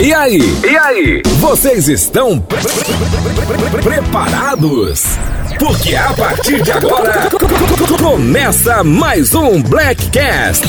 E 0.00 0.12
aí? 0.12 0.38
E 0.64 0.76
aí? 0.76 1.22
Vocês 1.38 1.88
estão 1.88 2.38
pre- 2.40 2.58
pre- 2.60 3.56
pre- 3.56 3.68
pre- 3.70 3.82
preparados? 3.82 5.02
Porque 5.58 5.94
a 5.94 6.12
partir 6.14 6.60
de 6.62 6.72
agora 6.72 7.28
começa 8.00 8.82
mais 8.82 9.32
um 9.34 9.62
Blackcast. 9.62 10.66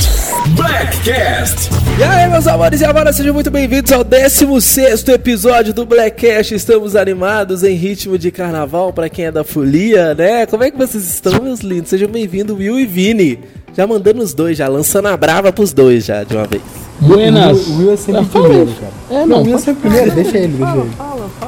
Blackcast. 0.50 1.70
E 1.98 2.02
aí, 2.04 2.28
meus 2.30 2.46
amores 2.46 2.80
e 2.80 2.84
amadas, 2.84 3.16
sejam 3.16 3.34
muito 3.34 3.50
bem-vindos 3.50 3.90
ao 3.90 4.04
16 4.04 5.08
episódio 5.08 5.74
do 5.74 5.84
Blackcast. 5.84 6.54
Estamos 6.54 6.94
animados 6.94 7.64
em 7.64 7.74
ritmo 7.74 8.16
de 8.16 8.30
carnaval 8.30 8.92
para 8.92 9.08
quem 9.08 9.24
é 9.26 9.32
da 9.32 9.42
folia, 9.42 10.14
né? 10.14 10.46
Como 10.46 10.62
é 10.62 10.70
que 10.70 10.76
vocês 10.78 11.04
estão, 11.08 11.42
meus 11.42 11.60
lindos? 11.60 11.90
Sejam 11.90 12.08
bem-vindos, 12.08 12.56
Will 12.56 12.78
e 12.78 12.86
Vini. 12.86 13.40
Já 13.76 13.86
mandando 13.86 14.22
os 14.22 14.32
dois, 14.34 14.56
já 14.56 14.68
lançando 14.68 15.06
a 15.08 15.16
brava 15.16 15.52
pros 15.52 15.72
dois 15.72 16.04
já 16.04 16.22
de 16.24 16.34
uma 16.36 16.46
vez. 16.46 16.62
Buenas. 17.00 17.66
O 17.66 17.78
Will 17.78 17.92
é 17.92 17.96
sempre 17.96 18.20
Ah, 18.20 18.24
primeiro, 18.24 18.72
cara. 18.74 18.92
É, 19.10 19.26
não, 19.26 19.26
não, 19.26 19.38
o 19.42 19.44
Will 19.46 19.54
é 19.56 19.58
sempre 19.58 19.72
o 19.72 19.90
primeiro, 19.90 20.10
deixa 20.12 20.38
ele, 20.38 20.48
deixa 20.56 20.76
ele. 20.76 20.90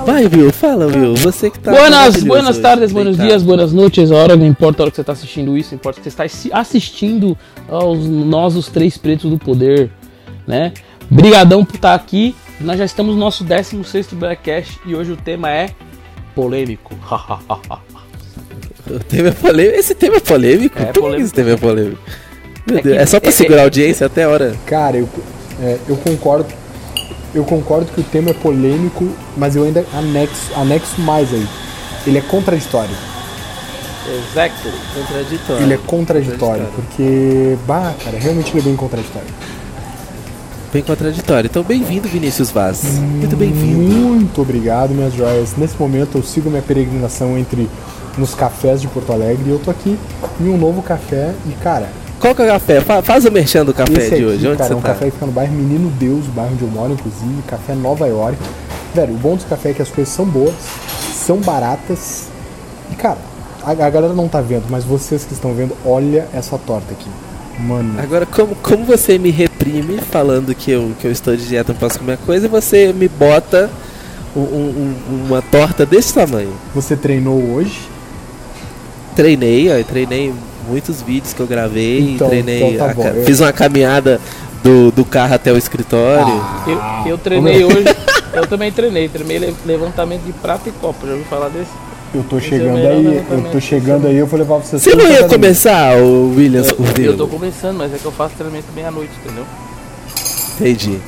Vai, 0.05 0.27
Will, 0.27 0.53
fala, 0.53 0.87
Will. 0.87 1.15
Você 1.17 1.49
que 1.51 1.59
tá. 1.61 1.71
Buenas, 1.71 2.23
buenas 2.25 2.59
tardes, 2.59 2.91
buenos 2.93 3.17
dias, 3.17 3.43
buenas 3.45 3.73
noites. 3.73 4.11
A 4.11 4.17
hora 4.17 4.37
não 4.37 4.45
importa 4.47 4.83
a 4.83 4.85
hora 4.85 4.91
que 4.91 4.97
você 4.97 5.03
está 5.03 5.13
assistindo 5.13 5.57
isso, 5.57 5.73
importa 5.75 6.01
que 6.01 6.05
você 6.05 6.09
está 6.09 6.25
assi- 6.25 6.51
assistindo 6.53 7.39
aos 7.69 8.05
nós, 8.07 8.57
os 8.57 8.67
três 8.69 8.99
pretos 8.99 9.31
do 9.31 9.39
poder, 9.39 9.89
né? 10.47 10.73
Brigadão 11.09 11.65
por 11.65 11.77
estar 11.77 11.95
aqui. 11.95 12.35
Nós 12.61 12.77
já 12.79 12.85
estamos 12.85 13.15
no 13.15 13.21
nosso 13.21 13.45
16º 13.45 14.15
Blackcast 14.17 14.81
e 14.85 14.95
hoje 14.97 15.13
o 15.13 15.17
tema 15.17 15.49
é 15.51 15.71
polêmico. 16.35 16.93
O 18.89 19.01
tema 19.01 19.31
é 19.31 19.33
polêmico. 19.33 19.79
Esse 19.81 19.95
tema 19.97 20.17
é 20.17 20.21
polêmico? 20.21 20.79
É 20.79 20.85
Por 20.85 20.93
que 20.93 21.01
polêmico. 21.01 21.25
esse 21.25 21.35
tema 21.35 21.51
é 21.51 21.57
polêmico? 21.57 21.99
Meu 22.67 22.79
É 22.79 22.83
Deus, 22.83 22.97
que- 22.97 23.03
é 23.03 23.07
só 23.07 23.21
pra 23.21 23.31
segurar 23.31 23.61
a 23.63 23.65
audiência 23.65 24.07
até 24.07 24.25
a 24.25 24.29
hora. 24.29 24.55
Cara, 24.67 24.97
eu, 24.97 25.09
é, 25.63 25.79
eu 25.89 25.97
concordo. 25.97 26.47
Eu 27.35 27.45
concordo 27.45 27.87
que 27.93 28.01
o 28.01 28.05
tema 28.05 28.31
é 28.31 28.33
polêmico, 28.35 29.09
mas 29.37 29.55
eu 29.57 29.65
ainda 29.65 29.85
anexo, 29.93 30.53
anexo 30.57 31.01
mais 31.01 31.33
aí. 31.33 31.47
Ele 32.07 32.19
é 32.19 32.23
contraditório. 32.23 32.95
Exactly. 34.31 34.73
Contraditório. 34.95 35.63
Ele 35.63 35.75
é 35.75 35.79
contraditório, 35.79 36.39
Contraditório. 36.39 36.69
porque, 36.75 37.57
bah, 37.67 37.93
cara, 38.03 38.17
realmente 38.19 38.51
ele 38.53 38.61
é 38.61 38.63
bem 38.63 38.77
contraditório. 38.77 39.29
Bem 40.73 40.83
contraditório. 40.83 41.49
Então, 41.51 41.63
bem-vindo, 41.63 42.09
Vinícius 42.09 42.51
Vaz. 42.51 42.83
Muito 42.99 43.37
bem-vindo. 43.37 43.79
Muito 43.83 44.41
obrigado, 44.41 44.91
minhas 44.91 45.13
joias. 45.15 45.57
Nesse 45.57 45.77
momento 45.79 46.19
eu 46.19 46.23
sigo 46.23 46.49
minha 46.49 46.63
peregrinação 46.63 47.37
entre 47.37 47.69
nos 48.17 48.35
cafés 48.35 48.81
de 48.81 48.87
Porto 48.89 49.13
Alegre 49.13 49.45
e 49.47 49.51
eu 49.51 49.59
tô 49.59 49.71
aqui 49.71 49.99
em 50.41 50.49
um 50.49 50.57
novo 50.57 50.83
café 50.83 51.33
e, 51.47 51.53
cara, 51.63 51.89
Qual 52.21 52.35
que 52.35 52.43
é 52.43 52.45
o 52.47 52.49
café? 52.49 52.81
Fa- 52.81 53.03
faz 53.03 53.25
o 53.25 53.31
merchan 53.31 53.65
do 53.65 53.75
café 53.75 53.93
Esse 53.93 54.09
de 54.09 54.15
aqui, 54.17 54.25
hoje. 54.25 54.47
Onde 54.49 54.57
cara, 54.57 54.69
você 54.69 54.73
é 54.73 54.77
um 54.77 54.81
tá? 54.81 54.89
café 54.89 55.05
que 55.07 55.11
fica 55.13 55.27
no 55.27 55.33
bairro 55.33 55.53
Menino 55.55 55.91
Deus, 55.91 56.27
o 56.27 56.31
bairro 56.31 56.53
onde 56.55 56.63
eu 56.63 56.69
moro, 56.69 56.93
inclusive, 56.95 57.43
café 57.47 57.75
Nova 57.75 58.07
York. 58.07 58.37
Velho, 58.95 59.15
o 59.15 59.19
bom 59.19 59.35
desse 59.35 59.47
café 59.47 59.71
é 59.71 59.73
que 59.75 59.83
as 59.83 59.91
coisas 59.91 60.13
são 60.13 60.25
boas, 60.25 60.55
são 61.13 61.37
baratas. 61.39 62.29
E, 62.91 62.95
cara, 62.97 63.19
a, 63.63 63.71
a 63.71 63.91
galera 63.91 64.13
não 64.15 64.29
tá 64.29 64.41
vendo, 64.41 64.65
mas 64.71 64.85
vocês 64.85 65.25
que 65.25 65.35
estão 65.35 65.53
vendo, 65.53 65.77
olha 65.85 66.27
essa 66.33 66.57
torta 66.57 66.93
aqui. 66.93 67.09
Mano, 67.59 67.99
Agora, 68.01 68.27
como, 68.27 68.55
como 68.57 68.85
você 68.85 69.19
me 69.19 69.31
reprime 69.31 69.99
falando 69.99 70.55
que 70.55 70.71
eu, 70.71 70.93
que 71.01 71.07
eu 71.07 71.11
estou 71.13 71.35
de 71.37 71.47
dieta, 71.47 71.73
não 71.73 71.81
posso 71.81 71.99
comer 71.99 72.19
coisa, 72.19 72.47
e 72.47 72.49
você 72.49 72.93
me 72.93 73.09
bota 73.09 73.71
um- 74.37 74.41
um- 74.41 74.95
um- 75.11 75.27
uma 75.29 75.41
torta 75.43 75.85
desse 75.87 76.13
tamanho? 76.15 76.53
você 76.75 76.95
treinou 76.97 77.43
hoje? 77.55 77.89
Treinei, 79.15 79.69
ó, 79.71 79.83
treinei 79.83 80.33
muitos 80.69 81.03
vídeos 81.03 81.33
que 81.33 81.41
eu 81.41 81.47
gravei, 81.47 82.15
Então, 82.15 82.29
treinei, 82.29 82.63
então 82.75 82.87
tá 82.87 82.91
a 82.91 82.95
bom, 82.95 83.03
ca- 83.03 83.09
eu- 83.11 83.25
fiz 83.25 83.41
uma 83.41 83.53
caminhada 83.53 84.21
do, 84.63 84.91
do 84.91 85.05
carro 85.05 85.35
até 85.35 85.53
o 85.53 85.57
escritório. 85.57 86.41
Ah, 86.43 87.03
Eu, 87.07 87.13
eu 87.13 87.19
treinei 87.19 87.65
hoje, 87.65 87.85
eu 88.33 88.47
também 88.47 88.71
treinei, 88.73 89.09
treinei 89.09 89.39
le- 89.39 89.55
levantamento 89.65 90.23
de 90.23 90.33
prata 90.33 90.69
e 90.69 90.73
copo. 90.73 91.07
Já 91.07 91.13
ouviu 91.13 91.27
falar 91.27 91.49
desse? 91.49 91.71
eu 92.15 92.23
tô 92.25 92.39
Esse 92.39 92.47
é 92.47 92.51
chegando 92.51 92.75
melhor 92.75 92.93
aí, 92.93 93.25
eu 93.31 93.51
tô 93.53 93.61
chegando 93.61 94.07
aí, 94.07 94.17
eu 94.17 94.27
vou 94.27 94.39
levar 94.39 94.57
vocês 94.57 94.81
Você 94.83 94.95
não 94.95 95.07
ia 95.11 95.25
começar, 95.25 95.97
o 95.99 96.35
Williams 96.35 96.69
Eu, 96.69 96.77
Cordeiro? 96.77 97.13
eu 97.13 97.17
tô 97.19 97.27
começando, 97.27 97.77
mas 97.77 97.93
é 97.93 97.99
que 97.99 98.05
eu 98.07 98.13
faço 98.13 98.35
treinamento 98.37 98.67
meia-noite, 98.75 99.11
entendeu? 99.25 99.45
Entendi. 100.59 100.99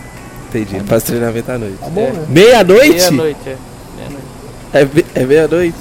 Entendi. 0.49 0.81
Faz 0.87 1.03
treinamento 1.03 1.51
à 1.53 1.59
noite. 1.59 1.77
Tá 1.81 1.89
bom, 1.89 2.01
É. 2.01 2.11
né? 2.13 2.25
Meia-noite? 2.29 2.91
Meia-noite, 2.95 3.39
é. 3.47 3.57
Meia-noite. 3.97 5.05
É, 5.15 5.21
é 5.23 5.25
meia-noite? 5.25 5.77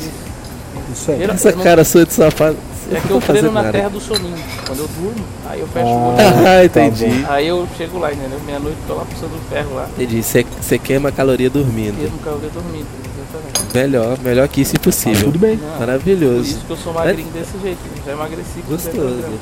Isso 0.94 1.12
aí. 1.12 1.24
Essa 1.24 1.52
cara 1.54 1.84
sua 1.84 2.06
de 2.06 2.14
safado. 2.14 2.56
É 2.92 3.00
que 3.02 3.12
eu 3.12 3.20
treino 3.22 3.52
na 3.52 3.62
nada. 3.64 3.72
terra 3.72 3.90
do 3.90 4.00
soninho. 4.00 4.36
Quando 4.66 4.80
eu 4.80 4.88
durmo, 4.88 5.26
aí 5.50 5.60
eu 5.60 5.68
fecho 5.68 5.86
Ah. 5.86 5.90
o 5.90 6.08
olho. 6.10 6.48
Ah, 6.48 6.64
entendi. 6.66 7.26
Aí 7.28 7.48
eu 7.48 7.68
chego 7.78 8.00
lá, 8.00 8.14
entendeu? 8.14 8.40
Meia-noite 8.46 8.78
tô 8.88 8.94
lá 8.96 9.06
puxando 9.06 9.34
o 9.36 9.50
ferro 9.50 9.76
lá. 9.76 9.88
Entendi. 9.98 10.22
Você 10.24 10.78
queima 10.80 11.12
caloria 11.12 11.50
dormindo. 11.50 11.98
Carro 12.24 12.40
eu 12.44 12.50
dormindo. 12.50 12.88
Exatamente. 13.30 13.76
Melhor, 13.76 14.18
melhor 14.20 14.48
que 14.48 14.62
isso 14.62 14.74
Tá 14.74 14.80
impossível. 14.80 15.26
tudo 15.26 15.40
bem. 15.40 15.58
Não, 15.58 15.70
Por 15.72 15.80
Maravilhoso. 15.80 16.42
isso 16.44 16.60
que 16.66 16.72
eu 16.72 16.78
sou 16.78 16.94
magrinho 16.94 17.30
desse 17.32 17.58
jeito. 17.62 17.80
Já 18.06 18.12
emagreci 18.14 18.62
com 18.66 18.72
Gostoso. 18.72 18.98
200 18.98 19.20
gramas. 19.20 19.40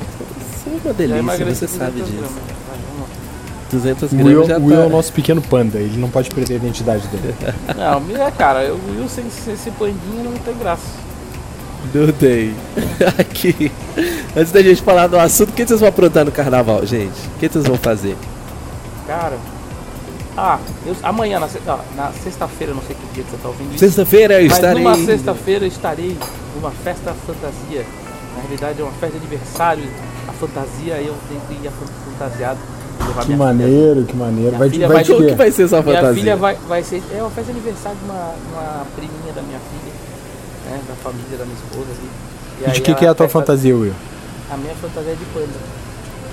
Isso 0.56 0.66
é 0.66 0.70
uma 0.88 0.94
delícia, 0.94 1.44
você 1.54 1.68
sabe 1.68 1.90
200 2.00 2.06
disso. 2.10 2.18
gramas. 2.18 2.42
Vai, 2.68 2.78
vamos 2.88 3.00
lá. 3.02 3.06
200 3.70 4.12
O 4.12 4.16
Will, 4.16 4.24
gramas 4.26 4.48
já 4.48 4.58
o 4.58 4.64
Will 4.66 4.76
é 4.76 4.80
o 4.80 4.88
tá. 4.90 4.96
nosso 4.96 5.12
pequeno 5.12 5.42
panda, 5.42 5.78
ele 5.78 5.96
não 5.98 6.08
pode 6.10 6.30
perder 6.30 6.54
a 6.54 6.56
identidade 6.56 7.06
dele. 7.08 7.34
Não, 7.76 8.22
é, 8.26 8.30
cara, 8.32 8.64
eu, 8.64 8.74
o 8.74 8.96
Will 8.98 9.08
sem, 9.08 9.24
sem 9.30 9.54
esse 9.54 9.70
pandinha 9.72 10.24
não 10.24 10.32
tem 10.38 10.54
graça. 10.58 10.82
Não 11.94 12.12
tem. 12.12 12.54
Aqui. 13.18 13.70
Antes 14.36 14.52
da 14.52 14.62
gente 14.62 14.82
falar 14.82 15.06
do 15.06 15.18
assunto, 15.18 15.50
o 15.50 15.52
que 15.52 15.66
vocês 15.66 15.80
vão 15.80 15.88
aprontar 15.88 16.24
no 16.24 16.32
carnaval, 16.32 16.84
gente? 16.84 17.12
O 17.36 17.38
que 17.38 17.48
vocês 17.48 17.64
vão 17.66 17.76
fazer? 17.76 18.16
Cara. 19.06 19.36
Ah, 20.36 20.58
eu- 20.84 20.96
amanhã, 21.02 21.40
na, 21.40 21.48
na 21.96 22.12
sexta-feira, 22.12 22.74
não 22.74 22.82
sei 22.82 22.94
que 22.94 23.14
dia 23.14 23.24
que 23.24 23.30
você 23.30 23.36
tá 23.38 23.48
ouvindo 23.48 23.70
isso. 23.70 23.78
Sexta-feira 23.78 24.34
eu 24.42 24.48
Mas 24.48 24.52
estarei. 24.56 24.82
numa 24.82 24.96
sexta-feira 24.96 25.64
eu 25.64 25.68
estarei 25.68 26.16
numa 26.54 26.70
festa 26.70 27.14
fantasia. 27.26 27.84
Na 28.36 28.42
realidade 28.42 28.80
é 28.80 28.84
uma 28.84 28.92
festa 28.92 29.18
de 29.18 29.26
aniversário. 29.26 29.84
A 30.28 30.32
fantasia, 30.32 30.94
eu 31.00 31.14
tenho 31.28 31.40
que 31.48 31.66
ir 31.66 31.70
fantasiado. 32.18 32.58
Que 33.22 33.26
minha 33.28 33.38
maneiro, 33.38 34.04
que 34.04 34.16
maneiro. 34.16 34.48
Minha 34.50 34.58
Vai, 34.58 34.68
filha 34.70 34.88
vai 34.88 34.96
vai 34.96 35.04
de 35.04 35.14
quê? 35.16 35.26
que 35.26 35.34
vai 35.36 35.50
ser 35.50 35.68
Minha 35.68 35.82
fantasia? 35.82 36.14
filha 36.14 36.36
vai, 36.36 36.58
vai 36.68 36.82
ser. 36.82 37.02
É 37.14 37.20
uma 37.22 37.30
festa 37.30 37.52
de 37.52 37.58
aniversário 37.58 37.96
de 37.98 38.04
uma, 38.04 38.34
uma 38.52 38.86
priminha 38.94 39.32
da 39.34 39.40
minha 39.42 39.58
filha, 39.58 39.92
né? 40.70 40.80
Da 40.88 40.94
família 40.96 41.38
da 41.38 41.44
minha 41.44 41.56
esposa 41.56 41.86
ali. 41.90 42.10
E 42.66 42.68
E 42.68 42.72
de 42.72 42.80
que, 42.80 42.94
que 42.94 43.04
é 43.04 43.08
a 43.08 43.14
tua 43.14 43.28
fantasia, 43.28 43.74
Will? 43.76 43.92
A 44.50 44.56
minha 44.56 44.74
fantasia 44.74 45.12
é 45.12 45.14
de 45.14 45.24
panda. 45.26 45.76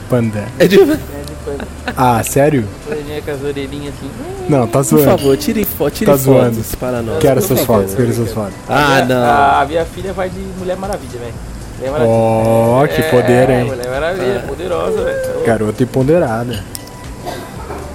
Panda. 0.09 0.45
É 0.59 0.67
de... 0.67 0.79
É 0.81 0.85
de 0.85 1.33
panda. 1.45 1.67
Ah, 1.97 2.21
sério? 2.23 2.67
Com 2.87 3.31
as 3.31 3.43
orelhinhas 3.43 3.93
assim. 3.95 4.09
Não, 4.49 4.67
tá 4.67 4.79
Por 4.79 4.83
zoando. 4.83 5.05
favor, 5.05 5.37
tirem, 5.37 5.63
fo 5.63 5.89
tirem 5.89 6.13
Tá 6.13 6.17
zoando. 6.19 6.55
fotos 6.55 6.75
para 6.75 7.01
nós. 7.01 7.19
Quero 7.19 7.41
Por 7.41 7.45
essas 7.45 7.59
favor, 7.65 7.81
fotos, 7.81 7.95
quero 7.95 8.09
essas 8.11 8.31
fotos. 8.33 8.53
Ah, 8.69 8.97
A 8.99 9.03
minha- 9.03 9.05
não. 9.05 9.61
A 9.61 9.65
minha 9.67 9.85
filha 9.85 10.13
vai 10.13 10.29
de 10.29 10.39
Mulher 10.59 10.77
Maravilha, 10.77 11.19
velho. 11.19 11.33
Mulher 11.77 11.91
Maravilha. 11.91 12.15
Ó, 12.17 12.87
que 12.87 13.03
poder, 13.03 13.49
É, 13.49 13.59
hein? 13.61 13.65
Mulher 13.67 13.89
Maravilha, 13.89 14.43
poderosa, 14.47 15.03
velho. 15.03 15.43
Garota 15.45 15.83
empoderada. 15.83 16.63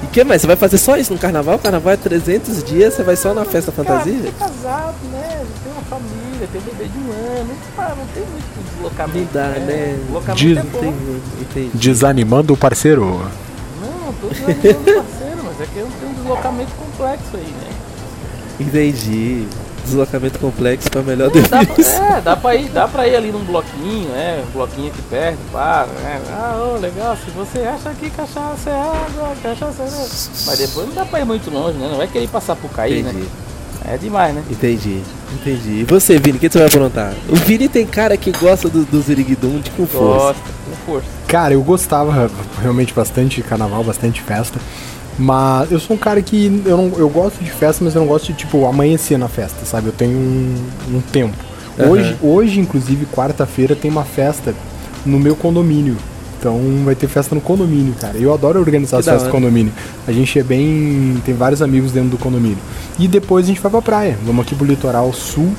E 0.03 0.07
que 0.07 0.25
mais? 0.25 0.41
Você 0.41 0.47
vai 0.47 0.57
fazer 0.57 0.79
só 0.79 0.97
isso 0.97 1.13
no 1.13 1.19
carnaval? 1.19 1.57
O 1.57 1.59
carnaval 1.59 1.93
é 1.93 1.97
300 1.97 2.63
dias, 2.65 2.95
você 2.95 3.03
vai 3.03 3.17
só 3.17 3.35
na 3.35 3.45
festa 3.45 3.71
Cara, 3.73 3.89
fantasia? 4.01 4.21
tem 4.23 4.33
casado, 4.33 4.95
né? 5.13 5.45
Tem 5.63 5.73
uma 5.73 5.83
família, 5.83 6.18
tem 6.47 6.61
um 6.61 6.65
bebê 6.65 6.85
de 6.85 6.99
um 6.99 7.11
ano. 7.41 7.51
Ah, 7.77 7.95
não 7.97 8.07
tem 8.07 8.23
muito 8.25 8.73
deslocamento. 8.75 9.19
Não 9.19 9.43
dá, 9.43 9.49
né? 9.61 9.99
Deslocamento 10.05 10.45
Diz- 10.45 10.59
é 10.59 10.63
bom. 10.63 10.79
Entendi, 10.79 11.21
entendi. 11.41 11.71
Desanimando 11.75 12.53
o 12.53 12.57
parceiro. 12.57 13.05
Não, 13.81 14.13
tô 14.15 14.29
desanimando 14.29 14.91
o 14.91 15.05
parceiro, 15.05 15.39
mas 15.45 15.61
é 15.61 15.67
que 15.73 15.79
eu 15.79 15.89
tenho 16.01 16.11
um 16.11 16.15
deslocamento 16.15 16.71
complexo 16.73 17.29
aí, 17.37 17.43
né? 17.43 17.71
Entendi. 18.61 19.47
Deslocamento 19.85 20.39
complexo 20.39 20.91
para 20.91 21.01
melhor 21.03 21.31
Dá 21.31 21.61
defesa. 21.63 21.97
pra, 21.97 22.17
é, 22.19 22.21
dá 22.21 22.37
pra, 22.37 22.55
ir, 22.57 22.69
dá 22.69 22.87
pra 22.89 23.09
ir 23.09 23.17
ali 23.17 23.33
num 23.33 23.43
bloquinho, 23.45 24.11
né? 24.11 24.45
Um 24.47 24.51
bloquinho 24.53 24.89
aqui 24.89 25.01
perto, 25.03 25.39
pá, 25.51 25.87
né? 26.03 26.21
Ah, 26.31 26.61
ô, 26.63 26.79
legal, 26.79 27.17
se 27.17 27.31
você 27.31 27.61
acha 27.61 27.91
que 27.95 28.11
cachaça 28.11 28.69
é 28.69 28.75
água, 28.79 29.35
cachaça 29.43 29.83
é... 29.83 29.87
água. 29.87 30.07
Mas 30.47 30.59
depois 30.59 30.89
não 30.89 30.95
dá 30.95 31.07
pra 31.07 31.21
ir 31.21 31.25
muito 31.25 31.51
longe, 31.51 31.79
né? 31.79 31.89
Não 31.91 31.97
vai 31.97 32.07
querer 32.07 32.29
passar 32.29 32.55
por 32.57 32.71
cair, 32.71 33.01
Entendi, 33.01 33.17
né? 33.23 33.27
É 33.91 33.97
demais, 33.97 34.35
né? 34.35 34.43
entendi, 34.51 35.01
entendi. 35.33 35.81
E 35.81 35.85
você, 35.85 36.19
Vini, 36.19 36.37
o 36.37 36.41
que 36.41 36.51
você 36.51 36.59
vai 36.59 36.69
aprontar? 36.69 37.15
O 37.29 37.37
Vini 37.37 37.69
tem 37.69 37.87
cara 37.87 38.17
que 38.17 38.31
gosta 38.33 38.69
do, 38.69 38.85
do 38.85 39.01
Ziriguidum 39.01 39.61
de 39.61 39.71
com 39.71 39.87
força. 39.87 40.25
Gosta, 40.25 40.43
com 40.43 40.93
força. 40.93 41.09
Cara, 41.27 41.55
eu 41.55 41.63
gostava 41.63 42.31
realmente 42.61 42.93
bastante 42.93 43.37
de 43.37 43.43
carnaval, 43.43 43.83
bastante 43.83 44.21
festa. 44.21 44.59
Mas 45.19 45.73
eu 45.73 45.81
sou 45.81 45.97
um 45.97 45.99
cara 45.99 46.23
que 46.23 46.63
eu, 46.65 46.77
não, 46.77 46.93
eu 46.99 47.09
gosto 47.09 47.43
de 47.43 47.51
festa, 47.51 47.85
mas 47.85 47.95
eu 47.95 48.03
não 48.03 48.09
gosto 48.09 48.27
de, 48.27 48.35
tipo, 48.35 48.67
amanhecer 48.67 49.19
na 49.19 49.29
festa, 49.29 49.65
sabe? 49.65 49.89
Eu 49.89 49.93
tenho 49.93 50.17
um, 50.17 50.55
um 50.95 51.01
tempo. 51.01 51.37
Hoje, 51.79 52.17
hoje, 52.23 52.61
inclusive, 52.61 53.07
quarta-feira, 53.07 53.75
tem 53.75 53.91
uma 53.91 54.05
festa 54.05 54.55
no 55.07 55.19
meu 55.19 55.35
condomínio. 55.35 55.97
Então 56.39 56.61
vai 56.85 56.95
ter 56.95 57.09
festa 57.09 57.35
no 57.35 57.41
condomínio, 57.41 57.95
cara. 58.01 58.17
Eu 58.17 58.33
adoro 58.33 58.61
organizar 58.61 58.99
Que 58.99 59.01
as 59.01 59.07
festas 59.07 59.25
no 59.25 59.33
condomínio. 59.33 59.73
A 60.07 60.13
gente 60.13 60.39
é 60.39 60.43
bem. 60.43 61.21
tem 61.25 61.35
vários 61.35 61.61
amigos 61.61 61.91
dentro 61.91 62.11
do 62.11 62.19
condomínio. 62.19 62.59
E 62.99 63.09
depois 63.09 63.45
a 63.45 63.49
gente 63.49 63.61
vai 63.61 63.71
pra 63.71 63.83
praia. 63.83 64.19
Vamos 64.25 64.47
aqui 64.47 64.55
pro 64.55 64.65
litoral 64.65 65.13
sul. 65.13 65.53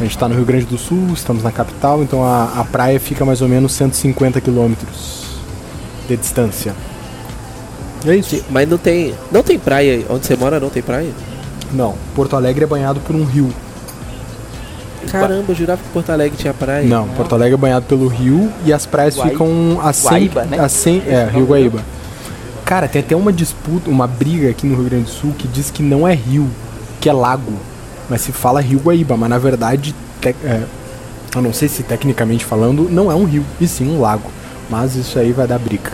A 0.00 0.02
gente 0.02 0.16
tá 0.16 0.26
no 0.28 0.34
Rio 0.34 0.46
Grande 0.46 0.64
do 0.64 0.78
Sul, 0.78 1.08
estamos 1.12 1.42
na 1.42 1.52
capital, 1.52 2.02
então 2.02 2.24
a, 2.24 2.60
a 2.60 2.64
praia 2.64 2.98
fica 2.98 3.22
mais 3.22 3.42
ou 3.42 3.48
menos 3.48 3.72
150 3.72 4.40
quilômetros 4.40 5.26
de 6.08 6.16
distância. 6.16 6.74
É 8.06 8.16
isso. 8.16 8.30
Sim, 8.30 8.42
Mas 8.48 8.66
não 8.66 8.78
tem. 8.78 9.14
Não 9.30 9.42
tem 9.42 9.58
praia. 9.58 10.04
Onde 10.08 10.26
você 10.26 10.36
mora 10.36 10.58
não 10.58 10.70
tem 10.70 10.82
praia? 10.82 11.10
Não, 11.72 11.94
Porto 12.14 12.34
Alegre 12.34 12.64
é 12.64 12.66
banhado 12.66 12.98
por 13.00 13.14
um 13.14 13.24
rio. 13.24 13.52
Caramba, 15.08 15.44
eu 15.48 15.54
jurava 15.54 15.80
que 15.82 15.88
Porto 15.90 16.10
Alegre 16.10 16.36
tinha 16.36 16.52
praia. 16.54 16.86
Não, 16.86 17.08
Porto 17.08 17.34
Alegre 17.34 17.54
é 17.54 17.56
banhado 17.56 17.86
pelo 17.86 18.06
rio 18.08 18.50
e 18.64 18.72
as 18.72 18.86
praias 18.86 19.16
ficam 19.30 19.78
a 19.82 19.92
100, 19.92 20.10
Guaíba, 20.10 20.44
né? 20.44 20.58
a 20.60 20.68
100 20.68 20.96
Esse 20.98 21.08
é, 21.08 21.30
Rio 21.32 21.46
Guaíba. 21.46 21.80
Cara, 22.64 22.86
tem 22.86 23.00
até 23.00 23.16
uma 23.16 23.32
disputa, 23.32 23.90
uma 23.90 24.06
briga 24.06 24.50
aqui 24.50 24.66
no 24.66 24.76
Rio 24.76 24.84
Grande 24.84 25.04
do 25.04 25.10
Sul 25.10 25.34
que 25.36 25.48
diz 25.48 25.70
que 25.70 25.82
não 25.82 26.06
é 26.06 26.14
rio, 26.14 26.48
que 27.00 27.08
é 27.08 27.12
lago. 27.12 27.52
Mas 28.08 28.20
se 28.22 28.32
fala 28.32 28.60
Rio 28.60 28.78
Guaíba, 28.80 29.16
mas 29.16 29.30
na 29.30 29.38
verdade, 29.38 29.94
te- 30.20 30.36
é, 30.44 30.62
eu 31.34 31.42
não 31.42 31.52
sei 31.52 31.68
se 31.68 31.82
tecnicamente 31.82 32.44
falando, 32.44 32.88
não 32.90 33.10
é 33.10 33.14
um 33.14 33.24
rio, 33.24 33.44
e 33.60 33.66
sim 33.66 33.88
um 33.88 34.00
lago. 34.00 34.30
Mas 34.68 34.94
isso 34.94 35.18
aí 35.18 35.32
vai 35.32 35.46
dar 35.48 35.58
briga. 35.58 35.90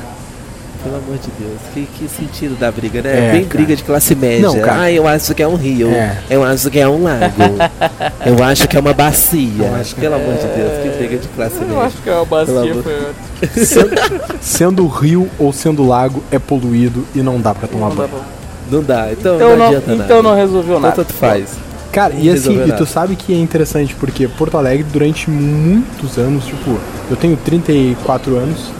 Pelo 0.86 0.96
amor 0.96 1.16
de 1.18 1.30
Deus. 1.38 1.58
Que, 1.74 1.86
que 1.86 2.08
sentido 2.08 2.58
da 2.58 2.70
briga, 2.70 3.02
né? 3.02 3.28
É, 3.28 3.32
Bem 3.32 3.44
cara. 3.44 3.54
briga 3.64 3.76
de 3.76 3.82
classe 3.82 4.14
média. 4.14 4.42
Não, 4.46 4.58
cara. 4.60 4.82
Ah, 4.82 4.92
eu 4.92 5.06
acho 5.06 5.34
que 5.34 5.42
é 5.42 5.48
um 5.48 5.54
rio. 5.56 5.88
É. 5.90 6.16
Eu 6.30 6.44
acho 6.44 6.70
que 6.70 6.78
é 6.78 6.88
um 6.88 7.02
lago. 7.02 7.34
eu 8.24 8.44
acho 8.44 8.68
que 8.68 8.76
é 8.76 8.80
uma 8.80 8.92
bacia. 8.92 9.66
Eu 9.66 9.74
acho 9.74 9.94
que- 9.94 10.00
Pelo 10.00 10.14
amor 10.14 10.34
de 10.34 10.46
Deus, 10.46 10.82
que 10.82 10.98
briga 10.98 11.16
de 11.18 11.28
classe 11.28 11.56
Eu 11.56 11.66
média. 11.68 11.82
acho 11.82 11.96
que 11.98 12.08
é 12.08 12.12
uma 12.14 12.26
Pelo 12.26 12.46
bacia 12.46 12.72
amor- 12.72 12.82
foi 12.82 13.64
Sendo, 13.64 13.90
sendo 14.40 14.86
rio 14.86 15.28
ou 15.38 15.52
sendo 15.52 15.86
lago, 15.86 16.22
é 16.30 16.38
poluído 16.38 17.04
e 17.14 17.20
não 17.22 17.40
dá 17.40 17.54
pra 17.54 17.68
tomar 17.68 17.88
Não 17.88 17.96
dá 17.96 18.06
banho. 18.06 18.08
pra- 18.10 18.20
Não 18.70 18.82
dá. 18.82 19.12
Então, 19.12 19.36
Então 19.36 19.48
não 19.50 19.56
não, 19.56 19.66
adianta 19.66 19.92
então 19.92 19.96
nada. 20.16 20.22
não 20.22 20.34
resolveu 20.34 20.76
Então 20.78 20.80
nada. 20.80 20.94
tanto 20.96 21.12
faz. 21.12 21.50
Cara, 21.92 22.12
Não 22.14 22.20
e 22.20 22.30
assim, 22.30 22.62
e 22.68 22.72
tu 22.72 22.84
sabe 22.84 23.16
que 23.16 23.32
é 23.32 23.38
interessante 23.38 23.94
porque 23.94 24.28
Porto 24.28 24.58
Alegre, 24.58 24.84
durante 24.92 25.30
muitos 25.30 26.18
anos, 26.18 26.44
tipo, 26.44 26.78
eu 27.10 27.16
tenho 27.16 27.36
34 27.38 28.36
anos 28.36 28.70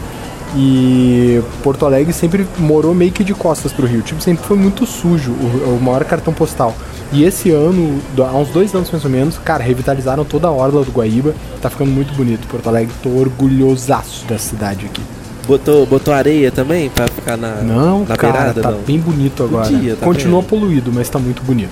e 0.55 1.41
Porto 1.63 1.85
Alegre 1.85 2.13
sempre 2.13 2.47
morou 2.57 2.93
meio 2.93 3.11
que 3.11 3.23
de 3.23 3.33
costas 3.33 3.71
pro 3.71 3.85
Rio. 3.85 4.01
Tipo, 4.01 4.21
sempre 4.21 4.45
foi 4.45 4.57
muito 4.57 4.85
sujo, 4.85 5.31
o, 5.31 5.77
o 5.77 5.81
maior 5.81 6.03
cartão 6.05 6.33
postal. 6.33 6.75
E 7.11 7.23
esse 7.23 7.51
ano, 7.51 8.01
há 8.19 8.35
uns 8.35 8.49
dois 8.49 8.73
anos 8.75 8.91
mais 8.91 9.03
ou 9.05 9.09
menos, 9.09 9.37
cara, 9.37 9.63
revitalizaram 9.63 10.25
toda 10.25 10.47
a 10.47 10.51
orla 10.51 10.83
do 10.83 10.91
Guaíba. 10.91 11.33
Tá 11.61 11.69
ficando 11.69 11.91
muito 11.91 12.13
bonito. 12.13 12.47
Porto 12.47 12.67
Alegre, 12.67 12.93
tô 13.01 13.09
orgulhosaço 13.09 14.25
da 14.25 14.37
cidade 14.37 14.85
aqui. 14.85 15.01
Botou, 15.47 15.85
botou 15.85 16.13
areia 16.13 16.51
também 16.51 16.89
pra 16.89 17.07
ficar 17.07 17.37
na, 17.37 17.61
Não, 17.61 18.03
na 18.03 18.17
cara, 18.17 18.33
beirada? 18.33 18.61
tá 18.61 18.71
não. 18.71 18.79
bem 18.81 18.99
bonito 18.99 19.43
agora. 19.43 19.69
Podia, 19.69 19.95
tá 19.95 20.05
Continua 20.05 20.41
vendo? 20.41 20.49
poluído, 20.49 20.91
mas 20.93 21.07
tá 21.07 21.17
muito 21.17 21.41
bonito. 21.43 21.71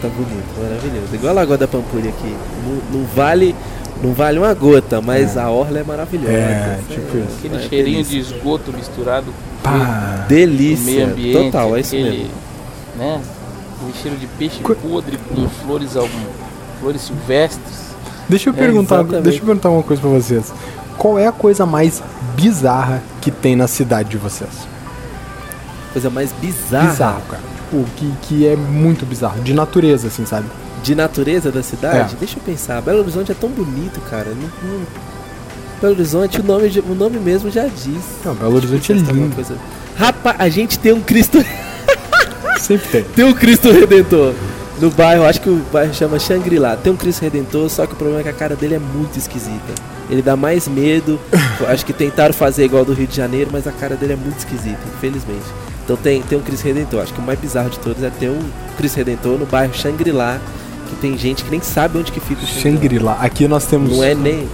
Tá 0.00 0.08
bonito, 0.08 0.44
maravilhoso. 0.60 1.12
Igual 1.12 1.30
a 1.32 1.34
Lagoa 1.34 1.58
da 1.58 1.66
Pampulha 1.66 2.10
aqui. 2.10 2.32
Não, 2.64 3.00
não 3.00 3.06
vale, 3.06 3.56
não 4.02 4.12
vale 4.12 4.38
uma 4.38 4.52
gota, 4.54 5.00
mas 5.00 5.36
a 5.36 5.48
orla 5.50 5.78
é 5.80 5.84
maravilhosa. 5.84 6.32
É, 6.32 6.78
Isso 6.88 7.00
tipo 7.00 7.16
isso. 7.18 7.36
Aquele 7.38 7.56
é 7.56 7.68
cheirinho 7.68 8.04
delícia. 8.04 8.22
de 8.22 8.36
esgoto 8.36 8.72
misturado 8.72 9.26
com 9.26 9.70
Pá. 9.70 10.24
o 10.24 10.28
Delícia. 10.28 10.84
meio 10.84 11.06
ambiente. 11.06 11.44
Total, 11.52 11.76
é 11.76 11.80
isso 11.80 11.94
aquele, 11.94 12.10
mesmo. 12.10 12.30
Né? 12.96 13.20
Aquele 13.76 13.92
cheiro 14.02 14.16
de 14.16 14.26
peixe 14.26 14.60
Co- 14.60 14.74
podre 14.74 15.16
com 15.18 15.48
flores, 15.48 15.96
algum, 15.96 16.24
flores 16.80 17.00
silvestres. 17.02 17.92
Deixa 18.28 18.50
eu 18.50 18.54
É, 18.54 18.56
perguntar, 18.56 18.96
exatamente. 18.96 19.22
deixa 19.24 19.38
eu 19.38 19.44
perguntar 19.46 19.70
uma 19.70 19.82
coisa 19.82 20.00
pra 20.02 20.10
vocês. 20.10 20.52
Qual 20.98 21.18
é 21.18 21.26
a 21.26 21.32
coisa 21.32 21.64
mais 21.66 22.02
bizarra 22.36 23.02
que 23.20 23.30
tem 23.30 23.56
na 23.56 23.66
cidade 23.66 24.08
de 24.10 24.16
vocês? 24.16 24.50
Coisa 25.92 26.08
mais 26.10 26.32
bizarra 26.40 26.90
Bizarro, 26.90 27.22
cara. 27.28 27.42
Tipo, 27.70 27.84
que, 27.96 28.12
que 28.22 28.46
é 28.46 28.56
muito 28.56 29.04
bizarro. 29.04 29.40
De 29.42 29.52
natureza, 29.52 30.08
assim, 30.08 30.24
sabe? 30.24 30.46
De 30.82 30.94
natureza 30.94 31.50
da 31.50 31.62
cidade. 31.62 32.14
É. 32.14 32.18
Deixa 32.18 32.38
eu 32.38 32.42
pensar. 32.42 32.80
Belo 32.82 33.00
Horizonte 33.00 33.30
é 33.32 33.34
tão 33.34 33.48
bonito, 33.50 34.00
cara. 34.10 34.28
Não- 34.30 34.70
não- 34.70 34.86
Belo 35.80 35.94
Horizonte, 35.94 36.40
o 36.40 36.44
nome, 36.44 36.82
o 36.88 36.94
nome 36.94 37.18
mesmo 37.18 37.50
já 37.50 37.64
diz. 37.66 38.02
Não, 38.24 38.34
Belo 38.34 38.56
Horizonte 38.56 38.92
é 38.92 38.94
lindo. 38.94 39.34
coisa. 39.34 39.54
Rapaz, 39.96 40.36
a 40.38 40.48
gente 40.48 40.78
tem 40.78 40.92
um 40.92 41.00
Cristo, 41.00 41.38
Sempre 42.60 42.88
tem. 42.88 43.02
tem 43.04 43.24
um 43.24 43.32
Cristo 43.32 43.70
Redentor 43.72 44.32
no 44.80 44.90
bairro. 44.90 45.24
Acho 45.24 45.40
que 45.40 45.50
o 45.50 45.56
bairro 45.72 45.92
chama 45.92 46.18
Shangri-La. 46.18 46.76
Tem 46.76 46.92
um 46.92 46.96
Cristo 46.96 47.22
Redentor, 47.22 47.68
só 47.68 47.86
que 47.86 47.92
o 47.94 47.96
problema 47.96 48.20
é 48.20 48.22
que 48.24 48.28
a 48.28 48.32
cara 48.32 48.54
dele 48.54 48.74
é 48.74 48.78
muito 48.78 49.18
esquisita. 49.18 49.72
Ele 50.08 50.22
dá 50.22 50.36
mais 50.36 50.68
medo. 50.68 51.18
acho 51.68 51.84
que 51.84 51.92
tentaram 51.92 52.32
fazer 52.32 52.64
igual 52.64 52.84
do 52.84 52.92
Rio 52.92 53.06
de 53.06 53.16
Janeiro, 53.16 53.50
mas 53.52 53.66
a 53.66 53.72
cara 53.72 53.96
dele 53.96 54.12
é 54.12 54.16
muito 54.16 54.38
esquisita, 54.38 54.78
infelizmente. 54.96 55.44
Então 55.84 55.96
tem, 55.96 56.22
tem 56.22 56.38
um 56.38 56.42
Cristo 56.42 56.64
Redentor. 56.64 57.02
Acho 57.02 57.12
que 57.12 57.20
o 57.20 57.22
mais 57.22 57.38
bizarro 57.40 57.68
de 57.70 57.78
todos 57.80 58.02
é 58.04 58.10
ter 58.10 58.28
um 58.28 58.40
Cristo 58.76 58.96
Redentor 58.98 59.36
no 59.38 59.46
bairro 59.46 59.74
Shangri-La, 59.74 60.38
que 60.94 61.00
tem 61.00 61.16
gente 61.16 61.42
que 61.44 61.50
nem 61.50 61.60
sabe 61.60 61.98
onde 61.98 62.12
que 62.12 62.20
fica 62.20 62.42
o 62.42 62.46
Shangri-La. 62.46 63.16
Aqui 63.20 63.48
nós 63.48 63.64
temos. 63.66 63.96
Não 63.96 64.04
é 64.04 64.14
nem 64.14 64.46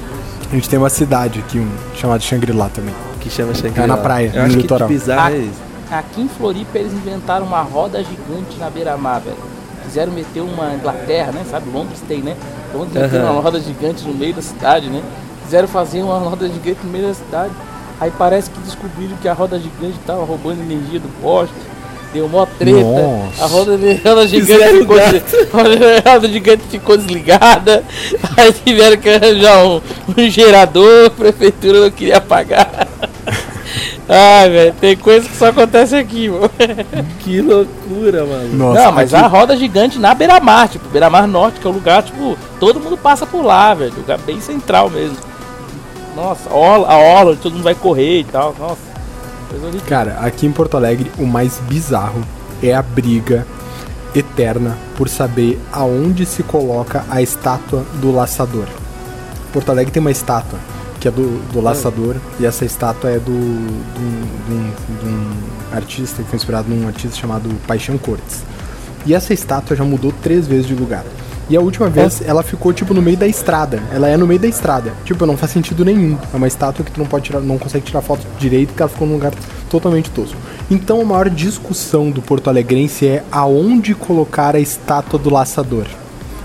A 0.51 0.55
gente 0.55 0.69
tem 0.69 0.79
uma 0.79 0.89
cidade 0.89 1.41
aqui, 1.41 1.59
um, 1.59 1.69
chamada 1.97 2.21
Shangri-La 2.21 2.69
também. 2.69 2.95
que 3.21 3.29
chama 3.29 3.53
Shangri-La. 3.55 3.85
É 3.85 3.87
na 3.87 3.97
praia, 3.97 4.29
Eu 4.33 4.41
no 4.41 4.47
acho 4.47 4.57
que 4.57 4.63
litoral. 4.63 4.89
de 4.89 4.95
bizarro 4.95 5.35
é 5.35 5.39
isso. 5.39 5.61
Aqui 5.91 6.21
em 6.23 6.29
Floripa 6.29 6.79
eles 6.79 6.93
inventaram 6.93 7.45
uma 7.47 7.61
roda 7.63 7.99
gigante 8.05 8.57
na 8.59 8.71
beira-mar, 8.71 9.21
velho. 9.21 9.37
Quiseram 9.85 10.13
meter 10.13 10.41
uma 10.41 10.75
Inglaterra, 10.75 11.33
né? 11.33 11.45
Sabe, 11.51 11.69
Londres 11.71 11.99
tem, 12.07 12.21
né? 12.21 12.37
Londres 12.75 12.95
meteram 13.03 13.25
Aham. 13.25 13.33
uma 13.35 13.43
roda 13.43 13.59
gigante 13.61 14.05
no 14.05 14.15
meio 14.15 14.35
da 14.35 14.43
cidade, 14.43 14.89
né? 14.89 15.03
Quiseram 15.45 15.67
fazer 15.67 16.03
uma 16.03 16.19
roda 16.19 16.47
gigante 16.49 16.79
no 16.85 16.91
meio 16.91 17.09
da 17.09 17.15
cidade. 17.15 17.53
Aí 18.01 18.13
parece 18.17 18.51
que 18.51 18.61
descobriram 18.61 19.17
que 19.17 19.27
a 19.29 19.33
roda 19.33 19.59
gigante 19.59 19.99
tava 20.07 20.25
roubando 20.25 20.61
energia 20.61 21.01
do 21.01 21.09
poste. 21.23 21.55
Deu 22.13 22.27
mó 22.29 22.47
treta. 22.59 22.81
Nossa. 22.81 23.45
A 23.45 23.47
roda, 23.47 23.73
a 24.05 24.09
roda 24.09 24.27
gigante 24.29 24.79
ficou, 24.79 24.97
a 26.05 26.11
roda 26.15 26.29
gigante 26.29 26.63
ficou 26.71 26.97
desligada. 26.97 27.85
Aí 28.37 28.53
tiveram 28.53 28.97
que 28.97 29.09
arranjar 29.11 29.65
um, 29.67 29.81
um 30.17 30.31
gerador, 30.31 31.07
a 31.07 31.11
prefeitura 31.11 31.81
não 31.81 31.91
queria 31.91 32.21
pagar. 32.21 32.89
Ai, 34.09 34.49
velho, 34.49 34.75
tem 34.81 34.97
coisa 34.97 35.29
que 35.29 35.37
só 35.37 35.49
acontece 35.49 35.95
aqui, 35.95 36.31
mano. 36.31 36.51
Que 37.21 37.43
loucura, 37.43 38.25
mano. 38.25 38.55
Nossa, 38.57 38.85
não, 38.85 38.93
mas 38.93 39.13
aqui- 39.13 39.23
a 39.23 39.29
roda 39.29 39.55
gigante 39.55 39.99
na 39.99 40.15
beira-mar, 40.15 40.67
tipo, 40.67 40.89
beira-mar 40.89 41.29
norte, 41.29 41.61
que 41.61 41.67
é 41.67 41.71
o 41.71 41.75
lugar, 41.75 42.03
tipo, 42.03 42.39
todo 42.59 42.81
mundo 42.81 42.97
passa 42.97 43.27
por 43.27 43.45
lá, 43.45 43.75
velho. 43.75 43.93
Lugar 43.95 44.17
bem 44.19 44.41
central 44.41 44.89
mesmo. 44.89 45.19
Nossa, 46.17 46.49
a 46.49 46.55
orla, 46.57 46.89
a 46.89 46.97
orla, 46.97 47.37
todo 47.37 47.53
mundo 47.53 47.63
vai 47.65 47.75
correr 47.75 48.21
e 48.21 48.25
tal. 48.25 48.55
Nossa. 48.59 48.88
Cara, 49.87 50.19
aqui 50.21 50.47
em 50.47 50.53
Porto 50.53 50.77
Alegre, 50.77 51.11
o 51.19 51.27
mais 51.27 51.59
bizarro 51.69 52.23
é 52.63 52.75
a 52.75 52.83
briga 52.83 53.47
eterna 54.15 54.77
por 54.97 55.09
saber 55.09 55.61
aonde 55.73 56.25
se 56.27 56.43
coloca 56.43 57.05
a 57.11 57.21
estátua 57.23 57.85
do 58.01 58.11
laçador. 58.13 58.67
Porto 59.53 59.71
Alegre 59.71 59.93
tem 59.93 60.01
uma 60.01 60.11
estátua 60.11 60.59
que 61.01 61.07
é 61.07 61.11
do, 61.11 61.41
do 61.53 61.61
laçador 61.61 62.17
e 62.41 62.45
essa 62.47 62.65
estátua 62.65 63.11
é 63.11 63.19
do, 63.19 63.31
um- 63.31 64.73
de 65.01 65.07
um 65.07 65.31
artista 65.77 66.23
que 66.23 66.29
foi 66.29 66.37
inspirado 66.37 66.69
num 66.69 66.87
artista 66.89 67.17
chamado 67.17 67.49
Paixão 67.67 67.97
Cortes. 67.97 68.43
E 69.07 69.15
essa 69.15 69.33
estátua 69.33 69.77
já 69.77 69.85
mudou 69.85 70.13
três 70.23 70.47
vezes 70.47 70.67
de 70.67 70.75
lugar. 70.75 71.05
E 71.51 71.57
a 71.57 71.61
última 71.61 71.89
vez 71.89 72.21
ela 72.27 72.43
ficou 72.43 72.73
tipo 72.73 72.93
no 72.93 73.01
meio 73.01 73.17
da 73.17 73.27
estrada. 73.27 73.83
Ela 73.91 74.09
é 74.09 74.17
no 74.17 74.27
meio 74.27 74.39
da 74.41 74.47
estrada. 74.47 74.93
Tipo, 75.05 75.25
não 75.25 75.37
faz 75.37 75.51
sentido 75.53 75.85
nenhum. 75.85 76.17
É 76.33 76.37
uma 76.37 76.47
estátua 76.47 76.85
que 76.85 76.91
tu 76.91 76.99
não 77.01 77.07
pode 77.07 77.25
tirar, 77.25 77.41
não 77.41 77.57
consegue 77.57 77.87
tirar 77.87 78.03
foto 78.03 78.27
direito 78.39 78.69
porque 78.69 78.83
ela 78.83 78.91
ficou 78.91 79.07
num 79.09 79.15
lugar 79.15 79.33
totalmente 79.71 80.11
tosco. 80.11 80.37
Então 80.71 81.01
a 81.01 81.05
maior 81.05 81.31
discussão 81.31 82.11
do 82.11 82.21
Porto 82.21 82.49
Alegrense 82.49 83.07
é 83.07 83.25
aonde 83.33 83.95
colocar 83.95 84.55
a 84.55 84.61
estátua 84.61 85.19
do 85.19 85.31
laçador. 85.31 85.87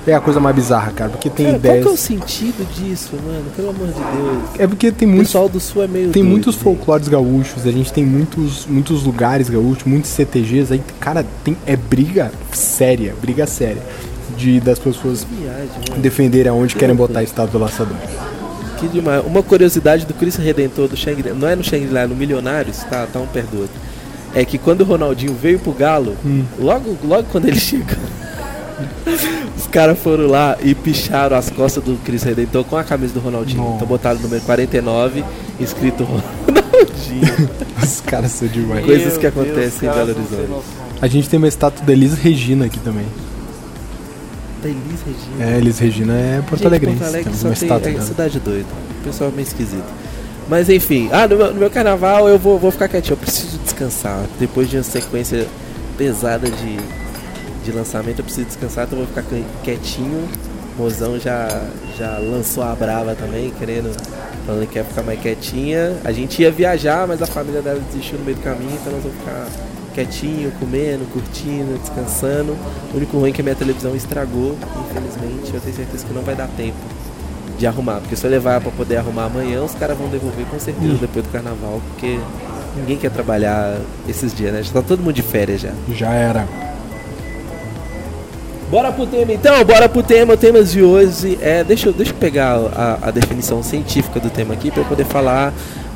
É 0.06 0.14
a 0.14 0.20
coisa 0.20 0.38
mais 0.38 0.54
bizarra, 0.54 0.92
cara, 0.92 1.10
porque 1.12 1.30
tem 1.30 1.46
Cara, 1.46 1.60
qual 1.60 1.72
ideias. 1.76 1.86
que 1.86 1.92
é 1.92 1.94
o 1.94 1.98
sentido 1.98 2.68
disso, 2.74 3.12
mano? 3.26 3.46
Pelo 3.56 3.70
amor 3.70 3.88
de 3.88 3.94
Deus. 3.94 4.60
É 4.60 4.68
porque 4.68 4.92
tem 4.92 5.08
O 5.08 5.12
muitos 5.12 5.28
pessoal 5.30 5.48
do 5.48 5.62
sul 5.62 5.82
é 5.82 5.88
meio. 5.88 6.12
tem 6.12 6.22
doido, 6.24 6.32
muitos 6.32 6.56
gente. 6.56 6.64
folclores 6.64 7.08
gaúchos, 7.08 7.66
a 7.66 7.72
gente 7.72 7.92
tem 7.94 8.06
muitos, 8.06 8.66
muitos 8.66 9.04
lugares 9.04 9.50
gaúchos, 9.50 9.86
muitos 9.86 10.12
CTGs, 10.12 10.74
aí, 10.74 10.84
cara, 11.00 11.26
tem, 11.46 11.56
é 11.66 11.78
briga 11.78 12.34
séria, 12.52 13.16
briga 13.22 13.48
séria 13.48 13.82
de 14.34 14.60
das 14.60 14.80
pessoas 14.80 15.26
defenderem 15.98 16.52
aonde 16.52 16.76
querem 16.76 16.96
botar 16.96 17.20
a 17.20 17.24
estátua 17.24 17.52
do 17.52 17.60
laçador. 17.60 17.96
Que 18.80 18.88
demais. 18.88 19.24
Uma 19.26 19.42
curiosidade 19.42 20.06
do 20.06 20.14
Cristo 20.14 20.42
Redentor 20.42 20.88
do 20.90 20.98
Shangri-La, 20.98 21.34
não 21.34 21.48
é 21.48 21.56
no 21.56 21.64
Shangri-La, 21.64 22.02
é 22.02 22.08
no 22.08 22.16
Milionários, 22.16 22.78
tá, 22.90 23.08
tá 23.12 23.20
um 23.20 23.28
perdoa. 23.28 23.68
É 24.36 24.44
que 24.44 24.58
quando 24.58 24.82
o 24.82 24.84
Ronaldinho 24.84 25.34
veio 25.34 25.60
pro 25.60 25.72
Galo, 25.72 26.16
Hum. 26.26 26.44
logo, 26.60 26.98
logo 27.04 27.24
quando 27.32 27.48
ele 27.48 27.60
chegou, 27.60 27.86
os 29.56 29.68
caras 29.68 29.98
foram 30.00 30.28
lá 30.28 30.58
e 30.62 30.74
picharam 30.74 31.38
as 31.38 31.50
costas 31.50 31.84
do 31.84 31.96
Cristo 32.04 32.26
Redentor 32.26 32.64
com 32.66 32.76
a 32.76 32.84
camisa 32.84 33.14
do 33.14 33.20
Ronaldinho. 33.20 33.62
Nossa. 33.62 33.76
Então 33.76 33.88
botaram 33.88 34.20
o 34.20 34.24
número 34.24 34.42
49, 34.42 35.24
escrito 35.60 36.04
Ronaldinho. 36.04 36.24
Os 37.82 38.02
caras 38.02 38.32
são 38.32 38.48
demais. 38.48 38.86
Coisas 38.86 39.18
que 39.18 39.30
Deus, 39.30 39.34
acontecem 39.34 39.88
em 39.90 39.92
cara, 39.92 40.06
Belo 40.06 40.20
Horizonte. 40.20 40.64
A 41.02 41.08
gente 41.08 41.30
tem 41.30 41.38
uma 41.38 41.48
estátua 41.48 41.86
da 41.86 41.92
Elis 41.92 42.14
Regina 42.14 42.66
aqui 42.66 42.80
também. 42.80 43.06
Da 44.64 44.70
Elis 44.70 45.02
Regina. 45.06 45.46
É, 45.46 45.58
Elis 45.58 45.80
Regina 45.80 46.14
é 46.14 46.38
Porto 46.42 46.58
Gente, 46.58 46.68
Alegrense. 46.68 46.98
Porto 47.00 47.10
Alegre 47.10 47.34
só 47.36 47.50
tem 47.54 47.70
é, 47.70 47.80
dela. 47.96 48.02
cidade 48.06 48.40
doida. 48.40 48.68
O 49.02 49.04
pessoal 49.04 49.30
é 49.30 49.34
meio 49.34 49.46
esquisito. 49.48 49.84
Mas 50.50 50.70
enfim, 50.70 51.10
ah, 51.12 51.28
no 51.28 51.36
meu, 51.38 51.54
no 51.54 51.60
meu 51.60 51.70
carnaval 51.70 52.28
eu 52.30 52.38
vou, 52.40 52.58
vou 52.58 52.72
ficar 52.72 52.88
quietinho. 52.88 53.14
Eu 53.14 53.18
preciso 53.18 53.58
descansar. 53.60 54.24
Depois 54.40 54.70
de 54.70 54.78
uma 54.78 54.84
sequência 54.84 55.48
pesada 55.98 56.50
de, 56.50 56.78
de 57.66 57.72
lançamento, 57.72 58.20
eu 58.20 58.24
preciso 58.26 58.48
descansar, 58.48 58.86
então 58.86 59.00
eu 59.00 59.06
vou 59.06 59.14
ficar 59.16 59.28
quie- 59.30 59.46
quietinho. 59.64 60.28
Mozão 60.78 61.20
já, 61.20 61.48
já 61.98 62.18
lançou 62.18 62.64
a 62.64 62.74
brava 62.74 63.14
também, 63.16 63.54
querendo 63.60 63.96
falando 64.46 64.68
que 64.68 64.78
ia 64.80 64.84
ficar 64.84 65.04
mais 65.04 65.20
quietinha. 65.22 65.96
A 66.04 66.12
gente 66.12 66.42
ia 66.42 66.52
viajar, 66.52 67.08
mas 67.08 67.22
a 67.22 67.28
família 67.28 67.62
dela 67.62 67.80
desistiu 67.92 68.18
no 68.18 68.26
meio 68.26 68.36
do 68.38 68.44
caminho, 68.44 68.72
então 68.82 68.92
nós 68.92 69.04
vamos 69.04 69.18
ficar 69.20 69.46
quietinho, 69.94 70.52
comendo, 70.60 71.06
curtindo, 71.12 71.80
descansando. 71.80 72.58
O 72.94 72.98
único 72.98 73.18
ruim 73.18 73.30
é 73.30 73.34
que 73.34 73.42
a 73.42 73.44
minha 73.44 73.56
televisão 73.56 73.96
estragou, 73.96 74.58
infelizmente. 74.90 75.54
Eu 75.54 75.62
tenho 75.62 75.76
certeza 75.76 76.06
que 76.06 76.14
não 76.14 76.22
vai 76.22 76.36
dar 76.36 76.48
tempo 76.50 76.78
de 77.58 77.68
arrumar, 77.68 78.00
porque 78.00 78.16
se 78.16 78.26
eu 78.26 78.32
levar 78.32 78.60
para 78.60 78.72
poder 78.72 78.98
arrumar 78.98 79.26
amanhã, 79.26 79.62
os 79.62 79.76
caras 79.76 79.98
vão 79.98 80.08
devolver 80.08 80.46
com 80.48 80.60
certeza 80.60 80.96
depois 81.00 81.24
do 81.26 81.32
carnaval, 81.32 81.82
porque 81.90 82.20
ninguém 82.76 82.98
quer 82.98 83.12
trabalhar 83.12 83.78
esses 84.08 84.34
dias, 84.34 84.52
né? 84.52 84.64
Já 84.64 84.74
tá 84.74 84.82
todo 84.82 85.00
mundo 85.00 85.14
de 85.14 85.22
férias 85.22 85.62
já. 85.62 85.72
Já 85.94 86.12
era. 86.12 86.48
Bora 88.74 88.92
pro 88.92 89.06
tema 89.06 89.32
então, 89.32 89.64
bora 89.64 89.88
pro 89.88 90.02
tema. 90.02 90.34
O 90.34 90.38
tema 90.38 90.64
de 90.64 90.82
hoje 90.82 91.38
é. 91.40 91.64
Deixa 91.64 91.90
eu, 91.90 91.94
deixa 91.94 92.12
eu 92.12 92.18
pegar 92.18 92.56
a, 92.76 92.98
a 93.04 93.12
definição 93.12 93.62
científica 93.62 94.20
do 94.20 94.32
tema 94.32 94.56
aqui 94.56 94.72
para 94.72 94.82
eu 94.82 94.86
poder 94.86 95.06
falar 95.06 95.54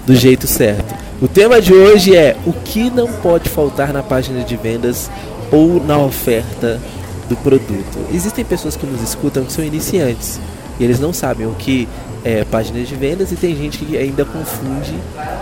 do 0.07 0.15
jeito 0.15 0.47
certo. 0.47 0.95
O 1.21 1.27
tema 1.27 1.61
de 1.61 1.73
hoje 1.73 2.15
é 2.15 2.37
o 2.45 2.53
que 2.53 2.89
não 2.89 3.11
pode 3.11 3.49
faltar 3.49 3.91
na 3.91 4.01
página 4.01 4.41
de 4.41 4.55
vendas 4.55 5.11
ou 5.51 5.83
na 5.83 5.97
oferta 5.97 6.79
do 7.27 7.35
produto. 7.35 7.99
Existem 8.13 8.45
pessoas 8.45 8.77
que 8.77 8.85
nos 8.85 9.01
escutam 9.01 9.43
que 9.43 9.51
são 9.51 9.65
iniciantes 9.65 10.39
e 10.79 10.83
eles 10.85 10.97
não 10.97 11.11
sabem 11.11 11.45
o 11.45 11.51
que 11.55 11.89
é 12.23 12.45
página 12.45 12.81
de 12.81 12.95
vendas 12.95 13.33
e 13.33 13.35
tem 13.35 13.53
gente 13.53 13.79
que 13.79 13.97
ainda 13.97 14.23
confunde 14.23 14.93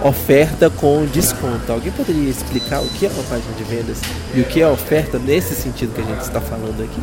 oferta 0.03 0.67
com 0.67 1.05
desconto. 1.05 1.71
Alguém 1.71 1.91
poderia 1.91 2.27
explicar 2.27 2.81
o 2.81 2.87
que 2.87 3.05
é 3.05 3.09
uma 3.09 3.23
página 3.23 3.53
de 3.55 3.63
vendas 3.63 4.01
e 4.33 4.41
o 4.41 4.45
que 4.45 4.61
é 4.61 4.67
oferta 4.67 5.19
nesse 5.19 5.53
sentido 5.53 5.93
que 5.93 6.01
a 6.01 6.05
gente 6.05 6.21
está 6.21 6.41
falando 6.41 6.81
aqui? 6.81 7.01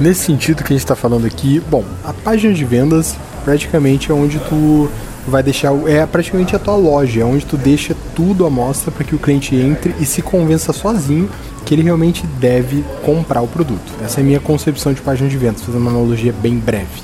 Nesse 0.00 0.24
sentido 0.24 0.64
que 0.64 0.72
a 0.72 0.74
gente 0.74 0.84
está 0.84 0.96
falando 0.96 1.24
aqui, 1.24 1.62
bom, 1.70 1.84
a 2.02 2.12
página 2.12 2.52
de 2.52 2.64
vendas 2.64 3.14
praticamente 3.44 4.10
é 4.10 4.14
onde 4.14 4.40
tu 4.40 4.90
vai 5.26 5.42
deixar, 5.42 5.72
é 5.88 6.04
praticamente 6.06 6.54
a 6.54 6.58
tua 6.58 6.76
loja, 6.76 7.20
é 7.20 7.24
onde 7.24 7.44
tu 7.46 7.56
deixa 7.56 7.96
tudo 8.14 8.46
à 8.46 8.50
mostra 8.50 8.90
para 8.90 9.04
que 9.04 9.14
o 9.14 9.18
cliente 9.18 9.54
entre 9.56 9.94
e 9.98 10.04
se 10.04 10.22
convença 10.22 10.72
sozinho 10.72 11.28
que 11.64 11.74
ele 11.74 11.82
realmente 11.82 12.26
deve 12.26 12.84
comprar 13.04 13.40
o 13.40 13.48
produto. 13.48 13.92
Essa 14.02 14.20
é 14.20 14.22
a 14.22 14.24
minha 14.24 14.40
concepção 14.40 14.92
de 14.92 15.00
página 15.00 15.28
de 15.28 15.36
vendas, 15.36 15.62
fazendo 15.62 15.80
uma 15.80 15.90
analogia 15.90 16.32
bem 16.32 16.58
breve. 16.58 17.02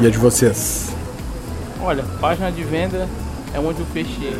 E 0.00 0.06
a 0.06 0.10
de 0.10 0.18
vocês? 0.18 0.94
Olha, 1.82 2.04
página 2.20 2.50
de 2.52 2.62
venda 2.62 3.08
é 3.52 3.58
onde 3.58 3.82
o 3.82 3.86
peixe 3.86 4.32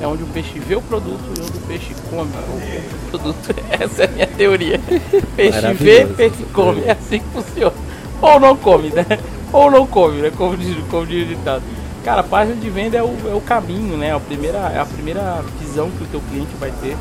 é 0.00 0.06
onde 0.06 0.22
o 0.22 0.26
peixe 0.26 0.58
vê 0.58 0.76
o 0.76 0.82
produto 0.82 1.22
e 1.38 1.40
onde 1.40 1.56
o 1.56 1.60
peixe 1.62 1.94
come 2.10 2.30
o 2.30 3.08
produto. 3.08 3.54
Essa 3.70 4.02
é 4.02 4.06
a 4.06 4.10
minha 4.10 4.26
teoria. 4.26 4.78
Peixe 5.34 5.72
vê, 5.72 6.04
peixe 6.04 6.44
come. 6.52 6.82
É 6.82 6.92
assim 6.92 7.20
que 7.20 7.26
funciona. 7.32 7.74
Ou 8.20 8.38
não 8.38 8.56
come, 8.56 8.90
né? 8.90 9.06
Ou 9.52 9.70
não 9.70 9.86
come, 9.86 10.20
né? 10.20 10.30
Como 10.36 10.56
diz, 10.56 10.76
como 10.90 11.06
diz 11.06 11.24
o 11.24 11.28
ditado. 11.28 11.62
Cara, 12.06 12.20
a 12.20 12.22
página 12.22 12.54
de 12.54 12.70
venda 12.70 12.96
é 12.96 13.02
o, 13.02 13.16
é 13.28 13.34
o 13.34 13.40
caminho, 13.40 13.96
né? 13.96 14.14
A 14.14 14.20
primeira, 14.20 14.58
é 14.58 14.78
a 14.78 14.86
primeira 14.86 15.42
visão 15.58 15.90
que 15.90 16.04
o 16.04 16.06
teu 16.06 16.20
cliente 16.20 16.54
vai 16.54 16.70
ter 16.80 16.96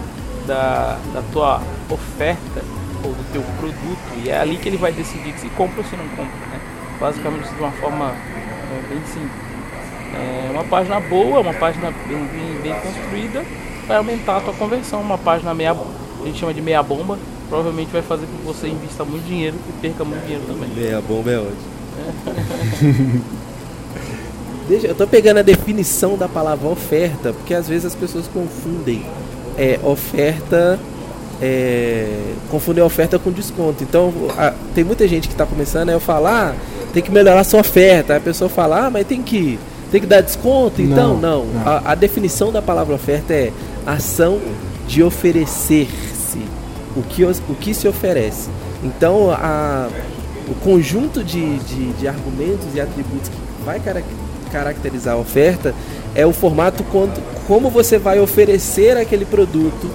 da, 0.47 0.97
da 1.13 1.21
tua 1.31 1.61
oferta 1.91 2.63
ou 3.03 3.11
do 3.11 3.31
teu 3.31 3.43
produto. 3.59 4.23
E 4.23 4.31
é 4.31 4.39
ali 4.39 4.57
que 4.57 4.67
ele 4.67 4.77
vai 4.77 4.91
decidir 4.91 5.37
se 5.37 5.47
compra 5.49 5.83
ou 5.83 5.83
se 5.87 5.95
não 5.95 6.07
compra, 6.07 6.47
né? 6.47 6.59
Basicamente 6.99 7.47
de 7.47 7.59
uma 7.59 7.71
forma 7.73 8.15
é, 8.15 8.81
bem 8.89 8.99
simples. 9.05 9.45
É 10.15 10.49
uma 10.51 10.63
página 10.63 10.99
boa, 10.99 11.39
uma 11.39 11.53
página 11.53 11.93
bem, 12.07 12.25
bem, 12.25 12.61
bem, 12.63 12.73
construída, 12.73 13.45
vai 13.87 13.97
aumentar 13.97 14.37
a 14.37 14.41
tua 14.41 14.53
conversão. 14.55 15.01
Uma 15.01 15.19
página 15.19 15.53
meia, 15.53 15.73
a 15.73 16.25
gente 16.25 16.39
chama 16.39 16.51
de 16.51 16.63
meia 16.63 16.81
bomba, 16.81 17.19
provavelmente 17.47 17.91
vai 17.91 18.01
fazer 18.01 18.25
com 18.25 18.37
que 18.37 18.43
você 18.43 18.69
invista 18.69 19.05
muito 19.05 19.27
dinheiro 19.27 19.55
e 19.69 19.81
perca 19.83 20.03
muito 20.03 20.23
dinheiro 20.23 20.45
também. 20.47 20.67
Meia 20.69 20.99
bomba 20.99 21.29
é 21.29 21.37
ótimo. 21.37 21.75
Deixa, 24.67 24.87
eu 24.87 24.95
tô 24.95 25.05
pegando 25.05 25.37
a 25.37 25.41
definição 25.43 26.17
da 26.17 26.27
palavra 26.27 26.67
oferta, 26.67 27.33
porque 27.33 27.53
às 27.53 27.67
vezes 27.67 27.85
as 27.85 27.95
pessoas 27.95 28.27
confundem 28.27 29.05
é, 29.57 29.79
oferta. 29.83 30.79
É, 31.41 32.07
confundem 32.49 32.83
oferta 32.83 33.19
com 33.19 33.31
desconto. 33.31 33.83
Então, 33.83 34.11
a, 34.37 34.53
tem 34.73 34.83
muita 34.83 35.07
gente 35.07 35.27
que 35.27 35.33
está 35.33 35.45
começando, 35.45 35.89
aí 35.89 35.95
eu 35.95 35.99
falar, 35.99 36.55
ah, 36.55 36.89
tem 36.93 37.03
que 37.03 37.11
melhorar 37.11 37.41
a 37.41 37.43
sua 37.43 37.59
oferta. 37.59 38.13
Aí 38.13 38.17
a 38.17 38.21
pessoa 38.21 38.49
fala, 38.49 38.87
ah, 38.87 38.89
mas 38.89 39.05
tem 39.05 39.21
que 39.21 39.59
tem 39.91 40.01
que 40.01 40.07
dar 40.07 40.21
desconto? 40.21 40.81
Então, 40.81 41.15
não. 41.15 41.45
não. 41.45 41.45
não. 41.45 41.67
A, 41.67 41.91
a, 41.91 41.95
definição 41.95 42.51
da 42.51 42.61
palavra 42.61 42.95
oferta 42.95 43.33
é 43.33 43.51
ação 43.85 44.39
de 44.87 45.03
oferecer-se. 45.03 46.39
O 46.95 47.03
que, 47.03 47.23
o 47.23 47.55
que 47.59 47.73
se 47.73 47.87
oferece. 47.87 48.49
Então, 48.83 49.29
a, 49.29 49.89
o 50.47 50.55
conjunto 50.55 51.23
de, 51.23 51.59
de, 51.59 51.93
de 51.93 52.07
argumentos 52.07 52.73
e 52.73 52.79
atributos 52.79 53.29
que 53.29 53.35
vai 53.63 53.79
caracterizar 53.79 54.24
a 54.55 55.15
oferta 55.15 55.73
é 56.13 56.25
o 56.25 56.31
formato 56.31 56.83
quando, 56.85 57.21
como 57.47 57.69
você 57.69 57.97
vai 57.97 58.19
oferecer 58.19 58.97
aquele 58.97 59.25
produto 59.25 59.89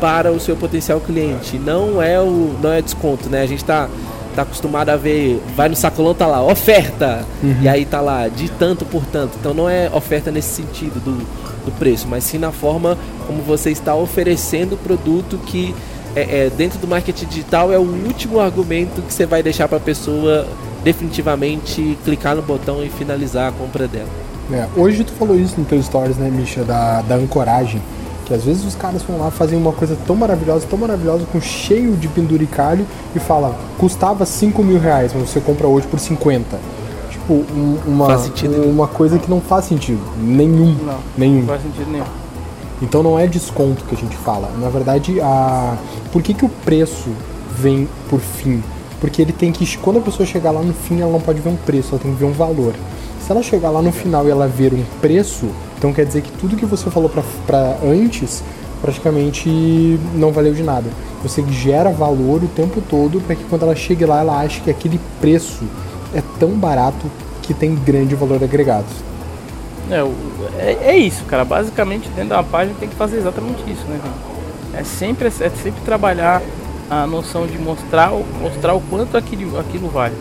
para 0.00 0.30
o 0.32 0.40
seu 0.40 0.56
potencial 0.56 1.00
cliente. 1.00 1.58
Não 1.58 2.00
é 2.00 2.20
o 2.20 2.54
não 2.62 2.72
é 2.72 2.82
desconto, 2.82 3.28
né? 3.28 3.42
A 3.42 3.46
gente 3.46 3.62
está 3.62 3.88
tá 4.34 4.42
acostumado 4.42 4.90
a 4.90 4.96
ver, 4.96 5.40
vai 5.56 5.68
no 5.68 5.76
sacolão, 5.76 6.12
tá 6.12 6.26
lá, 6.26 6.42
oferta! 6.42 7.24
Uhum. 7.42 7.62
E 7.62 7.68
aí 7.68 7.84
tá 7.84 8.00
lá, 8.00 8.28
de 8.28 8.50
tanto 8.50 8.84
por 8.84 9.04
tanto. 9.06 9.36
Então 9.38 9.54
não 9.54 9.68
é 9.68 9.90
oferta 9.92 10.30
nesse 10.30 10.48
sentido 10.48 11.00
do, 11.00 11.16
do 11.64 11.72
preço, 11.78 12.06
mas 12.08 12.24
sim 12.24 12.38
na 12.38 12.52
forma 12.52 12.98
como 13.26 13.42
você 13.42 13.70
está 13.70 13.94
oferecendo 13.94 14.74
o 14.74 14.78
produto 14.78 15.38
que 15.46 15.74
é, 16.16 16.46
é, 16.46 16.50
dentro 16.50 16.78
do 16.78 16.86
marketing 16.86 17.26
digital 17.26 17.72
é 17.72 17.78
o 17.78 17.82
último 17.82 18.38
argumento 18.38 19.02
que 19.02 19.12
você 19.12 19.26
vai 19.26 19.42
deixar 19.42 19.66
para 19.66 19.78
a 19.78 19.80
pessoa 19.80 20.46
definitivamente 20.84 21.98
clicar 22.04 22.36
no 22.36 22.42
botão 22.42 22.84
e 22.84 22.90
finalizar 22.90 23.48
a 23.48 23.52
compra 23.52 23.88
dela. 23.88 24.08
É, 24.52 24.68
hoje 24.76 25.02
tu 25.02 25.12
falou 25.12 25.34
isso 25.34 25.58
no 25.58 25.64
teu 25.64 25.82
stories, 25.82 26.18
né, 26.18 26.30
Misha, 26.30 26.62
da, 26.62 27.00
da 27.00 27.14
ancoragem. 27.14 27.80
Que 28.26 28.32
às 28.32 28.44
vezes 28.44 28.64
os 28.64 28.74
caras 28.74 29.02
vão 29.02 29.18
lá 29.18 29.30
fazem 29.30 29.58
uma 29.58 29.72
coisa 29.72 29.96
tão 30.06 30.16
maravilhosa, 30.16 30.66
tão 30.68 30.78
maravilhosa, 30.78 31.26
com 31.30 31.40
cheio 31.40 31.94
de 31.96 32.08
penduricalho 32.08 32.86
e 33.14 33.18
fala, 33.18 33.54
custava 33.78 34.24
5 34.24 34.62
mil 34.62 34.78
reais, 34.78 35.12
mas 35.14 35.28
você 35.28 35.40
compra 35.40 35.66
hoje 35.66 35.86
por 35.86 35.98
50. 35.98 36.58
Tipo, 37.10 37.34
um, 37.34 37.78
uma, 37.86 38.16
uma 38.66 38.88
coisa 38.88 39.18
que 39.18 39.28
não 39.28 39.40
faz 39.40 39.66
sentido. 39.66 40.00
Nenhum. 40.18 40.74
Não, 40.84 40.98
nenhum. 41.16 41.40
não 41.40 41.46
faz 41.46 41.62
sentido 41.62 41.90
nenhum. 41.90 42.04
Então 42.80 43.02
não 43.02 43.18
é 43.18 43.26
desconto 43.26 43.84
que 43.84 43.94
a 43.94 43.98
gente 43.98 44.16
fala. 44.16 44.50
Na 44.58 44.68
verdade, 44.68 45.20
a... 45.20 45.76
por 46.12 46.22
que, 46.22 46.34
que 46.34 46.44
o 46.44 46.48
preço 46.48 47.10
vem 47.58 47.88
por 48.08 48.20
fim? 48.20 48.62
Porque 49.04 49.20
ele 49.20 49.34
tem 49.34 49.52
que. 49.52 49.76
Quando 49.76 49.98
a 49.98 50.00
pessoa 50.00 50.24
chegar 50.24 50.50
lá 50.50 50.62
no 50.62 50.72
fim, 50.72 51.02
ela 51.02 51.12
não 51.12 51.20
pode 51.20 51.38
ver 51.38 51.50
um 51.50 51.56
preço, 51.56 51.90
ela 51.90 52.00
tem 52.02 52.10
que 52.10 52.18
ver 52.18 52.24
um 52.24 52.32
valor. 52.32 52.72
Se 53.20 53.30
ela 53.30 53.42
chegar 53.42 53.68
lá 53.68 53.82
no 53.82 53.92
final 53.92 54.26
e 54.26 54.30
ela 54.30 54.48
ver 54.48 54.72
um 54.72 54.82
preço, 54.98 55.46
então 55.76 55.92
quer 55.92 56.06
dizer 56.06 56.22
que 56.22 56.32
tudo 56.38 56.56
que 56.56 56.64
você 56.64 56.88
falou 56.88 57.10
para 57.46 57.76
antes 57.84 58.42
praticamente 58.80 59.46
não 60.14 60.32
valeu 60.32 60.54
de 60.54 60.62
nada. 60.62 60.88
Você 61.22 61.44
gera 61.50 61.90
valor 61.90 62.44
o 62.44 62.48
tempo 62.48 62.80
todo 62.88 63.20
para 63.20 63.36
que 63.36 63.44
quando 63.44 63.64
ela 63.64 63.76
chegue 63.76 64.06
lá 64.06 64.20
ela 64.20 64.40
ache 64.40 64.62
que 64.62 64.70
aquele 64.70 64.98
preço 65.20 65.64
é 66.14 66.22
tão 66.40 66.52
barato 66.52 67.04
que 67.42 67.52
tem 67.52 67.74
grande 67.74 68.14
valor 68.14 68.42
agregado. 68.42 68.86
É, 69.90 70.00
é, 70.58 70.78
é 70.92 70.96
isso, 70.96 71.24
cara. 71.26 71.44
Basicamente 71.44 72.08
dentro 72.08 72.30
da 72.30 72.42
página 72.42 72.74
tem 72.80 72.88
que 72.88 72.96
fazer 72.96 73.18
exatamente 73.18 73.70
isso, 73.70 73.84
né? 73.86 74.00
É 74.72 74.82
sempre, 74.82 75.26
é 75.28 75.30
sempre 75.30 75.82
trabalhar 75.84 76.40
a 76.90 77.06
noção 77.06 77.46
de 77.46 77.58
mostrar, 77.58 78.10
mostrar 78.40 78.74
o 78.74 78.80
quanto 78.80 79.16
aquilo, 79.16 79.58
aquilo 79.58 79.88
vale. 79.88 80.14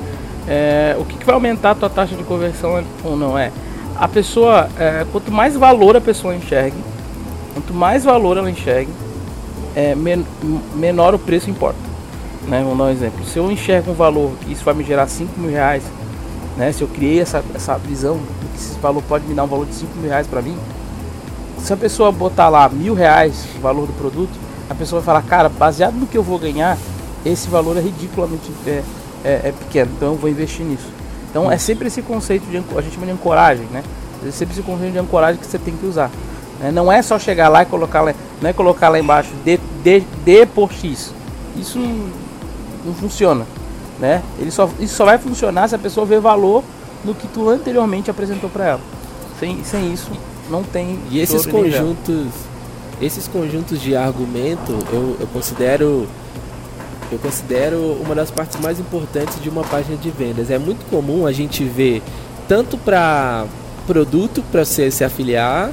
É, 0.47 0.95
o 0.99 1.05
que, 1.05 1.17
que 1.17 1.25
vai 1.25 1.35
aumentar 1.35 1.71
a 1.71 1.75
tua 1.75 1.89
taxa 1.89 2.15
de 2.15 2.23
conversão 2.23 2.83
ou 3.03 3.15
não 3.15 3.37
é 3.37 3.51
a 3.95 4.07
pessoa, 4.07 4.69
é, 4.77 5.05
quanto 5.11 5.31
mais 5.31 5.55
valor 5.55 5.95
a 5.95 6.01
pessoa 6.01 6.35
enxergue, 6.35 6.77
quanto 7.53 7.73
mais 7.73 8.03
valor 8.03 8.37
ela 8.37 8.49
enxergue, 8.49 8.91
é, 9.75 9.95
men 9.95 10.25
menor 10.75 11.13
o 11.13 11.19
preço 11.19 11.49
importa. 11.49 11.79
Né? 12.47 12.61
Vamos 12.61 12.77
dar 12.77 12.83
um 12.85 12.89
exemplo. 12.89 13.23
Se 13.25 13.37
eu 13.37 13.51
enxergo 13.51 13.91
um 13.91 13.93
valor 13.93 14.31
que 14.41 14.51
isso 14.51 14.65
vai 14.65 14.73
me 14.73 14.83
gerar 14.83 15.07
5 15.07 15.39
mil 15.39 15.51
reais, 15.51 15.83
né? 16.57 16.71
se 16.71 16.81
eu 16.81 16.87
criei 16.87 17.21
essa, 17.21 17.43
essa 17.53 17.77
visão 17.77 18.17
que 18.17 18.61
esse 18.61 18.79
valor 18.79 19.03
pode 19.03 19.25
me 19.25 19.33
dar 19.33 19.43
um 19.43 19.47
valor 19.47 19.65
de 19.65 19.75
5 19.75 19.97
mil 19.97 20.09
reais 20.09 20.27
para 20.27 20.41
mim, 20.41 20.57
se 21.59 21.71
a 21.71 21.77
pessoa 21.77 22.11
botar 22.11 22.49
lá 22.49 22.67
mil 22.67 22.93
reais 22.93 23.45
o 23.55 23.61
valor 23.61 23.87
do 23.87 23.93
produto, 23.93 24.37
a 24.69 24.75
pessoa 24.75 25.01
vai 25.01 25.05
falar, 25.05 25.21
cara, 25.27 25.49
baseado 25.49 25.95
no 25.95 26.07
que 26.07 26.17
eu 26.17 26.23
vou 26.23 26.39
ganhar, 26.39 26.77
esse 27.25 27.47
valor 27.47 27.77
é 27.77 27.81
ridiculamente 27.81 28.51
é, 28.65 28.83
é, 29.23 29.31
é 29.45 29.53
pequeno, 29.57 29.91
então 29.95 30.09
eu 30.09 30.15
vou 30.15 30.29
investir 30.29 30.65
nisso. 30.65 30.87
Então 31.29 31.51
é 31.51 31.57
sempre 31.57 31.87
esse 31.87 32.01
conceito 32.01 32.45
de 32.45 32.57
a 32.57 32.81
gente 32.81 32.93
chama 32.93 33.05
de 33.05 33.11
ancoragem, 33.11 33.65
né? 33.71 33.83
É 34.25 34.31
sempre 34.31 34.53
esse 34.53 34.63
conceito 34.63 34.91
de 34.91 34.99
ancoragem 34.99 35.39
que 35.39 35.45
você 35.45 35.57
tem 35.57 35.75
que 35.75 35.85
usar. 35.85 36.09
Né? 36.59 36.71
Não 36.71 36.91
é 36.91 37.01
só 37.01 37.17
chegar 37.17 37.49
lá 37.49 37.63
e 37.63 37.65
colocar 37.65 38.01
lá, 38.01 38.13
não 38.41 38.49
é 38.49 38.53
colocar 38.53 38.89
lá 38.89 38.99
embaixo 38.99 39.31
D, 39.43 39.59
D, 39.83 40.03
D 40.23 40.45
por 40.45 40.71
X. 40.71 41.11
Isso 41.57 41.79
não, 41.79 42.09
não 42.85 42.93
funciona, 42.93 43.45
né? 43.99 44.21
Ele 44.39 44.51
só, 44.51 44.69
isso 44.79 44.95
só 44.95 45.05
vai 45.05 45.17
funcionar 45.17 45.67
se 45.67 45.75
a 45.75 45.79
pessoa 45.79 46.05
ver 46.05 46.19
valor 46.19 46.63
no 47.03 47.13
que 47.13 47.27
tu 47.27 47.49
anteriormente 47.49 48.09
apresentou 48.09 48.49
para 48.49 48.65
ela. 48.65 48.81
Sem, 49.39 49.63
sem 49.63 49.91
isso 49.91 50.11
não 50.49 50.63
tem. 50.63 50.99
E 51.09 51.19
esses 51.19 51.45
conjuntos, 51.45 52.27
esses 53.05 53.27
conjuntos 53.27 53.81
de 53.81 53.95
argumento 53.95 54.71
eu, 54.91 55.17
eu 55.19 55.27
considero 55.27 56.07
eu 57.11 57.19
considero 57.19 57.97
uma 58.03 58.15
das 58.15 58.31
partes 58.31 58.59
mais 58.59 58.79
importantes 58.79 59.39
de 59.41 59.47
uma 59.47 59.63
página 59.63 59.95
de 59.95 60.09
vendas. 60.09 60.49
É 60.49 60.57
muito 60.57 60.83
comum 60.89 61.27
a 61.27 61.31
gente 61.31 61.63
ver 61.63 62.01
tanto 62.47 62.75
para 62.75 63.45
produto 63.85 64.43
para 64.51 64.65
você 64.65 64.89
se 64.89 65.03
afiliar, 65.03 65.71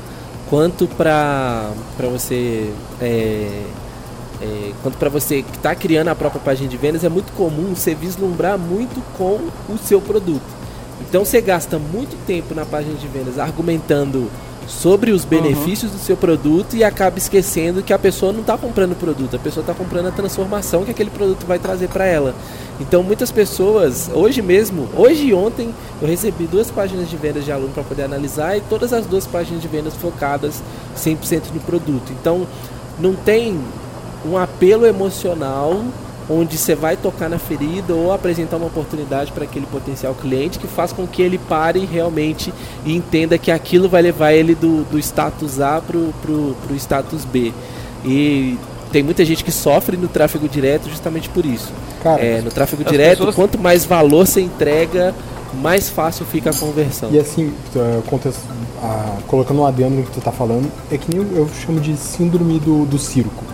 quanto 0.50 0.87
para 0.87 1.72
você 1.99 2.70
é, 3.00 3.62
é, 4.42 4.72
quanto 4.82 4.99
para 4.99 5.08
você 5.08 5.42
que 5.42 5.56
está 5.56 5.75
criando 5.75 6.08
a 6.08 6.14
própria 6.14 6.40
página 6.40 6.68
de 6.68 6.76
vendas, 6.76 7.04
é 7.04 7.08
muito 7.08 7.32
comum 7.32 7.75
você 7.75 7.94
vislumbrar 7.94 8.58
muito 8.58 9.00
com 9.16 9.40
o 9.72 9.78
seu 9.78 10.00
produto. 10.00 10.60
Então 11.00 11.25
você 11.25 11.40
gasta 11.40 11.78
muito 11.78 12.16
tempo 12.26 12.54
na 12.54 12.66
página 12.66 12.94
de 12.94 13.06
vendas 13.08 13.38
argumentando 13.38 14.30
sobre 14.71 15.11
os 15.11 15.25
benefícios 15.25 15.91
uhum. 15.91 15.99
do 15.99 16.03
seu 16.03 16.17
produto 16.17 16.77
e 16.77 16.85
acaba 16.85 17.19
esquecendo 17.19 17.83
que 17.83 17.93
a 17.93 17.99
pessoa 17.99 18.33
não 18.33 18.41
está 18.41 18.57
comprando 18.57 18.93
o 18.93 18.95
produto, 18.95 19.35
a 19.35 19.39
pessoa 19.39 19.62
está 19.62 19.75
comprando 19.75 20.07
a 20.07 20.12
transformação 20.12 20.85
que 20.85 20.93
aquele 20.93 21.11
produto 21.11 21.45
vai 21.45 21.59
trazer 21.59 21.89
para 21.89 22.07
ela. 22.07 22.35
Então 22.79 23.03
muitas 23.03 23.33
pessoas, 23.33 24.09
hoje 24.15 24.41
mesmo, 24.41 24.89
hoje 24.97 25.27
e 25.27 25.35
ontem, 25.35 25.75
eu 26.00 26.07
recebi 26.07 26.47
duas 26.47 26.71
páginas 26.71 27.11
de 27.11 27.17
vendas 27.17 27.45
de 27.45 27.50
aluno 27.50 27.73
para 27.73 27.83
poder 27.83 28.05
analisar 28.05 28.57
e 28.57 28.61
todas 28.61 28.93
as 28.93 29.07
duas 29.07 29.27
páginas 29.27 29.61
de 29.61 29.67
vendas 29.67 29.95
focadas 29.95 30.62
100% 30.97 31.53
no 31.53 31.61
produto. 31.61 32.12
Então 32.12 32.47
não 32.99 33.15
tem 33.15 33.61
um 34.25 34.39
apelo 34.39 34.87
emocional 34.87 35.83
onde 36.30 36.56
você 36.56 36.76
vai 36.76 36.96
tocar 36.96 37.28
na 37.28 37.38
ferida 37.38 37.92
ou 37.92 38.12
apresentar 38.12 38.56
uma 38.56 38.66
oportunidade 38.66 39.32
para 39.32 39.42
aquele 39.42 39.66
potencial 39.66 40.14
cliente 40.14 40.60
que 40.60 40.68
faz 40.68 40.92
com 40.92 41.06
que 41.06 41.20
ele 41.20 41.38
pare 41.38 41.84
realmente 41.84 42.54
e 42.87 42.96
entenda 42.96 43.37
que 43.37 43.50
aquilo 43.50 43.88
vai 43.88 44.00
levar 44.00 44.32
ele 44.32 44.54
do, 44.54 44.84
do 44.84 44.99
status 44.99 45.60
A 45.60 45.80
para 45.80 45.99
o 45.99 46.76
status 46.76 47.25
B. 47.25 47.52
E 48.04 48.56
tem 48.92 49.02
muita 49.02 49.25
gente 49.25 49.42
que 49.42 49.50
sofre 49.50 49.96
no 49.96 50.06
tráfego 50.06 50.49
direto 50.49 50.88
justamente 50.88 51.28
por 51.28 51.44
isso. 51.44 51.72
Cara, 52.00 52.22
é, 52.22 52.40
no 52.40 52.50
tráfego 52.50 52.84
direto, 52.84 53.18
pessoas... 53.18 53.34
quanto 53.34 53.58
mais 53.58 53.84
valor 53.84 54.26
você 54.26 54.40
entrega, 54.40 55.12
mais 55.60 55.90
fácil 55.90 56.25
fica 56.25 56.50
a 56.50 56.54
conversão. 56.54 57.10
E 57.10 57.18
assim, 57.18 57.52
colocando 59.26 59.60
um 59.60 59.66
adendo 59.66 59.96
no 59.96 60.04
que 60.04 60.12
tu 60.12 60.20
está 60.20 60.30
falando, 60.30 60.70
é 60.92 60.96
que 60.96 61.12
nem 61.14 61.26
eu 61.34 61.49
chamo 61.49 61.80
de 61.80 61.96
síndrome 61.96 62.60
do, 62.60 62.87
do 62.87 62.99
circo 62.99 63.50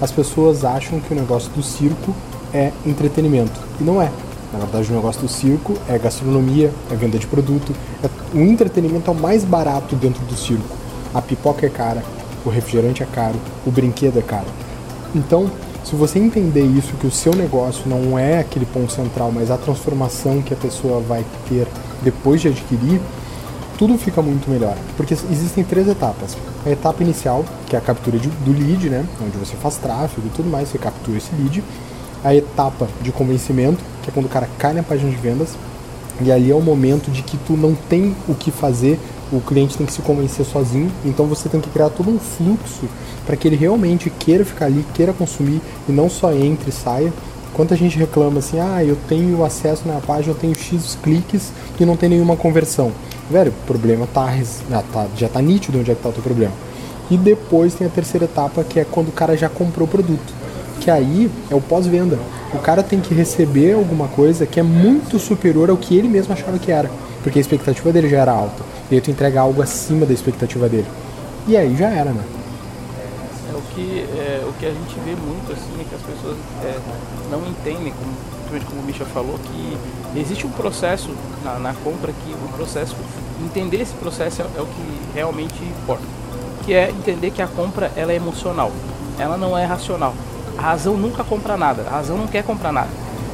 as 0.00 0.10
pessoas 0.10 0.64
acham 0.64 1.00
que 1.00 1.12
o 1.12 1.16
negócio 1.16 1.50
do 1.52 1.62
circo 1.62 2.14
é 2.52 2.72
entretenimento. 2.86 3.60
E 3.80 3.84
não 3.84 4.00
é. 4.00 4.10
Na 4.52 4.60
verdade, 4.60 4.90
o 4.90 4.94
negócio 4.94 5.20
do 5.20 5.28
circo 5.28 5.74
é 5.88 5.98
gastronomia, 5.98 6.72
é 6.90 6.94
venda 6.94 7.18
de 7.18 7.26
produto. 7.26 7.74
É... 8.02 8.08
O 8.36 8.40
entretenimento 8.40 9.10
é 9.10 9.14
o 9.14 9.16
mais 9.16 9.44
barato 9.44 9.94
dentro 9.96 10.24
do 10.24 10.34
circo. 10.34 10.76
A 11.12 11.20
pipoca 11.20 11.66
é 11.66 11.68
cara, 11.68 12.02
o 12.44 12.48
refrigerante 12.48 13.02
é 13.02 13.06
caro, 13.06 13.36
o 13.66 13.70
brinquedo 13.70 14.18
é 14.18 14.22
caro. 14.22 14.46
Então, 15.14 15.50
se 15.84 15.94
você 15.94 16.18
entender 16.18 16.64
isso, 16.64 16.94
que 16.94 17.06
o 17.06 17.10
seu 17.10 17.34
negócio 17.34 17.82
não 17.86 18.18
é 18.18 18.38
aquele 18.38 18.66
ponto 18.66 18.92
central, 18.92 19.32
mas 19.32 19.50
a 19.50 19.56
transformação 19.56 20.42
que 20.42 20.52
a 20.52 20.56
pessoa 20.56 21.00
vai 21.00 21.24
ter 21.48 21.66
depois 22.02 22.40
de 22.40 22.48
adquirir, 22.48 23.00
tudo 23.78 23.96
fica 23.96 24.20
muito 24.20 24.50
melhor. 24.50 24.76
Porque 24.96 25.14
existem 25.14 25.64
três 25.64 25.88
etapas. 25.88 26.36
A 26.66 26.70
etapa 26.70 27.02
inicial, 27.02 27.44
que 27.66 27.76
é 27.76 27.78
a 27.78 27.82
captura 27.82 28.18
de, 28.18 28.28
do 28.28 28.52
lead, 28.52 28.90
né? 28.90 29.06
Onde 29.24 29.38
você 29.38 29.56
faz 29.56 29.76
tráfego 29.76 30.26
e 30.26 30.30
tudo 30.30 30.50
mais, 30.50 30.68
você 30.68 30.76
captura 30.76 31.16
esse 31.16 31.30
lead. 31.36 31.62
A 32.24 32.34
etapa 32.34 32.88
de 33.00 33.12
convencimento, 33.12 33.82
que 34.02 34.10
é 34.10 34.12
quando 34.12 34.26
o 34.26 34.28
cara 34.28 34.48
cai 34.58 34.74
na 34.74 34.82
página 34.82 35.08
de 35.08 35.16
vendas. 35.16 35.56
E 36.20 36.32
ali 36.32 36.50
é 36.50 36.54
o 36.54 36.60
momento 36.60 37.12
de 37.12 37.22
que 37.22 37.36
tu 37.38 37.52
não 37.52 37.76
tem 37.76 38.14
o 38.28 38.34
que 38.34 38.50
fazer, 38.50 38.98
o 39.30 39.40
cliente 39.40 39.76
tem 39.76 39.86
que 39.86 39.92
se 39.92 40.02
convencer 40.02 40.44
sozinho, 40.44 40.90
então 41.04 41.26
você 41.26 41.48
tem 41.48 41.60
que 41.60 41.70
criar 41.70 41.90
todo 41.90 42.10
um 42.10 42.18
fluxo 42.18 42.88
para 43.24 43.36
que 43.36 43.46
ele 43.46 43.54
realmente 43.54 44.10
queira 44.10 44.44
ficar 44.44 44.66
ali, 44.66 44.84
queira 44.94 45.12
consumir 45.12 45.60
e 45.88 45.92
não 45.92 46.10
só 46.10 46.32
entre 46.32 46.70
e 46.70 46.72
saia. 46.72 47.12
Quanta 47.58 47.76
gente 47.76 47.98
reclama 47.98 48.38
assim, 48.38 48.58
ah, 48.58 48.82
eu 48.82 48.96
tenho 49.06 49.44
acesso 49.44 49.86
na 49.86 50.00
página, 50.00 50.32
eu 50.32 50.38
tenho 50.38 50.54
X 50.54 50.96
cliques 51.02 51.52
e 51.78 51.84
não 51.84 51.94
tem 51.94 52.08
nenhuma 52.08 52.36
conversão 52.36 52.90
velho, 53.30 53.52
o 53.62 53.66
problema 53.66 54.06
tá, 54.12 54.34
já 54.70 54.82
tá, 54.82 55.06
já 55.16 55.28
tá 55.28 55.40
nítido 55.40 55.78
onde 55.78 55.90
é 55.90 55.94
que 55.94 56.02
tá 56.02 56.08
o 56.08 56.12
teu 56.12 56.22
problema. 56.22 56.52
E 57.10 57.16
depois 57.16 57.74
tem 57.74 57.86
a 57.86 57.90
terceira 57.90 58.24
etapa, 58.24 58.64
que 58.64 58.80
é 58.80 58.84
quando 58.84 59.08
o 59.08 59.12
cara 59.12 59.36
já 59.36 59.48
comprou 59.48 59.86
o 59.86 59.90
produto. 59.90 60.34
Que 60.80 60.90
aí 60.90 61.30
é 61.50 61.54
o 61.54 61.60
pós-venda. 61.60 62.18
O 62.52 62.58
cara 62.58 62.82
tem 62.82 63.00
que 63.00 63.14
receber 63.14 63.74
alguma 63.74 64.08
coisa 64.08 64.46
que 64.46 64.60
é 64.60 64.62
muito 64.62 65.18
superior 65.18 65.70
ao 65.70 65.76
que 65.76 65.96
ele 65.96 66.08
mesmo 66.08 66.32
achava 66.32 66.58
que 66.58 66.70
era. 66.70 66.90
Porque 67.22 67.38
a 67.38 67.40
expectativa 67.40 67.92
dele 67.92 68.08
já 68.08 68.18
era 68.18 68.32
alta. 68.32 68.62
E 68.90 68.94
aí 68.94 69.00
tu 69.00 69.10
entrega 69.10 69.40
algo 69.40 69.62
acima 69.62 70.06
da 70.06 70.12
expectativa 70.12 70.68
dele. 70.68 70.86
E 71.46 71.56
aí 71.56 71.74
já 71.76 71.88
era, 71.88 72.10
né? 72.10 72.22
Que, 73.78 74.00
é, 74.18 74.44
o 74.44 74.52
que 74.54 74.66
a 74.66 74.70
gente 74.70 74.98
vê 75.04 75.14
muito 75.14 75.52
assim 75.52 75.80
é 75.80 75.84
que 75.84 75.94
as 75.94 76.02
pessoas 76.02 76.36
é, 76.64 76.80
não 77.30 77.46
entendem 77.46 77.92
como 77.92 78.12
como 78.66 78.80
o 78.80 78.84
Misha 78.84 79.04
falou, 79.04 79.38
que 79.38 80.18
existe 80.18 80.46
um 80.46 80.50
processo 80.50 81.10
na, 81.44 81.58
na 81.58 81.74
compra 81.74 82.12
que 82.12 82.32
o 82.32 82.48
processo, 82.56 82.96
entender 83.40 83.80
esse 83.80 83.94
processo 83.94 84.42
é, 84.42 84.46
é, 84.56 84.60
o 84.60 84.66
que 84.66 85.00
realmente 85.14 85.62
importa. 85.62 86.02
Que 86.64 86.74
é 86.74 86.90
entender 86.90 87.30
que 87.30 87.42
a 87.42 87.46
compra 87.46 87.92
ela 87.94 88.10
é 88.10 88.16
emocional, 88.16 88.72
ela 89.18 89.36
não 89.36 89.56
é 89.56 89.64
racional. 89.64 90.14
A 90.56 90.62
razão 90.62 90.96
nunca 90.96 91.22
compra 91.22 91.56
nada, 91.56 91.82
a 91.82 91.90
razão 91.90 92.16
não 92.16 92.26
quer 92.26 92.42
comprar 92.42 92.72
nada. 92.72 92.90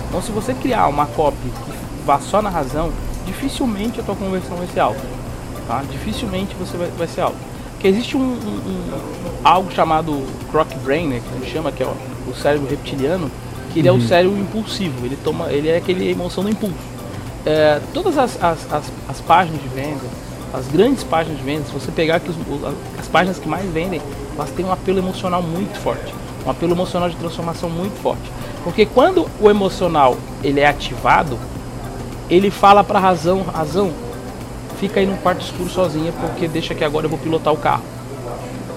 Então 0.08 0.20
se 0.20 0.30
você 0.30 0.52
criar 0.52 0.88
uma 0.88 1.06
copy 1.06 1.36
que 1.38 1.72
vá 2.04 2.18
só 2.20 2.42
na 2.42 2.50
razão, 2.50 2.92
dificilmente 3.24 4.00
a 4.00 4.02
tua 4.02 4.16
conversão 4.16 4.56
vai 4.56 4.66
ser 4.66 4.80
alta. 4.80 5.00
Tá? 5.66 5.82
Dificilmente 5.90 6.54
você 6.56 6.76
vai, 6.76 6.88
vai 6.88 7.06
ser 7.06 7.22
alta. 7.22 7.53
Existe 7.84 8.16
um, 8.16 8.20
um, 8.20 8.90
algo 9.44 9.70
chamado 9.70 10.24
croc 10.50 10.72
brain, 10.82 11.06
né, 11.06 11.20
que 11.20 11.36
a 11.36 11.38
gente 11.38 11.52
chama, 11.52 11.70
que 11.70 11.82
é 11.82 11.86
o, 11.86 11.94
o 12.30 12.34
cérebro 12.34 12.66
reptiliano, 12.66 13.30
que 13.74 13.80
ele 13.80 13.90
uhum. 13.90 13.96
é 13.96 13.98
o 13.98 14.00
uhum. 14.00 14.08
cérebro 14.08 14.38
impulsivo, 14.38 15.04
ele 15.04 15.18
toma, 15.22 15.52
ele 15.52 15.68
é 15.68 15.76
aquele 15.76 16.10
emoção 16.10 16.42
do 16.42 16.48
impulso. 16.48 16.94
É, 17.44 17.78
todas 17.92 18.16
as, 18.16 18.42
as, 18.42 18.72
as, 18.72 18.84
as, 19.06 19.20
páginas 19.20 19.60
de 19.60 19.68
venda, 19.68 20.00
as 20.54 20.66
grandes 20.68 21.04
páginas 21.04 21.36
de 21.36 21.44
venda, 21.44 21.64
se 21.66 21.72
você 21.72 21.92
pegar 21.92 22.20
que 22.20 22.30
os, 22.30 22.36
as 22.98 23.06
páginas 23.06 23.38
que 23.38 23.46
mais 23.46 23.70
vendem, 23.70 24.00
elas 24.34 24.48
têm 24.50 24.64
um 24.64 24.72
apelo 24.72 24.98
emocional 24.98 25.42
muito 25.42 25.78
forte, 25.78 26.14
um 26.46 26.50
apelo 26.50 26.72
emocional 26.72 27.10
de 27.10 27.16
transformação 27.16 27.68
muito 27.68 28.00
forte. 28.00 28.32
Porque 28.62 28.86
quando 28.86 29.28
o 29.38 29.50
emocional 29.50 30.16
ele 30.42 30.60
é 30.60 30.66
ativado, 30.66 31.38
ele 32.30 32.50
fala 32.50 32.82
para 32.82 32.98
a 32.98 33.02
razão, 33.02 33.42
razão, 33.42 33.92
fica 34.88 35.00
aí 35.00 35.06
no 35.06 35.16
quarto 35.16 35.40
escuro 35.40 35.70
sozinha 35.70 36.12
porque 36.20 36.46
deixa 36.46 36.74
que 36.74 36.84
agora 36.84 37.06
eu 37.06 37.10
vou 37.10 37.18
pilotar 37.18 37.52
o 37.52 37.56
carro. 37.56 37.82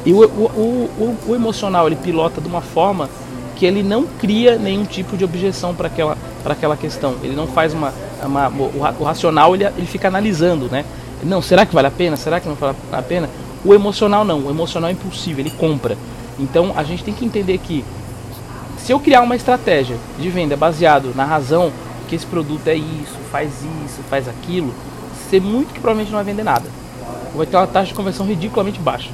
E 0.05 0.13
o, 0.13 0.23
o, 0.23 0.89
o, 0.97 1.17
o 1.27 1.35
emocional 1.35 1.85
ele 1.85 1.97
pilota 1.97 2.39
de 2.39 2.47
uma 2.47 2.61
forma 2.61 3.09
que 3.57 3.65
ele 3.65 3.83
não 3.83 4.05
cria 4.05 4.57
nenhum 4.57 4.85
tipo 4.85 5.17
de 5.17 5.25
objeção 5.25 5.75
para 5.75 5.87
aquela, 5.87 6.17
aquela 6.45 6.77
questão. 6.77 7.15
Ele 7.21 7.35
não 7.35 7.45
faz 7.45 7.73
uma. 7.73 7.93
uma 8.23 8.47
o, 8.47 9.03
racional 9.03 9.53
ele, 9.53 9.65
ele 9.65 9.85
fica 9.85 10.07
analisando, 10.07 10.69
né? 10.71 10.85
Não, 11.23 11.41
será 11.41 11.65
que 11.65 11.73
vale 11.73 11.87
a 11.87 11.91
pena? 11.91 12.15
Será 12.15 12.39
que 12.39 12.47
não 12.47 12.55
vale 12.55 12.77
a 12.91 13.01
pena? 13.01 13.29
O 13.65 13.73
emocional 13.73 14.23
não, 14.23 14.45
o 14.45 14.49
emocional 14.49 14.89
é 14.89 14.93
impulsivo, 14.93 15.41
ele 15.41 15.49
compra. 15.49 15.97
Então 16.39 16.71
a 16.77 16.83
gente 16.83 17.03
tem 17.03 17.13
que 17.13 17.25
entender 17.25 17.57
que 17.57 17.83
se 18.77 18.93
eu 18.93 18.99
criar 18.99 19.21
uma 19.21 19.35
estratégia 19.35 19.97
de 20.17 20.29
venda 20.29 20.55
baseado 20.55 21.13
na 21.13 21.25
razão 21.25 21.69
que 22.07 22.15
esse 22.15 22.25
produto 22.25 22.65
é 22.67 22.75
isso, 22.75 23.17
faz 23.29 23.51
isso, 23.83 23.99
faz 24.09 24.29
aquilo, 24.29 24.73
você 25.27 25.39
muito 25.39 25.73
que 25.73 25.79
provavelmente 25.79 26.11
não 26.11 26.17
vai 26.17 26.25
vender 26.25 26.43
nada. 26.43 26.65
Vai 27.35 27.45
ter 27.45 27.57
uma 27.57 27.67
taxa 27.67 27.87
de 27.87 27.93
conversão 27.93 28.25
ridiculamente 28.25 28.79
baixa. 28.79 29.09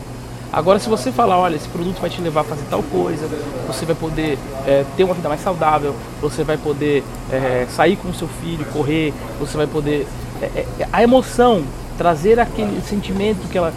Agora, 0.52 0.78
se 0.78 0.88
você 0.88 1.12
falar, 1.12 1.40
olha, 1.40 1.56
esse 1.56 1.68
produto 1.68 2.00
vai 2.00 2.12
te 2.12 2.22
levar 2.22 2.42
a 2.42 2.44
fazer 2.44 2.64
tal 2.70 2.84
coisa, 2.84 3.28
você 3.66 3.86
vai 3.86 3.96
poder 3.96 4.38
é, 4.68 4.86
ter 4.96 5.04
uma 5.04 5.16
vida 5.16 5.28
mais 5.28 5.42
saudável, 5.42 5.96
você 6.22 6.44
vai 6.44 6.58
poder 6.58 7.04
é, 7.32 7.66
sair 7.70 7.96
com 7.96 8.10
o 8.10 8.14
seu 8.14 8.28
filho, 8.28 8.64
correr, 8.66 9.12
você 9.40 9.58
vai 9.58 9.66
poder. 9.66 10.08
É, 10.42 10.66
a 10.92 11.02
emoção, 11.02 11.64
trazer 11.98 12.40
aquele 12.40 12.80
sentimento 12.82 13.50
que 13.50 13.58
ela, 13.58 13.74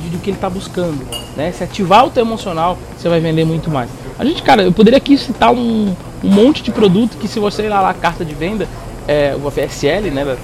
de, 0.00 0.10
do 0.10 0.18
que 0.18 0.30
ele 0.30 0.36
está 0.36 0.48
buscando. 0.48 1.04
Né? 1.36 1.50
Se 1.50 1.64
ativar 1.64 2.06
o 2.06 2.10
teu 2.10 2.24
emocional, 2.24 2.78
você 2.96 3.08
vai 3.08 3.18
vender 3.18 3.44
muito 3.44 3.68
mais. 3.68 3.90
A 4.16 4.24
gente, 4.24 4.42
cara, 4.44 4.62
eu 4.62 4.72
poderia 4.72 4.98
aqui 4.98 5.18
citar 5.18 5.50
um, 5.52 5.94
um 6.22 6.28
monte 6.28 6.62
de 6.62 6.70
produto 6.70 7.16
que, 7.16 7.26
se 7.26 7.40
você 7.40 7.64
ir 7.64 7.68
lá 7.68 7.82
na 7.82 7.94
carta 7.94 8.24
de 8.24 8.34
venda, 8.34 8.68
é, 9.06 9.36
o 9.36 9.50
FSL, 9.50 10.10
né, 10.10 10.36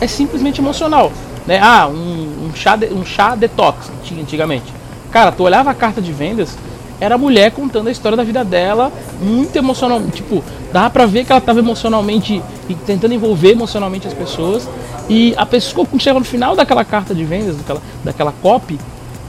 é 0.00 0.06
simplesmente 0.06 0.60
emocional. 0.60 1.12
Né? 1.46 1.58
Ah, 1.62 1.88
um, 1.88 2.46
um, 2.46 2.50
chá 2.54 2.76
de, 2.76 2.86
um 2.86 3.04
chá 3.04 3.34
detox 3.34 3.90
tinha 4.04 4.22
antigamente. 4.22 4.72
Cara, 5.10 5.32
tu 5.32 5.42
olhava 5.42 5.70
a 5.70 5.74
carta 5.74 6.00
de 6.00 6.12
vendas, 6.12 6.56
era 7.00 7.14
a 7.14 7.18
mulher 7.18 7.50
contando 7.50 7.88
a 7.88 7.90
história 7.90 8.16
da 8.16 8.22
vida 8.22 8.44
dela, 8.44 8.92
muito 9.20 9.56
emocional, 9.56 10.00
tipo, 10.12 10.44
dava 10.72 10.90
pra 10.90 11.06
ver 11.06 11.24
que 11.24 11.32
ela 11.32 11.40
tava 11.40 11.58
emocionalmente, 11.58 12.42
tentando 12.86 13.14
envolver 13.14 13.52
emocionalmente 13.52 14.06
as 14.06 14.14
pessoas, 14.14 14.68
e 15.08 15.34
a 15.36 15.46
pessoa, 15.46 15.86
quando 15.86 16.00
chega 16.00 16.18
no 16.18 16.24
final 16.24 16.54
daquela 16.54 16.84
carta 16.84 17.14
de 17.14 17.24
vendas, 17.24 17.56
daquela, 17.56 17.82
daquela 18.04 18.32
copy, 18.42 18.78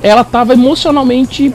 ela 0.03 0.23
tava 0.23 0.53
emocionalmente, 0.53 1.53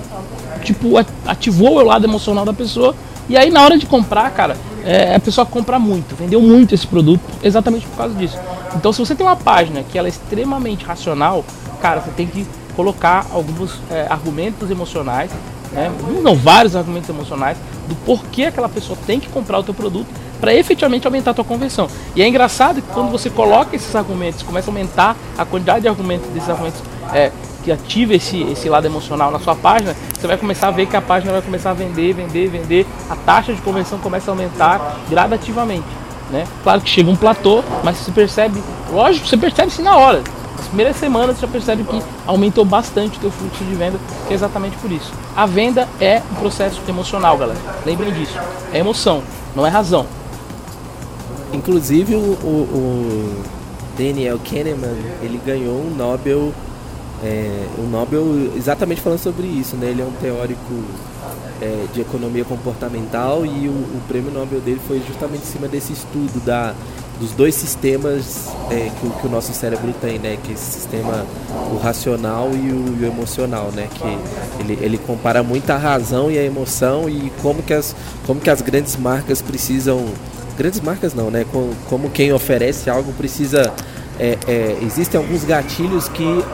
tipo, 0.64 0.94
ativou 1.26 1.76
o 1.76 1.84
lado 1.84 2.06
emocional 2.06 2.44
da 2.44 2.52
pessoa, 2.52 2.94
e 3.28 3.36
aí 3.36 3.50
na 3.50 3.62
hora 3.62 3.76
de 3.78 3.86
comprar, 3.86 4.30
cara, 4.30 4.56
é, 4.86 5.14
a 5.16 5.20
pessoa 5.20 5.44
compra 5.44 5.78
muito, 5.78 6.14
vendeu 6.14 6.40
muito 6.40 6.74
esse 6.74 6.86
produto, 6.86 7.20
exatamente 7.42 7.86
por 7.86 7.96
causa 7.96 8.14
disso. 8.14 8.38
Então 8.74 8.92
se 8.92 8.98
você 9.00 9.14
tem 9.14 9.26
uma 9.26 9.36
página 9.36 9.82
que 9.82 9.98
ela 9.98 10.06
é 10.06 10.10
extremamente 10.10 10.84
racional, 10.84 11.44
cara, 11.82 12.00
você 12.00 12.10
tem 12.12 12.26
que 12.26 12.46
colocar 12.76 13.26
alguns 13.32 13.80
é, 13.90 14.06
argumentos 14.08 14.70
emocionais, 14.70 15.30
né? 15.72 15.90
não 16.22 16.36
vários 16.36 16.76
argumentos 16.76 17.08
emocionais, 17.08 17.58
do 17.88 17.94
porquê 17.96 18.44
aquela 18.44 18.68
pessoa 18.68 18.96
tem 19.06 19.18
que 19.18 19.28
comprar 19.28 19.58
o 19.58 19.62
teu 19.62 19.74
produto, 19.74 20.06
para 20.40 20.54
efetivamente 20.54 21.06
aumentar 21.06 21.30
a 21.30 21.34
tua 21.34 21.44
conversão. 21.44 21.88
E 22.14 22.22
é 22.22 22.28
engraçado 22.28 22.82
que 22.82 22.88
quando 22.92 23.10
você 23.10 23.30
coloca 23.30 23.74
esses 23.74 23.94
argumentos, 23.94 24.42
começa 24.42 24.70
a 24.70 24.72
aumentar 24.72 25.16
a 25.36 25.44
quantidade 25.44 25.82
de 25.82 25.88
argumentos 25.88 26.28
desses 26.30 26.48
argumentos 26.48 26.80
é, 27.12 27.32
que 27.66 27.72
ativa 27.72 28.14
esse, 28.14 28.40
esse 28.44 28.68
lado 28.68 28.86
emocional 28.86 29.28
na 29.28 29.40
sua 29.40 29.56
página, 29.56 29.96
você 30.14 30.24
vai 30.28 30.36
começar 30.36 30.68
a 30.68 30.70
ver 30.70 30.86
que 30.86 30.96
a 30.96 31.02
página 31.02 31.32
vai 31.32 31.42
começar 31.42 31.70
a 31.70 31.74
vender, 31.74 32.12
vender, 32.12 32.48
vender, 32.48 32.86
a 33.10 33.16
taxa 33.16 33.52
de 33.52 33.60
conversão 33.60 33.98
começa 33.98 34.30
a 34.30 34.32
aumentar 34.32 35.00
gradativamente. 35.10 35.84
Né? 36.30 36.46
Claro 36.62 36.80
que 36.80 36.88
chega 36.88 37.10
um 37.10 37.16
platô, 37.16 37.64
mas 37.82 37.96
você 37.96 38.12
percebe, 38.12 38.62
lógico, 38.92 39.26
você 39.26 39.36
percebe 39.36 39.72
sim 39.72 39.82
na 39.82 39.96
hora. 39.96 40.22
Nas 40.56 40.68
primeiras 40.68 40.94
semanas 40.96 41.36
você 41.36 41.46
já 41.46 41.52
percebe 41.52 41.82
que 41.82 42.00
aumentou 42.24 42.64
bastante 42.64 43.18
o 43.18 43.20
teu 43.20 43.32
fluxo 43.32 43.64
de 43.64 43.74
venda, 43.74 43.98
que 44.28 44.32
é 44.32 44.36
exatamente 44.36 44.76
por 44.76 44.92
isso. 44.92 45.12
A 45.34 45.44
venda 45.44 45.88
é 46.00 46.22
um 46.30 46.34
processo 46.36 46.80
emocional, 46.88 47.36
galera. 47.36 47.58
Lembrem 47.84 48.12
disso. 48.12 48.38
É 48.72 48.78
emoção, 48.78 49.24
não 49.56 49.66
é 49.66 49.70
razão. 49.70 50.06
Inclusive 51.52 52.14
o, 52.14 52.18
o, 52.18 52.46
o 52.46 53.44
Daniel 53.98 54.38
Kahneman, 54.38 54.94
ele 55.20 55.40
ganhou 55.44 55.74
um 55.74 55.92
Nobel 55.96 56.52
é, 57.22 57.66
o 57.78 57.82
Nobel 57.82 58.52
exatamente 58.56 59.00
falando 59.00 59.18
sobre 59.18 59.46
isso, 59.46 59.76
né? 59.76 59.88
Ele 59.88 60.02
é 60.02 60.04
um 60.04 60.12
teórico 60.12 60.84
é, 61.60 61.86
de 61.92 62.00
economia 62.00 62.44
comportamental 62.44 63.46
e 63.46 63.68
o, 63.68 63.72
o, 63.72 64.00
prêmio 64.06 64.30
Nobel 64.30 64.60
dele 64.60 64.80
foi 64.86 65.02
justamente 65.06 65.42
em 65.42 65.46
cima 65.46 65.66
desse 65.66 65.92
estudo 65.92 66.44
da, 66.44 66.74
dos 67.18 67.32
dois 67.32 67.54
sistemas 67.54 68.48
é, 68.70 68.90
que, 69.00 69.08
que, 69.08 69.26
o 69.26 69.30
nosso 69.30 69.54
cérebro 69.54 69.94
tem, 70.00 70.18
né? 70.18 70.36
Que 70.42 70.50
é 70.50 70.54
esse 70.54 70.72
sistema 70.72 71.24
o 71.72 71.78
racional 71.78 72.50
e 72.52 72.70
o, 72.70 72.98
e 73.00 73.04
o, 73.04 73.06
emocional, 73.06 73.70
né? 73.74 73.88
Que 73.94 74.62
ele, 74.62 74.78
ele 74.82 74.98
compara 74.98 75.42
muito 75.42 75.70
a 75.70 75.76
razão 75.76 76.30
e 76.30 76.38
a 76.38 76.42
emoção 76.42 77.08
e 77.08 77.32
como 77.40 77.62
que 77.62 77.72
as, 77.72 77.96
como 78.26 78.40
que 78.40 78.50
as 78.50 78.60
grandes 78.60 78.96
marcas 78.96 79.40
precisam 79.40 80.04
grandes 80.58 80.80
marcas 80.80 81.14
não, 81.14 81.30
né? 81.30 81.46
Como, 81.50 81.74
como 81.88 82.10
quem 82.10 82.32
oferece 82.32 82.90
algo 82.90 83.12
precisa 83.14 83.72
é, 84.18 84.38
é, 84.46 84.78
existem 84.82 85.18
alguns 85.18 85.44
gatilhos 85.44 86.08
que 86.08 86.44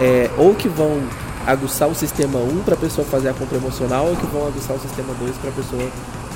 é, 0.00 0.30
ou 0.36 0.54
que 0.54 0.68
vão 0.68 1.00
aguçar 1.46 1.88
o 1.88 1.94
sistema 1.94 2.38
1 2.38 2.62
para 2.64 2.74
a 2.74 2.76
pessoa 2.76 3.06
fazer 3.06 3.28
a 3.28 3.34
compra 3.34 3.58
emocional 3.58 4.06
ou 4.06 4.16
que 4.16 4.26
vão 4.26 4.46
aguçar 4.46 4.76
o 4.76 4.80
sistema 4.80 5.12
2 5.20 5.36
para 5.36 5.50
a 5.50 5.52
pessoa 5.52 5.90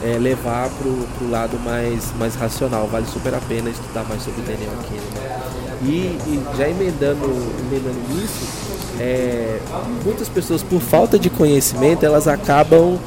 é, 0.04 0.18
levar 0.18 0.68
para 0.68 0.88
o 0.88 1.30
lado 1.30 1.58
mais, 1.60 2.12
mais 2.18 2.34
racional. 2.34 2.86
Vale 2.86 3.06
super 3.06 3.34
a 3.34 3.40
pena 3.40 3.70
estudar 3.70 4.04
mais 4.04 4.22
sobre 4.22 4.42
Daniel 4.42 4.72
Kahneman. 4.82 5.38
E, 5.82 6.18
e 6.26 6.42
já 6.56 6.68
emendando, 6.68 7.24
emendando 7.60 7.98
nisso, 8.10 8.48
é, 9.00 9.58
muitas 10.04 10.28
pessoas, 10.28 10.62
por 10.62 10.80
falta 10.80 11.18
de 11.18 11.30
conhecimento, 11.30 12.04
elas 12.04 12.26
acabam 12.26 12.98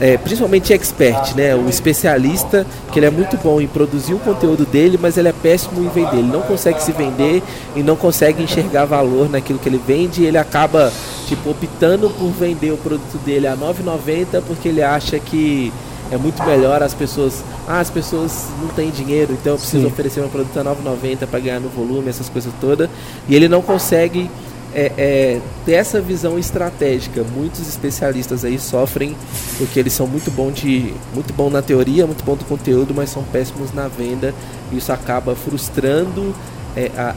é, 0.00 0.16
principalmente 0.18 0.72
expert, 0.72 1.34
né? 1.34 1.54
O 1.54 1.68
especialista, 1.68 2.66
que 2.90 2.98
ele 2.98 3.06
é 3.06 3.10
muito 3.10 3.36
bom 3.36 3.60
em 3.60 3.66
produzir 3.66 4.14
o 4.14 4.18
conteúdo 4.18 4.66
dele, 4.66 4.98
mas 5.00 5.16
ele 5.16 5.28
é 5.28 5.32
péssimo 5.32 5.84
em 5.84 5.88
vender. 5.88 6.18
Ele 6.18 6.32
não 6.32 6.42
consegue 6.42 6.82
se 6.82 6.92
vender 6.92 7.42
e 7.76 7.82
não 7.82 7.96
consegue 7.96 8.42
enxergar 8.42 8.84
valor 8.84 9.30
naquilo 9.30 9.58
que 9.58 9.68
ele 9.68 9.80
vende. 9.84 10.22
E 10.22 10.26
ele 10.26 10.38
acaba 10.38 10.92
tipo 11.26 11.50
optando 11.50 12.10
por 12.10 12.28
vender 12.30 12.72
o 12.72 12.76
produto 12.76 13.18
dele 13.24 13.46
a 13.46 13.56
9,90 13.56 14.42
porque 14.46 14.68
ele 14.68 14.82
acha 14.82 15.18
que 15.18 15.72
é 16.10 16.16
muito 16.16 16.42
melhor 16.44 16.82
as 16.82 16.92
pessoas. 16.92 17.44
Ah, 17.66 17.80
as 17.80 17.88
pessoas 17.88 18.48
não 18.60 18.68
têm 18.68 18.90
dinheiro, 18.90 19.32
então 19.32 19.54
eu 19.54 19.58
preciso 19.58 19.82
Sim. 19.82 19.88
oferecer 19.88 20.20
um 20.20 20.28
produto 20.28 20.58
a 20.58 20.64
9,90 20.64 21.26
para 21.26 21.40
ganhar 21.40 21.60
no 21.60 21.68
volume, 21.68 22.08
essas 22.08 22.28
coisas 22.28 22.52
todas. 22.60 22.90
E 23.28 23.34
ele 23.34 23.48
não 23.48 23.62
consegue 23.62 24.30
é, 24.74 24.92
é, 24.98 25.40
ter 25.64 25.72
essa 25.72 26.00
visão 26.00 26.38
estratégica. 26.38 27.24
Muitos 27.34 27.66
especialistas 27.68 28.44
aí 28.44 28.58
sofrem 28.58 29.16
porque 29.56 29.78
eles 29.78 29.92
são 29.92 30.06
muito 30.06 30.30
bons 30.30 30.54
de 30.54 30.92
muito 31.14 31.32
bom 31.32 31.48
na 31.48 31.62
teoria, 31.62 32.06
muito 32.06 32.24
bom 32.24 32.36
do 32.36 32.44
conteúdo, 32.44 32.92
mas 32.94 33.10
são 33.10 33.22
péssimos 33.22 33.72
na 33.72 33.88
venda. 33.88 34.34
E 34.72 34.76
isso 34.76 34.92
acaba 34.92 35.34
frustrando 35.36 36.34
é, 36.76 36.90
a, 36.96 37.14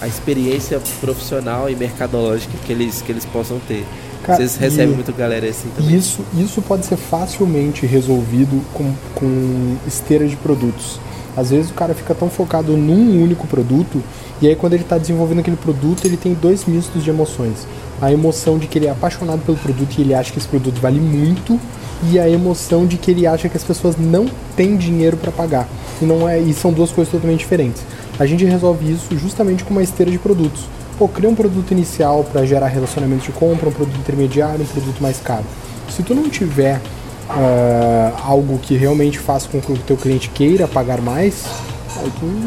a, 0.00 0.04
a, 0.04 0.08
experiência 0.08 0.80
profissional 1.00 1.68
e 1.68 1.74
mercadológica 1.74 2.56
que 2.64 2.72
eles, 2.72 3.02
que 3.02 3.10
eles 3.10 3.24
possam 3.24 3.58
ter. 3.66 3.84
Cara, 4.22 4.38
Vocês 4.38 4.56
recebem 4.56 4.94
muito 4.94 5.12
galera 5.12 5.48
assim 5.48 5.68
também? 5.76 5.96
Isso, 5.96 6.24
isso 6.38 6.62
pode 6.62 6.86
ser 6.86 6.96
facilmente 6.96 7.86
resolvido 7.86 8.62
com, 8.72 8.92
com 9.14 9.76
esteira 9.86 10.26
de 10.26 10.36
produtos. 10.36 11.00
Às 11.36 11.50
vezes 11.50 11.70
o 11.70 11.74
cara 11.74 11.94
fica 11.94 12.14
tão 12.14 12.28
focado 12.28 12.76
num 12.76 13.22
único 13.22 13.46
produto 13.46 14.02
e 14.40 14.46
aí 14.46 14.54
quando 14.54 14.74
ele 14.74 14.82
está 14.82 14.98
desenvolvendo 14.98 15.40
aquele 15.40 15.56
produto, 15.56 16.04
ele 16.04 16.16
tem 16.16 16.32
dois 16.34 16.64
mistos 16.64 17.02
de 17.02 17.10
emoções. 17.10 17.66
A 18.00 18.12
emoção 18.12 18.58
de 18.58 18.68
que 18.68 18.78
ele 18.78 18.86
é 18.86 18.90
apaixonado 18.90 19.40
pelo 19.42 19.58
produto 19.58 19.96
e 19.98 20.02
ele 20.02 20.14
acha 20.14 20.30
que 20.32 20.38
esse 20.38 20.46
produto 20.46 20.80
vale 20.80 21.00
muito, 21.00 21.58
e 22.04 22.18
a 22.18 22.28
emoção 22.28 22.86
de 22.86 22.96
que 22.96 23.10
ele 23.10 23.26
acha 23.26 23.48
que 23.48 23.56
as 23.56 23.64
pessoas 23.64 23.96
não 23.96 24.26
têm 24.56 24.76
dinheiro 24.76 25.16
para 25.16 25.32
pagar. 25.32 25.68
E 26.00 26.04
não 26.04 26.28
é, 26.28 26.38
e 26.38 26.54
são 26.54 26.72
duas 26.72 26.92
coisas 26.92 27.10
totalmente 27.10 27.40
diferentes. 27.40 27.82
A 28.18 28.26
gente 28.26 28.44
resolve 28.44 28.92
isso 28.92 29.18
justamente 29.18 29.64
com 29.64 29.70
uma 29.70 29.82
esteira 29.82 30.10
de 30.10 30.18
produtos. 30.18 30.62
Pô, 30.96 31.08
cria 31.08 31.28
um 31.28 31.34
produto 31.34 31.72
inicial 31.72 32.24
para 32.24 32.44
gerar 32.44 32.68
relacionamento 32.68 33.24
de 33.24 33.32
compra, 33.32 33.68
um 33.68 33.72
produto 33.72 33.98
intermediário, 33.98 34.62
um 34.62 34.66
produto 34.66 35.00
mais 35.00 35.20
caro. 35.20 35.44
Se 35.90 36.02
tu 36.02 36.14
não 36.14 36.28
tiver 36.28 36.80
uh, 37.28 38.16
algo 38.24 38.58
que 38.58 38.76
realmente 38.76 39.18
faça 39.18 39.48
com 39.48 39.60
que 39.60 39.72
o 39.72 39.78
teu 39.78 39.96
cliente 39.96 40.30
queira 40.30 40.66
pagar 40.66 41.00
mais, 41.00 41.44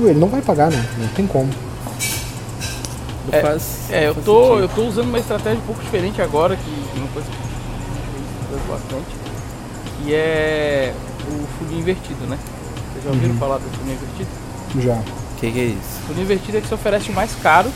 ele 0.06 0.20
não 0.20 0.28
vai 0.28 0.42
pagar, 0.42 0.72
né? 0.72 0.86
Não 0.98 1.08
tem 1.10 1.28
como. 1.28 1.50
É, 3.32 3.42
faz, 3.42 3.92
é 3.92 4.08
eu, 4.08 4.16
tô, 4.16 4.60
eu 4.60 4.68
tô 4.68 4.84
usando 4.84 5.08
uma 5.08 5.20
estratégia 5.20 5.60
um 5.60 5.66
pouco 5.66 5.82
diferente 5.82 6.22
agora, 6.22 6.56
que 6.56 6.98
uma 6.98 7.08
coisa 7.10 7.28
que 7.30 8.54
eu 8.54 8.60
bastante, 8.68 9.16
que 9.98 10.14
é 10.14 10.94
o 11.28 11.48
funil 11.58 11.80
invertido, 11.80 12.26
né? 12.28 12.38
Vocês 12.92 13.04
já 13.06 13.10
ouviram 13.12 13.34
uhum. 13.34 13.40
falar 13.40 13.58
do 13.58 13.78
funil 13.78 13.94
invertido? 13.94 14.30
Já. 14.80 14.96
O 14.96 15.40
que, 15.40 15.52
que, 15.52 15.60
é 15.60 15.64
isso? 15.64 16.00
O 16.04 16.08
funil 16.08 16.24
invertido 16.24 16.58
é 16.58 16.62
que 16.62 16.68
você 16.68 16.74
oferece 16.74 17.10
o 17.10 17.14
mais 17.14 17.32
caro 17.42 17.72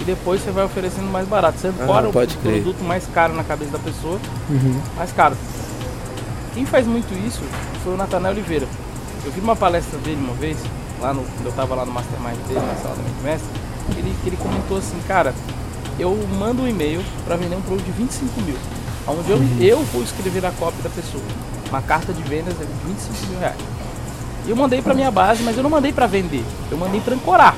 e 0.00 0.04
depois 0.04 0.42
você 0.42 0.50
vai 0.50 0.64
oferecendo 0.64 1.10
mais 1.10 1.28
barato. 1.28 1.58
Você 1.58 1.70
fora 1.70 2.08
o 2.08 2.12
produto 2.12 2.82
mais 2.82 3.06
caro 3.12 3.34
na 3.34 3.44
cabeça 3.44 3.72
da 3.72 3.78
pessoa, 3.78 4.18
uhum. 4.48 4.80
mais 4.96 5.12
caro. 5.12 5.36
Quem 6.54 6.64
faz 6.64 6.86
muito 6.86 7.12
isso 7.26 7.42
foi 7.82 7.94
o 7.94 7.96
Natanael 7.96 8.34
Oliveira. 8.34 8.66
Eu 9.24 9.32
vi 9.32 9.40
uma 9.40 9.56
palestra 9.56 9.98
dele 9.98 10.20
uma 10.22 10.34
vez, 10.34 10.56
lá 11.00 11.12
no, 11.12 11.22
quando 11.22 11.46
eu 11.46 11.52
tava 11.52 11.74
lá 11.74 11.84
no 11.84 11.92
Mastermind 11.92 12.36
dele, 12.46 12.60
na 12.60 12.76
sala 12.76 12.94
da 12.96 13.22
mestre 13.22 13.64
ele, 13.96 14.14
ele 14.24 14.36
comentou 14.36 14.78
assim, 14.78 14.98
cara, 15.06 15.34
eu 15.98 16.16
mando 16.38 16.62
um 16.62 16.68
e-mail 16.68 17.02
para 17.24 17.36
vender 17.36 17.56
um 17.56 17.60
produto 17.60 17.84
de 17.84 17.92
25 17.92 18.40
mil, 18.42 18.56
onde 19.06 19.30
eu, 19.30 19.36
uhum. 19.36 19.58
eu 19.60 19.82
vou 19.84 20.02
escrever 20.02 20.44
a 20.46 20.50
cópia 20.52 20.82
da 20.82 20.90
pessoa. 20.90 21.22
Uma 21.68 21.82
carta 21.82 22.12
de 22.12 22.22
vendas 22.22 22.54
é 22.60 22.64
de 22.64 22.72
25 22.86 23.26
mil 23.30 23.40
reais. 23.40 23.56
E 24.46 24.50
eu 24.50 24.56
mandei 24.56 24.80
para 24.82 24.94
minha 24.94 25.10
base, 25.10 25.42
mas 25.42 25.56
eu 25.56 25.62
não 25.62 25.70
mandei 25.70 25.92
para 25.92 26.06
vender, 26.06 26.44
eu 26.70 26.78
mandei 26.78 27.00
para 27.00 27.14
ancorar. 27.14 27.56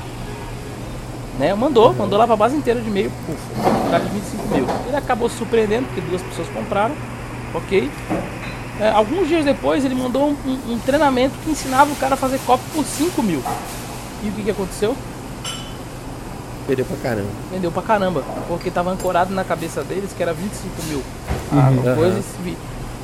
Né? 1.37 1.53
Mandou, 1.53 1.93
mandou 1.93 2.17
lá 2.17 2.25
para 2.25 2.33
a 2.33 2.37
base 2.37 2.55
inteira 2.55 2.81
de 2.81 2.87
e-mail, 2.87 3.11
puf, 3.25 3.37
um 3.57 4.03
de 4.03 4.09
25 4.09 4.55
mil. 4.55 4.65
Ele 4.87 4.95
acabou 4.95 5.29
se 5.29 5.37
surpreendendo, 5.37 5.85
porque 5.87 6.01
duas 6.01 6.21
pessoas 6.21 6.47
compraram, 6.49 6.95
ok. 7.53 7.89
É, 8.79 8.89
alguns 8.89 9.27
dias 9.27 9.43
depois 9.43 9.83
ele 9.83 9.95
mandou 9.95 10.29
um, 10.29 10.35
um, 10.45 10.73
um, 10.73 10.79
treinamento 10.79 11.35
que 11.43 11.49
ensinava 11.49 11.91
o 11.91 11.95
cara 11.95 12.13
a 12.13 12.17
fazer 12.17 12.39
copy 12.45 12.63
por 12.73 12.85
5 12.85 13.23
mil. 13.23 13.41
E 14.23 14.29
o 14.29 14.31
que, 14.31 14.43
que 14.43 14.51
aconteceu? 14.51 14.95
Vendeu 16.67 16.85
pra 16.85 16.97
caramba. 16.97 17.29
Vendeu 17.51 17.71
pra 17.71 17.81
caramba. 17.81 18.23
Porque 18.47 18.69
tava 18.69 18.91
ancorado 18.91 19.33
na 19.33 19.43
cabeça 19.43 19.83
deles 19.83 20.11
que 20.15 20.21
era 20.21 20.33
25 20.33 20.83
mil. 20.89 21.01
Ah, 21.51 21.69
uhum. 21.71 21.95
coisa, 21.95 22.21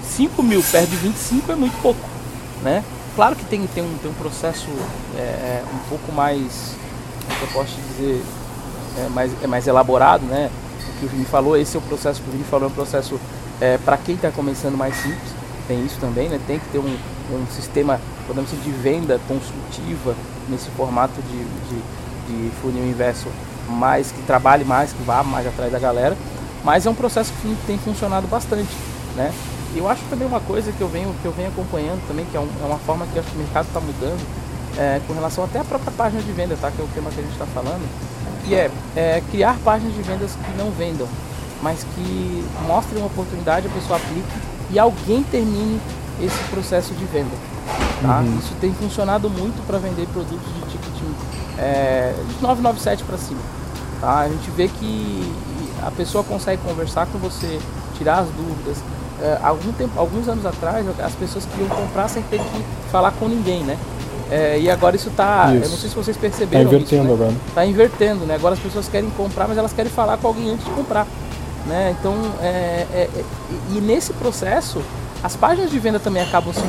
5 0.04 0.44
mil 0.44 0.62
perto 0.62 0.90
de 0.90 0.96
25 0.98 1.52
é 1.52 1.56
muito 1.56 1.82
pouco. 1.82 2.02
Né? 2.62 2.84
Claro 3.16 3.36
que 3.36 3.46
tem, 3.46 3.66
tem, 3.68 3.84
um, 3.84 3.98
tem 3.98 4.12
um 4.12 4.14
processo 4.16 4.68
é, 5.16 5.20
é 5.20 5.64
um 5.74 5.90
pouco 5.90 6.12
mais. 6.12 6.76
Como 7.28 7.42
eu 7.42 7.48
posso 7.48 7.76
dizer? 7.90 8.22
É 8.98 9.10
mais, 9.10 9.32
é 9.42 9.48
mais 9.48 9.66
elaborado, 9.66 10.24
né? 10.26 10.52
O 10.88 11.00
que 11.00 11.06
o 11.06 11.10
Vini 11.10 11.26
falou, 11.26 11.58
esse 11.58 11.76
é 11.76 11.80
o 11.80 11.82
processo 11.82 12.22
que 12.22 12.30
o 12.30 12.32
Vini 12.32 12.44
falou, 12.44 12.68
é 12.68 12.72
um 12.72 12.76
processo 12.76 13.20
é, 13.60 13.78
para 13.80 13.98
quem 13.98 14.16
está 14.16 14.30
começando 14.30 14.78
mais 14.78 14.96
simples. 14.96 15.43
Tem 15.68 15.84
isso 15.86 15.98
também, 16.00 16.30
né? 16.30 16.40
Tem 16.46 16.60
que 16.60 16.68
ter 16.70 16.80
um, 16.80 16.98
um 17.32 17.48
sistema, 17.48 18.00
podemos 18.28 18.50
dizer, 18.50 18.64
de 18.64 18.72
venda 18.72 19.20
consultiva 19.28 20.16
nesse 20.50 20.70
formato 20.72 21.22
de, 21.22 21.38
de, 21.38 21.82
de 22.28 22.52
funil 22.62 22.84
inverso 22.86 23.28
mais, 23.70 24.12
que 24.12 24.22
trabalhe 24.24 24.66
mais, 24.66 24.92
que 24.92 25.02
vá 25.04 25.24
mais 25.24 25.48
atrás 25.48 25.72
da 25.72 25.80
galera. 25.80 26.18
Mas 26.64 26.86
é 26.86 26.90
um 26.90 26.96
processo 26.96 27.32
que 27.42 27.58
tem 27.66 27.78
funcionado 27.78 28.28
bastante, 28.28 28.70
né? 29.16 29.34
Eu 29.76 29.90
acho 29.90 30.04
também 30.10 30.28
uma 30.28 30.40
coisa 30.40 30.72
que 30.72 30.82
eu 30.82 30.88
venho, 30.88 31.14
que 31.22 31.26
eu 31.26 31.32
venho 31.32 31.50
acompanhando 31.50 32.06
também, 32.08 32.26
que 32.26 32.38
é, 32.38 32.40
um, 32.40 32.48
é 32.62 32.66
uma 32.66 32.78
forma 32.80 33.08
que 33.12 33.20
acho 33.20 33.28
que 33.30 33.36
o 33.36 33.40
mercado 33.40 33.68
está 33.68 33.80
mudando, 33.80 34.22
é, 34.78 35.02
com 35.08 35.14
relação 35.14 35.44
até 35.44 35.60
à 35.60 35.64
própria 35.64 35.92
página 35.92 36.22
de 36.22 36.32
venda, 36.32 36.58
tá? 36.60 36.70
Que 36.72 36.82
é 36.82 36.86
o 36.86 36.88
tema 36.90 37.10
que 37.10 37.20
a 37.20 37.24
gente 37.24 37.34
está 37.34 37.46
falando, 37.48 37.82
que 38.46 38.54
é, 38.54 38.70
é, 38.96 39.24
criar 39.32 39.58
páginas 39.64 39.94
de 39.96 40.02
vendas 40.02 40.32
que 40.36 40.58
não 40.58 40.70
vendam, 40.72 41.08
mas 41.62 41.84
que 41.96 42.46
mostrem 42.68 43.02
uma 43.02 43.08
oportunidade, 43.08 43.68
a 43.68 43.70
pessoa 43.72 43.98
aplique 43.98 44.53
e 44.74 44.80
alguém 44.80 45.24
termine 45.24 45.80
esse 46.22 46.38
processo 46.50 46.94
de 46.94 47.06
venda. 47.06 47.36
Tá? 48.02 48.20
Uhum. 48.20 48.38
Isso 48.40 48.54
tem 48.60 48.74
funcionado 48.74 49.30
muito 49.30 49.66
para 49.66 49.78
vender 49.78 50.08
produtos 50.08 50.54
de 50.56 50.62
ticket 50.72 50.94
é, 51.58 52.14
de 52.28 52.42
997 52.42 53.04
para 53.04 53.18
cima. 53.18 53.40
Tá? 54.02 54.20
A 54.20 54.30
gente 54.30 54.50
vê 54.52 54.68
que 54.68 55.32
a 55.86 55.92
pessoa 55.92 56.24
consegue 56.24 56.62
conversar 56.64 57.06
com 57.08 57.18
você, 57.18 57.60
tirar 57.98 58.20
as 58.20 58.28
dúvidas, 58.28 58.78
é, 59.22 59.40
algum 59.42 59.72
tempo, 59.74 59.92
alguns 59.98 60.28
anos 60.28 60.46
atrás, 60.46 60.86
as 61.00 61.14
pessoas 61.14 61.46
queriam 61.46 61.70
comprar 61.70 62.08
sem 62.08 62.24
ter 62.24 62.40
que 62.40 62.64
falar 62.92 63.12
com 63.12 63.28
ninguém, 63.28 63.64
né? 63.64 63.78
É, 64.32 64.58
e 64.60 64.70
agora 64.70 64.96
isso 64.96 65.12
tá. 65.12 65.54
Isso. 65.54 65.66
Eu 65.66 65.70
não 65.70 65.78
sei 65.78 65.90
se 65.90 65.96
vocês 65.96 66.18
Tá 66.18 66.22
perceberam. 66.22 66.64
invertendo 66.64 67.04
isso, 67.04 67.14
né? 67.14 67.14
agora. 67.14 67.34
Tá 67.54 67.66
invertendo, 67.66 68.26
né? 68.26 68.36
Agora 68.36 68.56
as 68.56 68.60
pessoas 68.60 68.88
querem 68.88 69.10
comprar, 69.12 69.48
mas 69.48 69.58
elas 69.58 69.74
querem 69.74 69.92
falar 69.92 70.18
com 70.18 70.28
alguém 70.28 70.50
antes 70.52 70.66
de 70.66 70.72
comprar. 70.72 71.06
Né? 71.66 71.96
Então, 71.98 72.14
é, 72.42 72.86
é, 72.92 73.10
é, 73.16 73.24
e 73.72 73.80
nesse 73.80 74.12
processo, 74.14 74.82
as 75.24 75.36
páginas 75.36 75.72
de 75.72 75.80
venda 75.80 76.00
também 76.00 76.22
acabam 76.22 76.54
se, 76.54 76.62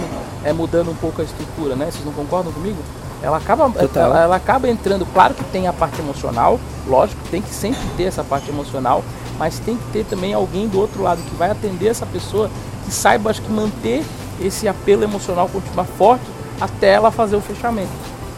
é, 0.45 0.53
mudando 0.53 0.91
um 0.91 0.95
pouco 0.95 1.21
a 1.21 1.25
estrutura, 1.25 1.75
né? 1.75 1.91
Vocês 1.91 2.05
não 2.05 2.13
concordam 2.13 2.53
comigo? 2.53 2.79
Ela 3.21 3.39
acaba, 3.39 3.73
ela, 3.97 4.23
ela 4.23 4.37
acaba 4.37 4.69
entrando, 4.69 5.07
claro 5.07 5.35
que 5.35 5.43
tem 5.45 5.67
a 5.67 5.73
parte 5.73 5.99
emocional, 5.99 6.61
lógico, 6.87 7.21
tem 7.31 7.41
que 7.41 7.53
sempre 7.53 7.81
ter 7.97 8.05
essa 8.05 8.23
parte 8.23 8.51
emocional, 8.51 9.03
mas 9.39 9.59
tem 9.59 9.77
que 9.77 9.85
ter 9.93 10.05
também 10.05 10.35
alguém 10.35 10.69
do 10.69 10.79
outro 10.79 11.03
lado 11.03 11.23
que 11.23 11.35
vai 11.35 11.51
atender 11.51 11.89
essa 11.89 12.05
pessoa, 12.05 12.51
que 12.85 12.93
saiba, 12.93 13.31
acho 13.31 13.41
que 13.41 13.51
manter 13.51 14.05
esse 14.41 14.69
apelo 14.69 15.03
emocional 15.03 15.49
continuar 15.49 15.85
forte 15.85 16.25
até 16.61 16.93
ela 16.93 17.11
fazer 17.11 17.35
o 17.35 17.41
fechamento, 17.41 17.91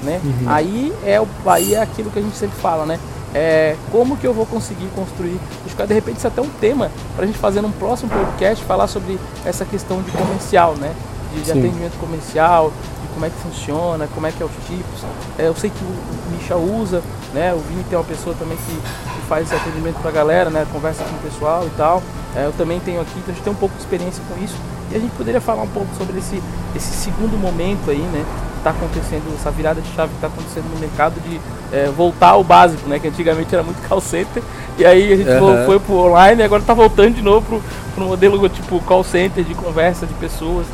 né? 0.02 0.20
Aí 0.46 0.92
é 1.04 1.20
o, 1.20 1.26
aí 1.46 1.74
é 1.74 1.82
aquilo 1.82 2.10
que 2.10 2.18
a 2.18 2.22
gente 2.22 2.36
sempre 2.36 2.56
fala, 2.60 2.86
né? 2.86 2.98
É, 3.38 3.76
como 3.92 4.16
que 4.16 4.26
eu 4.26 4.32
vou 4.32 4.46
conseguir 4.46 4.88
construir? 4.94 5.38
De 5.86 5.92
repente 5.92 6.16
isso 6.16 6.26
é 6.26 6.30
até 6.30 6.40
um 6.40 6.48
tema 6.48 6.90
para 7.14 7.24
a 7.24 7.26
gente 7.26 7.38
fazer 7.38 7.60
num 7.60 7.70
próximo 7.70 8.08
podcast 8.08 8.64
falar 8.64 8.86
sobre 8.86 9.18
essa 9.44 9.62
questão 9.66 10.00
de 10.00 10.10
comercial, 10.10 10.74
né? 10.76 10.94
De, 11.34 11.42
de 11.42 11.50
atendimento 11.50 12.00
comercial, 12.00 12.72
de 13.02 13.08
como 13.12 13.26
é 13.26 13.28
que 13.28 13.36
funciona, 13.36 14.08
como 14.14 14.26
é 14.26 14.32
que 14.32 14.42
é 14.42 14.46
os 14.46 14.52
tipos. 14.66 15.04
É, 15.38 15.48
eu 15.48 15.54
sei 15.54 15.68
que 15.68 15.84
o, 15.84 16.32
Misha 16.32 16.56
usa, 16.56 17.02
né? 17.34 17.52
O 17.52 17.58
Vini 17.58 17.84
tem 17.84 17.98
uma 17.98 18.04
pessoa 18.06 18.34
também 18.38 18.56
que, 18.56 18.74
que 18.74 19.28
faz 19.28 19.44
esse 19.44 19.54
atendimento 19.54 19.96
para 20.00 20.08
a 20.08 20.14
galera, 20.14 20.48
né? 20.48 20.66
Conversa 20.72 21.04
com 21.04 21.16
o 21.16 21.30
pessoal 21.30 21.66
e 21.66 21.70
tal. 21.76 22.02
É, 22.34 22.46
eu 22.46 22.52
também 22.52 22.80
tenho 22.80 23.02
aqui, 23.02 23.18
então 23.18 23.32
a 23.32 23.34
gente 23.34 23.44
tem 23.44 23.52
um 23.52 23.56
pouco 23.56 23.74
de 23.74 23.82
experiência 23.82 24.22
com 24.30 24.42
isso. 24.42 24.56
E 24.90 24.96
a 24.96 24.98
gente 24.98 25.12
poderia 25.16 25.40
falar 25.40 25.62
um 25.62 25.68
pouco 25.68 25.88
sobre 25.96 26.18
esse, 26.18 26.40
esse 26.74 26.92
segundo 26.96 27.36
momento 27.36 27.90
aí, 27.90 27.98
né? 27.98 28.24
Que 28.52 28.58
está 28.58 28.70
acontecendo, 28.70 29.34
essa 29.34 29.50
virada 29.50 29.80
de 29.80 29.88
chave 29.94 30.10
que 30.10 30.16
está 30.16 30.26
acontecendo 30.28 30.72
no 30.72 30.78
mercado 30.78 31.20
de 31.20 31.40
é, 31.72 31.90
voltar 31.90 32.30
ao 32.30 32.44
básico, 32.44 32.88
né? 32.88 32.98
Que 32.98 33.08
antigamente 33.08 33.52
era 33.54 33.62
muito 33.62 33.86
call 33.88 34.00
center. 34.00 34.42
E 34.78 34.84
aí 34.84 35.12
a 35.12 35.16
gente 35.16 35.30
Aham. 35.30 35.66
foi 35.66 35.80
pro 35.80 35.94
online 35.94 36.42
e 36.42 36.44
agora 36.44 36.62
está 36.62 36.74
voltando 36.74 37.14
de 37.14 37.22
novo 37.22 37.46
pro, 37.46 37.62
pro 37.94 38.04
modelo 38.04 38.48
tipo 38.48 38.80
call 38.80 39.02
center, 39.02 39.42
de 39.44 39.54
conversa 39.54 40.06
de 40.06 40.14
pessoas. 40.14 40.66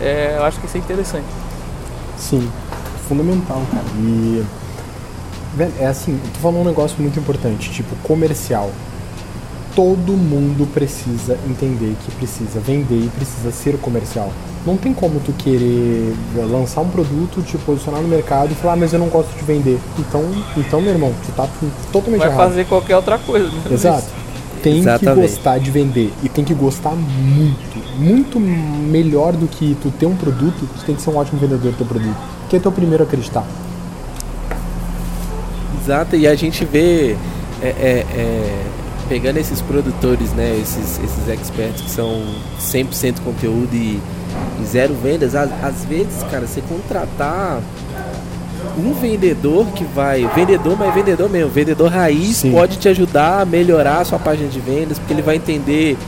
É, 0.00 0.36
eu 0.38 0.44
acho 0.44 0.58
que 0.58 0.66
isso 0.66 0.76
é 0.76 0.80
interessante. 0.80 1.26
Sim, 2.16 2.50
fundamental, 3.08 3.62
cara. 3.70 3.84
E. 3.98 4.44
Velho, 5.54 5.72
é 5.80 5.86
assim, 5.86 6.18
tu 6.32 6.38
falou 6.38 6.62
um 6.62 6.64
negócio 6.64 6.96
muito 7.00 7.18
importante, 7.18 7.70
tipo, 7.70 7.94
comercial. 8.04 8.70
Todo 9.80 10.12
mundo 10.12 10.66
precisa 10.74 11.38
entender 11.48 11.96
que 12.04 12.14
precisa 12.16 12.60
vender 12.60 13.06
e 13.06 13.08
precisa 13.16 13.50
ser 13.50 13.78
comercial. 13.78 14.30
Não 14.66 14.76
tem 14.76 14.92
como 14.92 15.18
tu 15.20 15.32
querer 15.32 16.14
lançar 16.50 16.82
um 16.82 16.90
produto, 16.90 17.40
te 17.40 17.56
posicionar 17.56 18.02
no 18.02 18.06
mercado 18.06 18.52
e 18.52 18.54
falar, 18.56 18.74
ah, 18.74 18.76
mas 18.76 18.92
eu 18.92 18.98
não 18.98 19.08
gosto 19.08 19.34
de 19.34 19.42
vender. 19.42 19.78
Então, 19.98 20.22
então 20.54 20.82
meu 20.82 20.92
irmão, 20.92 21.14
tu 21.24 21.32
tá 21.32 21.48
totalmente 21.90 22.20
Vai 22.20 22.28
errado. 22.28 22.48
fazer 22.50 22.66
qualquer 22.66 22.94
outra 22.94 23.16
coisa. 23.16 23.46
né? 23.46 23.62
Exato. 23.70 24.04
Tem 24.62 24.80
Exatamente. 24.80 25.28
que 25.28 25.34
gostar 25.34 25.58
de 25.58 25.70
vender 25.70 26.12
e 26.22 26.28
tem 26.28 26.44
que 26.44 26.52
gostar 26.52 26.92
muito, 26.92 27.98
muito 27.98 28.38
melhor 28.38 29.32
do 29.32 29.48
que 29.48 29.74
tu 29.80 29.90
ter 29.92 30.04
um 30.04 30.14
produto, 30.14 30.68
tu 30.76 30.84
tem 30.84 30.94
que 30.94 31.00
ser 31.00 31.08
um 31.08 31.16
ótimo 31.16 31.40
vendedor 31.40 31.72
do 31.72 31.78
teu 31.78 31.86
produto. 31.86 32.18
Que 32.50 32.56
é 32.56 32.60
teu 32.60 32.70
primeiro 32.70 33.02
a 33.02 33.06
acreditar. 33.06 33.46
Exato, 35.82 36.16
e 36.16 36.26
a 36.26 36.34
gente 36.34 36.66
vê 36.66 37.16
é, 37.62 37.68
é, 37.68 38.06
é, 38.14 38.66
pegando 39.10 39.38
esses 39.38 39.60
produtores, 39.60 40.32
né, 40.34 40.56
esses, 40.62 41.00
esses 41.02 41.28
experts 41.28 41.82
que 41.82 41.90
são 41.90 42.22
100% 42.60 43.16
conteúdo 43.24 43.74
e, 43.74 44.00
e 44.60 44.64
zero 44.64 44.94
vendas, 44.94 45.34
às, 45.34 45.50
às 45.64 45.84
vezes, 45.84 46.22
cara, 46.30 46.46
você 46.46 46.60
contratar 46.62 47.60
um 48.78 48.92
vendedor 48.94 49.66
que 49.74 49.82
vai, 49.82 50.24
vendedor, 50.32 50.76
mas 50.78 50.94
vendedor 50.94 51.28
mesmo, 51.28 51.50
vendedor 51.50 51.90
raiz 51.90 52.36
Sim. 52.36 52.52
pode 52.52 52.76
te 52.78 52.88
ajudar 52.88 53.40
a 53.40 53.44
melhorar 53.44 53.98
a 53.98 54.04
sua 54.04 54.18
página 54.20 54.48
de 54.48 54.60
vendas, 54.60 54.96
porque 54.96 55.12
ele 55.12 55.22
vai 55.22 55.34
entender 55.36 55.98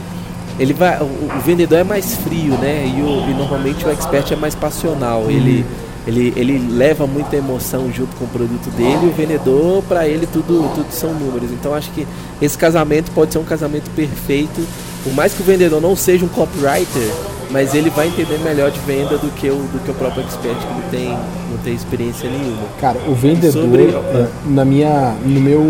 ele 0.57 0.71
vai, 0.71 0.97
o, 1.01 1.03
o 1.05 1.41
vendedor 1.43 1.79
é 1.79 1.83
mais 1.83 2.15
frio, 2.15 2.53
né? 2.59 2.85
E, 2.85 3.01
o- 3.01 3.27
e 3.29 3.33
normalmente 3.33 3.83
o 3.85 3.89
expert 3.91 4.31
é 4.31 4.35
mais 4.35 4.53
passional. 4.53 5.25
Ele, 5.27 5.65
ele, 6.05 6.33
ele 6.35 6.57
leva 6.75 7.07
muita 7.07 7.35
emoção 7.35 7.91
junto 7.91 8.15
com 8.17 8.25
o 8.25 8.27
produto 8.27 8.69
dele. 8.71 8.99
E 9.03 9.07
o 9.07 9.11
vendedor, 9.11 9.83
para 9.83 10.07
ele, 10.07 10.27
tudo, 10.27 10.69
tudo 10.75 10.87
são 10.91 11.13
números. 11.13 11.51
Então 11.51 11.73
acho 11.73 11.89
que 11.91 12.05
esse 12.41 12.57
casamento 12.57 13.11
pode 13.11 13.31
ser 13.33 13.39
um 13.39 13.43
casamento 13.43 13.89
perfeito. 13.91 14.65
Por 15.03 15.13
mais 15.13 15.33
que 15.33 15.41
o 15.41 15.45
vendedor 15.45 15.81
não 15.81 15.95
seja 15.95 16.25
um 16.25 16.29
copywriter, 16.29 17.09
mas 17.51 17.73
ele 17.75 17.89
vai 17.89 18.07
entender 18.07 18.39
melhor 18.39 18.71
de 18.71 18.79
venda 18.79 19.17
do 19.17 19.29
que 19.31 19.47
o, 19.49 19.55
do 19.55 19.79
que 19.83 19.91
o 19.91 19.93
próprio 19.93 20.23
expert 20.23 20.57
que 20.57 20.73
não 20.73 20.81
tem, 20.89 21.09
não 21.09 21.57
tem 21.63 21.73
experiência 21.73 22.29
nenhuma. 22.29 22.63
Cara, 22.81 22.97
o 23.07 23.13
vendedor, 23.13 23.61
Sobre- 23.63 23.91
é, 23.91 24.27
na 24.47 24.65
minha, 24.65 25.15
no 25.25 25.39
meu, 25.39 25.61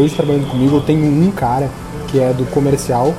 hoje 0.00 0.14
trabalhando 0.14 0.50
comigo, 0.50 0.76
eu 0.76 0.80
tenho 0.80 1.04
um 1.04 1.30
cara 1.30 1.70
que 2.08 2.18
é 2.18 2.32
do 2.32 2.44
comercial, 2.46 3.14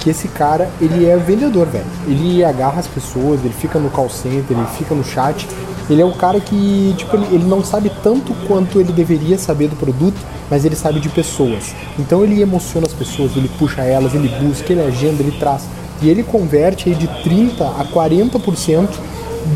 que 0.00 0.08
esse 0.10 0.28
cara, 0.28 0.68
ele 0.80 1.06
é 1.06 1.16
vendedor, 1.16 1.66
velho. 1.66 1.84
Ele 2.08 2.42
agarra 2.42 2.80
as 2.80 2.86
pessoas, 2.86 3.38
ele 3.44 3.52
fica 3.52 3.78
no 3.78 3.90
call 3.90 4.08
center, 4.08 4.56
ele 4.56 4.66
fica 4.78 4.94
no 4.94 5.04
chat. 5.04 5.46
Ele 5.90 6.00
é 6.00 6.04
o 6.04 6.12
cara 6.12 6.38
que, 6.38 6.94
tipo, 6.96 7.16
ele, 7.16 7.26
ele 7.32 7.44
não 7.44 7.64
sabe 7.64 7.90
tanto 8.02 8.32
quanto 8.46 8.78
ele 8.78 8.92
deveria 8.92 9.36
saber 9.36 9.68
do 9.68 9.74
produto, 9.74 10.16
mas 10.48 10.64
ele 10.64 10.76
sabe 10.76 11.00
de 11.00 11.08
pessoas. 11.08 11.74
Então 11.98 12.22
ele 12.22 12.40
emociona 12.40 12.86
as 12.86 12.92
pessoas, 12.92 13.36
ele 13.36 13.50
puxa 13.58 13.82
elas, 13.82 14.14
ele 14.14 14.28
busca, 14.28 14.72
ele 14.72 14.82
agenda, 14.82 15.20
ele 15.20 15.32
traz. 15.32 15.64
E 16.00 16.08
ele 16.08 16.22
converte 16.22 16.88
aí 16.88 16.94
de 16.94 17.08
30 17.22 17.64
a 17.64 17.84
40% 17.84 18.88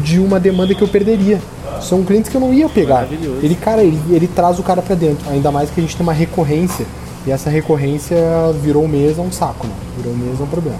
de 0.02 0.18
uma 0.18 0.40
demanda 0.40 0.74
que 0.74 0.82
eu 0.82 0.88
perderia. 0.88 1.40
São 1.80 2.02
clientes 2.02 2.30
que 2.30 2.36
eu 2.36 2.40
não 2.40 2.52
ia 2.52 2.68
pegar. 2.68 3.06
Ele, 3.10 3.54
cara, 3.54 3.82
ele, 3.82 4.00
ele 4.10 4.26
traz 4.26 4.58
o 4.58 4.62
cara 4.62 4.82
pra 4.82 4.94
dentro. 4.94 5.30
Ainda 5.30 5.50
mais 5.52 5.70
que 5.70 5.80
a 5.80 5.82
gente 5.82 5.96
tem 5.96 6.04
uma 6.04 6.12
recorrência. 6.12 6.84
E 7.26 7.30
essa 7.30 7.48
recorrência 7.48 8.16
virou 8.60 8.86
mês 8.88 9.18
é 9.18 9.22
um 9.22 9.32
saco, 9.32 9.66
né? 9.66 9.72
Virou 9.96 10.14
mês 10.14 10.40
é 10.40 10.42
um 10.42 10.46
problema. 10.46 10.78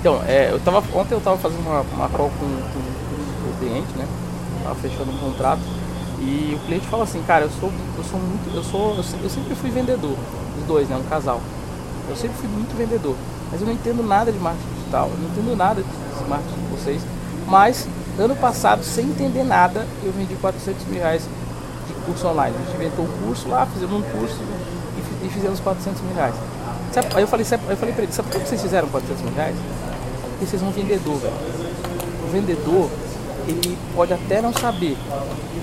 Então, 0.00 0.20
é, 0.28 0.50
eu 0.52 0.60
tava, 0.60 0.78
ontem 0.94 1.14
eu 1.14 1.20
tava 1.20 1.36
fazendo 1.38 1.60
uma, 1.60 1.80
uma 1.80 2.08
call 2.08 2.30
com, 2.38 2.46
com, 2.46 2.97
cliente, 3.58 3.88
né? 3.96 4.06
Tava 4.62 4.74
fechando 4.76 5.10
um 5.10 5.18
contrato. 5.18 5.60
E 6.20 6.56
o 6.60 6.66
cliente 6.66 6.86
fala 6.88 7.04
assim, 7.04 7.22
cara, 7.26 7.44
eu 7.44 7.50
sou, 7.60 7.70
eu 7.96 8.04
sou 8.04 8.18
muito, 8.18 8.54
eu 8.54 8.62
sou, 8.64 8.96
eu, 8.96 9.02
se- 9.02 9.16
eu 9.22 9.30
sempre 9.30 9.54
fui 9.54 9.70
vendedor, 9.70 10.16
os 10.58 10.64
dois, 10.66 10.88
né? 10.88 10.96
Um 10.96 11.08
casal. 11.08 11.40
Eu 12.08 12.16
sempre 12.16 12.36
fui 12.38 12.48
muito 12.48 12.76
vendedor, 12.76 13.14
mas 13.52 13.60
eu 13.60 13.66
não 13.66 13.74
entendo 13.74 14.02
nada 14.02 14.32
de 14.32 14.38
marketing 14.38 14.68
digital, 14.78 15.10
eu 15.12 15.18
não 15.18 15.28
entendo 15.30 15.56
nada 15.56 15.82
de 15.82 16.28
marketing 16.28 16.54
de 16.54 16.76
vocês. 16.76 17.02
Mas 17.46 17.86
ano 18.18 18.34
passado, 18.34 18.82
sem 18.82 19.04
entender 19.06 19.44
nada, 19.44 19.86
eu 20.02 20.10
vendi 20.12 20.34
400 20.36 20.86
mil 20.86 20.98
reais 21.00 21.22
de 21.86 21.92
curso 22.04 22.26
online. 22.26 22.56
A 22.56 22.64
gente 22.66 22.74
inventou 22.76 23.04
um 23.04 23.26
curso 23.26 23.48
lá, 23.48 23.64
fizemos 23.66 23.94
um 23.98 24.02
curso 24.02 24.38
e, 24.98 25.28
fi- 25.28 25.34
fizemos 25.34 25.60
400 25.60 26.00
mil 26.02 26.14
reais. 26.14 26.34
Aí 27.14 27.22
eu 27.22 27.28
falei, 27.28 27.46
eu 27.46 27.76
falei 27.76 27.94
pra 27.94 28.02
ele, 28.02 28.12
sabe 28.12 28.28
por 28.30 28.40
que 28.40 28.48
vocês 28.48 28.60
fizeram 28.60 28.88
400 28.88 29.22
mil 29.22 29.34
reais? 29.34 29.54
Porque 30.30 30.46
vocês 30.46 30.60
são 30.60 30.68
um 30.70 30.72
vendedor, 30.72 31.16
velho. 31.18 31.34
O 32.26 32.30
vendedor, 32.32 32.90
ele 33.48 33.78
pode 33.94 34.12
até 34.12 34.40
não 34.42 34.52
saber, 34.52 34.96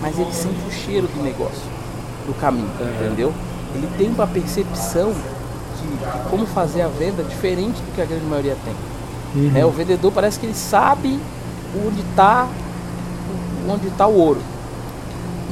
mas 0.02 0.18
ele 0.18 0.32
sente 0.34 0.60
o 0.68 0.72
cheiro 0.72 1.08
do 1.08 1.22
negócio, 1.24 1.62
do 2.26 2.34
caminho, 2.40 2.70
entendeu? 3.00 3.34
Ele 3.76 3.88
tem 3.98 4.10
uma 4.10 4.26
percepção 4.28 5.12
de, 5.12 5.88
de 5.88 6.30
como 6.30 6.46
fazer 6.48 6.82
a 6.82 6.88
venda 6.88 7.24
diferente 7.24 7.76
do 7.82 7.96
que 7.96 8.02
a 8.02 8.06
grande 8.06 8.26
maioria 8.26 8.58
tem. 8.66 8.74
né? 9.52 9.66
O 9.66 9.70
vendedor 9.72 10.12
parece 10.12 10.40
que 10.40 10.46
ele 10.46 10.56
sabe 10.56 11.20
onde 11.86 12.00
está 12.02 12.48
onde 13.68 13.90
tá 13.92 14.08
o 14.08 14.16
ouro. 14.16 14.42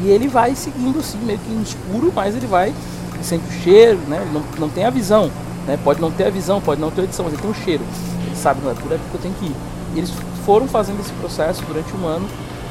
E 0.02 0.08
ele 0.10 0.28
vai 0.28 0.56
seguindo 0.56 1.00
assim, 1.00 1.18
meio 1.20 1.40
que 1.40 1.50
no 1.52 1.62
escuro, 1.62 2.12
mas 2.14 2.36
ele 2.36 2.48
vai, 2.48 2.70
ele 2.70 3.24
sente 3.24 3.44
o 3.48 3.52
cheiro, 3.52 4.00
né? 4.08 4.26
Não, 4.34 4.44
não 4.60 4.70
tem 4.70 4.86
a 4.86 4.90
visão, 4.90 5.30
né? 5.68 5.78
Pode 5.84 6.02
não 6.02 6.12
ter 6.12 6.26
a 6.26 6.30
visão, 6.30 6.60
pode 6.62 6.80
não 6.82 6.92
ter 6.92 7.02
a 7.02 7.04
edição, 7.06 7.26
mas 7.26 7.34
ele 7.34 7.42
tem 7.42 7.52
o 7.52 7.56
cheiro. 7.56 7.84
Ele 8.26 8.36
sabe, 8.36 8.62
não 8.64 8.72
é 8.72 8.74
por 8.74 8.94
aqui 8.94 9.04
que 9.10 9.16
eu 9.16 9.22
tenho 9.22 9.36
que 9.36 9.46
ir. 9.46 9.56
Eles 9.96 10.12
foram 10.46 10.68
fazendo 10.68 11.00
esse 11.02 11.12
processo 11.14 11.64
durante 11.66 11.96
um 11.96 12.06
ano, 12.08 12.28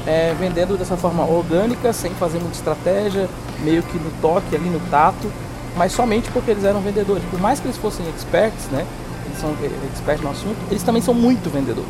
é, 0.06 0.34
vendendo 0.38 0.76
dessa 0.76 0.96
forma 0.96 1.24
orgânica, 1.24 1.92
sem 1.92 2.10
fazer 2.12 2.38
muita 2.38 2.54
estratégia, 2.56 3.28
meio 3.62 3.82
que 3.82 3.98
no 3.98 4.10
toque 4.20 4.54
ali, 4.56 4.68
no 4.68 4.80
tato, 4.90 5.30
mas 5.76 5.92
somente 5.92 6.30
porque 6.30 6.50
eles 6.50 6.64
eram 6.64 6.80
vendedores. 6.80 7.22
Por 7.30 7.40
mais 7.40 7.60
que 7.60 7.66
eles 7.66 7.76
fossem 7.78 8.04
experts, 8.14 8.66
né? 8.72 8.84
Eles 9.26 9.38
são 9.40 9.50
eh, 9.62 9.70
experts 9.92 10.22
no 10.22 10.30
assunto, 10.30 10.56
eles 10.70 10.82
também 10.82 11.00
são 11.00 11.14
muito 11.14 11.48
vendedores. 11.50 11.88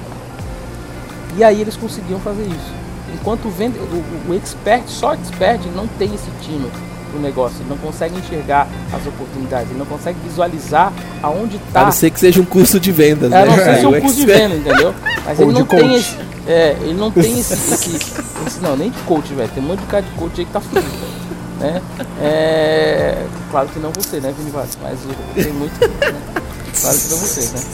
E 1.37 1.42
aí 1.42 1.61
eles 1.61 1.77
conseguiam 1.77 2.21
fazer 2.21 2.42
isso. 2.42 2.73
Enquanto 3.14 3.47
o, 3.47 3.51
vende, 3.51 3.79
o, 3.79 4.31
o 4.31 4.35
expert, 4.35 4.85
só 4.87 5.14
expert, 5.14 5.61
não 5.75 5.87
tem 5.87 6.14
esse 6.14 6.31
tino 6.42 6.71
do 7.12 7.18
negócio, 7.21 7.59
ele 7.61 7.68
não 7.68 7.77
consegue 7.77 8.16
enxergar 8.18 8.66
as 8.92 9.07
oportunidades, 9.07 9.68
ele 9.71 9.79
não 9.79 9.85
consegue 9.87 10.18
visualizar 10.25 10.92
aonde 11.23 11.57
A 11.57 11.68
está. 11.68 11.85
não 11.85 11.92
ser 11.92 12.11
que 12.11 12.18
seja 12.21 12.40
um 12.40 12.45
curso 12.45 12.81
de 12.81 12.90
vendas, 12.90 13.31
É, 13.33 13.42
a 13.42 13.45
né? 13.45 13.47
não 13.47 13.57
ser 13.57 13.75
se 13.79 13.85
é 13.85 13.88
O 13.88 13.90
um 13.97 14.01
curso 14.01 14.16
de 14.16 14.23
expert- 14.31 14.51
venda, 14.51 14.57
entendeu? 14.71 14.95
Mas 15.24 15.38
Ou 15.38 15.50
ele 15.50 15.58
não 15.58 15.66
tem 15.66 15.94
esse. 15.94 16.16
É, 16.46 16.76
ele 16.80 16.94
não 16.94 17.11
tem 17.11 17.38
esse, 17.38 17.52
esse, 17.52 17.96
esse- 17.96 18.61
Não, 18.61 18.76
nem 18.76 18.90
de 18.90 18.98
coach, 19.02 19.32
velho. 19.32 19.48
Tem 19.54 19.62
um 19.62 19.66
monte 19.66 19.80
de 19.80 19.87
cara 19.87 20.02
de 20.02 20.11
coach 20.12 20.40
aí 20.40 20.44
que 20.46 20.52
tá 20.52 20.61
fudido. 20.61 21.22
Né? 21.61 21.80
É, 22.20 23.24
claro 23.50 23.68
que 23.68 23.78
não 23.78 23.92
você, 23.92 24.18
né, 24.18 24.35
Vini 24.37 24.50
Vaz? 24.50 24.76
Mas 24.82 24.98
tem 25.35 25.52
muito. 25.52 25.78
Né? 25.80 25.88
Claro 26.80 26.98
que 26.98 27.08
não 27.08 27.18
você, 27.18 27.40
né? 27.42 27.64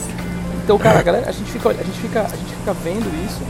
Então, 0.63 0.77
cara, 0.77 0.99
a, 0.99 1.01
galera, 1.01 1.27
a, 1.27 1.31
gente 1.31 1.51
fica, 1.51 1.69
a, 1.69 1.73
gente 1.73 1.99
fica, 1.99 2.21
a 2.21 2.35
gente 2.35 2.53
fica 2.53 2.73
vendo 2.83 3.25
isso, 3.25 3.41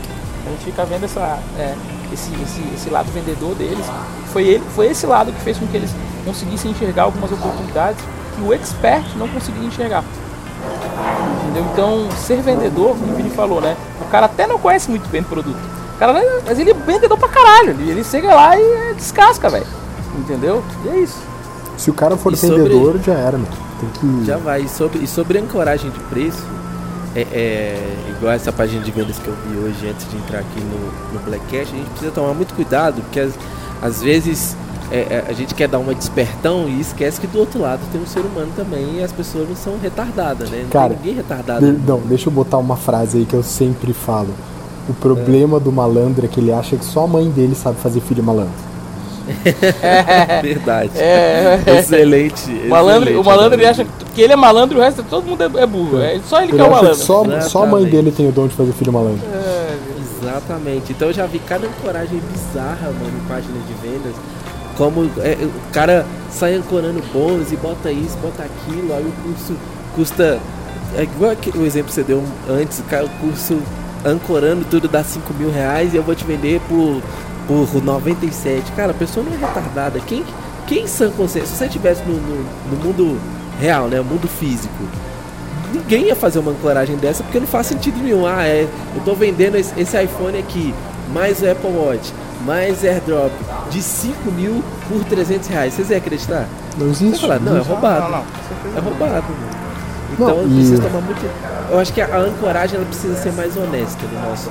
a 0.46 0.50
gente 0.50 0.64
fica 0.64 0.84
vendo 0.86 1.04
essa, 1.04 1.38
é, 1.58 1.74
esse, 2.10 2.30
esse, 2.42 2.74
esse 2.74 2.88
lado 2.88 3.12
vendedor 3.12 3.54
deles. 3.54 3.84
Foi, 4.32 4.44
ele, 4.44 4.64
foi 4.74 4.86
esse 4.86 5.04
lado 5.04 5.30
que 5.30 5.40
fez 5.42 5.58
com 5.58 5.66
que 5.66 5.76
eles 5.76 5.90
conseguissem 6.24 6.70
enxergar 6.70 7.02
algumas 7.02 7.30
oportunidades 7.30 8.02
que 8.34 8.42
o 8.42 8.54
expert 8.54 9.04
não 9.16 9.28
conseguia 9.28 9.66
enxergar. 9.66 10.02
Entendeu? 11.50 11.64
Então, 11.72 12.08
ser 12.12 12.40
vendedor, 12.40 12.96
como 12.96 13.12
o 13.12 13.16
Vini 13.16 13.30
falou, 13.30 13.60
né? 13.60 13.76
O 14.00 14.04
cara 14.04 14.26
até 14.26 14.46
não 14.46 14.58
conhece 14.58 14.88
muito 14.88 15.08
bem 15.08 15.20
o 15.20 15.24
produto. 15.24 15.58
O 15.96 15.98
cara, 15.98 16.14
mas 16.46 16.58
ele 16.58 16.70
é 16.70 16.74
vendedor 16.74 17.18
pra 17.18 17.28
caralho. 17.28 17.70
Ele, 17.70 17.90
ele 17.90 18.04
chega 18.04 18.32
lá 18.32 18.56
e 18.56 18.94
descasca, 18.94 19.48
velho. 19.50 19.66
Entendeu? 20.16 20.62
E 20.84 20.88
é 20.88 20.98
isso. 21.00 21.18
Se 21.76 21.90
o 21.90 21.94
cara 21.94 22.16
for 22.16 22.34
vendedor, 22.34 23.00
já 23.04 23.14
era, 23.14 23.36
mano. 23.36 23.48
Tem 23.80 23.88
que... 23.90 24.24
Já 24.24 24.36
vai. 24.36 24.62
E 24.62 24.68
sobre, 24.68 24.98
e 25.00 25.06
sobre 25.08 25.38
ancoragem 25.38 25.90
de 25.90 25.98
preço, 26.00 26.44
é, 27.16 27.22
é, 27.32 27.96
igual 28.16 28.32
essa 28.32 28.52
página 28.52 28.82
de 28.82 28.90
vendas 28.92 29.18
que 29.18 29.26
eu 29.26 29.34
vi 29.46 29.58
hoje 29.58 29.88
antes 29.88 30.08
de 30.08 30.16
entrar 30.16 30.38
aqui 30.40 30.60
no, 30.60 31.14
no 31.14 31.24
Black 31.24 31.44
Cash, 31.46 31.72
a 31.72 31.76
gente 31.76 31.90
precisa 31.90 32.12
tomar 32.12 32.32
muito 32.34 32.54
cuidado, 32.54 33.02
porque 33.02 33.18
às, 33.18 33.32
às 33.82 34.00
vezes 34.00 34.56
é, 34.90 34.98
é, 34.98 35.24
a 35.28 35.32
gente 35.32 35.54
quer 35.54 35.68
dar 35.68 35.78
uma 35.78 35.94
despertão 35.94 36.68
e 36.68 36.80
esquece 36.80 37.20
que 37.20 37.26
do 37.26 37.38
outro 37.38 37.60
lado 37.60 37.80
tem 37.92 38.00
um 38.00 38.06
ser 38.06 38.20
humano 38.20 38.50
também 38.56 38.98
e 38.98 39.02
as 39.02 39.12
pessoas 39.12 39.48
não 39.48 39.56
são 39.56 39.78
retardadas, 39.80 40.50
né? 40.50 40.62
Não 40.64 40.70
Cara, 40.70 40.88
tem 40.88 40.98
ninguém 40.98 41.14
retardado. 41.14 41.64
De, 41.64 41.86
não, 41.86 42.00
deixa 42.00 42.28
eu 42.28 42.32
botar 42.32 42.58
uma 42.58 42.76
frase 42.76 43.18
aí 43.18 43.24
que 43.24 43.34
eu 43.34 43.42
sempre 43.42 43.92
falo. 43.92 44.30
O 44.88 44.94
problema 44.94 45.58
é. 45.58 45.60
do 45.60 45.70
malandro 45.70 46.24
é 46.24 46.28
que 46.28 46.40
ele 46.40 46.52
acha 46.52 46.76
que 46.76 46.84
só 46.84 47.04
a 47.04 47.06
mãe 47.06 47.30
dele 47.30 47.54
sabe 47.54 47.78
fazer 47.78 48.00
filho 48.00 48.22
malandro. 48.22 48.70
É, 49.80 50.42
Verdade. 50.42 50.90
É, 50.96 51.60
excelente. 51.78 52.50
Malandro, 52.66 53.10
excelente, 53.10 53.20
o 53.20 53.24
malandro 53.24 53.60
ele 53.60 53.66
acha 53.66 53.86
que 54.12 54.20
ele 54.20 54.32
é 54.32 54.36
malandro 54.36 54.76
e 54.76 54.80
o 54.80 54.82
resto 54.82 55.04
todo 55.04 55.24
mundo 55.24 55.42
é, 55.42 55.62
é 55.62 55.66
burro. 55.66 56.00
É 56.00 56.18
só 56.26 56.38
ele, 56.38 56.46
ele 56.46 56.56
que 56.56 56.60
é 56.60 56.64
o 56.64 56.70
malandro. 56.70 56.94
Só, 56.96 57.40
só, 57.42 57.62
a 57.62 57.66
mãe 57.66 57.84
dele 57.84 58.10
tem 58.10 58.28
o 58.28 58.32
dom 58.32 58.48
de 58.48 58.56
fazer 58.56 58.72
filho 58.72 58.92
malandro. 58.92 59.20
É, 59.32 59.76
exatamente. 60.20 60.90
Então 60.90 61.08
eu 61.08 61.14
já 61.14 61.26
vi 61.26 61.38
cada 61.38 61.68
coragem 61.80 62.20
bizarra, 62.32 62.90
mano, 62.90 63.16
em 63.16 63.28
página 63.28 63.54
de 63.68 63.88
vendas 63.88 64.14
como 64.80 65.10
é, 65.18 65.36
o 65.44 65.72
cara 65.72 66.06
sai 66.30 66.54
ancorando 66.54 67.02
bônus 67.12 67.52
e 67.52 67.56
bota 67.56 67.92
isso, 67.92 68.16
bota 68.16 68.44
aquilo, 68.44 68.94
aí 68.94 69.04
o 69.04 69.12
curso 69.22 69.54
custa. 69.94 70.40
É 70.96 71.02
igual 71.02 71.36
o 71.54 71.66
exemplo 71.66 71.88
que 71.88 71.94
você 71.94 72.02
deu 72.02 72.24
antes, 72.48 72.78
o 72.78 73.08
curso 73.20 73.60
ancorando 74.06 74.64
tudo 74.70 74.88
dá 74.88 75.04
5 75.04 75.34
mil 75.34 75.52
reais 75.52 75.92
e 75.92 75.98
eu 75.98 76.02
vou 76.02 76.14
te 76.14 76.24
vender 76.24 76.62
por, 76.66 77.02
por 77.46 77.84
97. 77.84 78.72
Cara, 78.72 78.92
a 78.92 78.94
pessoa 78.94 79.24
não 79.24 79.34
é 79.34 79.36
retardada. 79.36 80.00
Quem, 80.00 80.24
quem 80.66 80.86
sã 80.86 81.10
consciência? 81.10 81.50
Se 81.50 81.58
você 81.58 81.66
estivesse 81.66 82.02
no, 82.04 82.14
no, 82.14 82.44
no, 82.70 82.76
mundo 82.82 83.20
real, 83.60 83.86
né? 83.86 84.00
O 84.00 84.04
mundo 84.04 84.26
físico. 84.26 84.82
Ninguém 85.74 86.06
ia 86.06 86.16
fazer 86.16 86.38
uma 86.38 86.52
ancoragem 86.52 86.96
dessa 86.96 87.22
porque 87.22 87.38
não 87.38 87.46
faz 87.46 87.66
sentido 87.66 88.02
nenhum. 88.02 88.26
Ah, 88.26 88.46
é. 88.46 88.66
Eu 88.96 89.02
tô 89.04 89.14
vendendo 89.14 89.56
esse, 89.56 89.78
esse 89.78 90.02
iPhone 90.02 90.38
aqui, 90.38 90.74
mais 91.12 91.42
o 91.42 91.50
Apple 91.50 91.70
Watch 91.70 92.14
mais 92.44 92.84
airdrop 92.84 93.32
de 93.70 93.82
5 93.82 94.30
mil 94.32 94.62
por 94.88 95.04
300 95.04 95.48
reais. 95.48 95.74
Vocês 95.74 95.90
iam 95.90 95.98
acreditar? 95.98 96.46
Não 96.78 96.88
existe. 96.88 97.20
Você 97.20 97.20
falar, 97.20 97.40
não, 97.40 97.56
é 97.56 97.60
roubado. 97.60 98.00
Não, 98.00 98.10
não, 98.10 98.24
É 98.76 98.80
roubado. 98.80 99.24
Então 100.12 100.42
não, 100.42 100.48
precisa 100.48 100.82
tomar 100.82 101.00
muito. 101.00 101.30
Eu 101.70 101.78
acho 101.78 101.92
que 101.92 102.00
a 102.00 102.16
ancoragem 102.18 102.76
ela 102.76 102.86
precisa 102.86 103.16
ser 103.16 103.32
mais 103.32 103.56
honesta 103.56 104.00
no 104.06 104.28
nosso, 104.28 104.50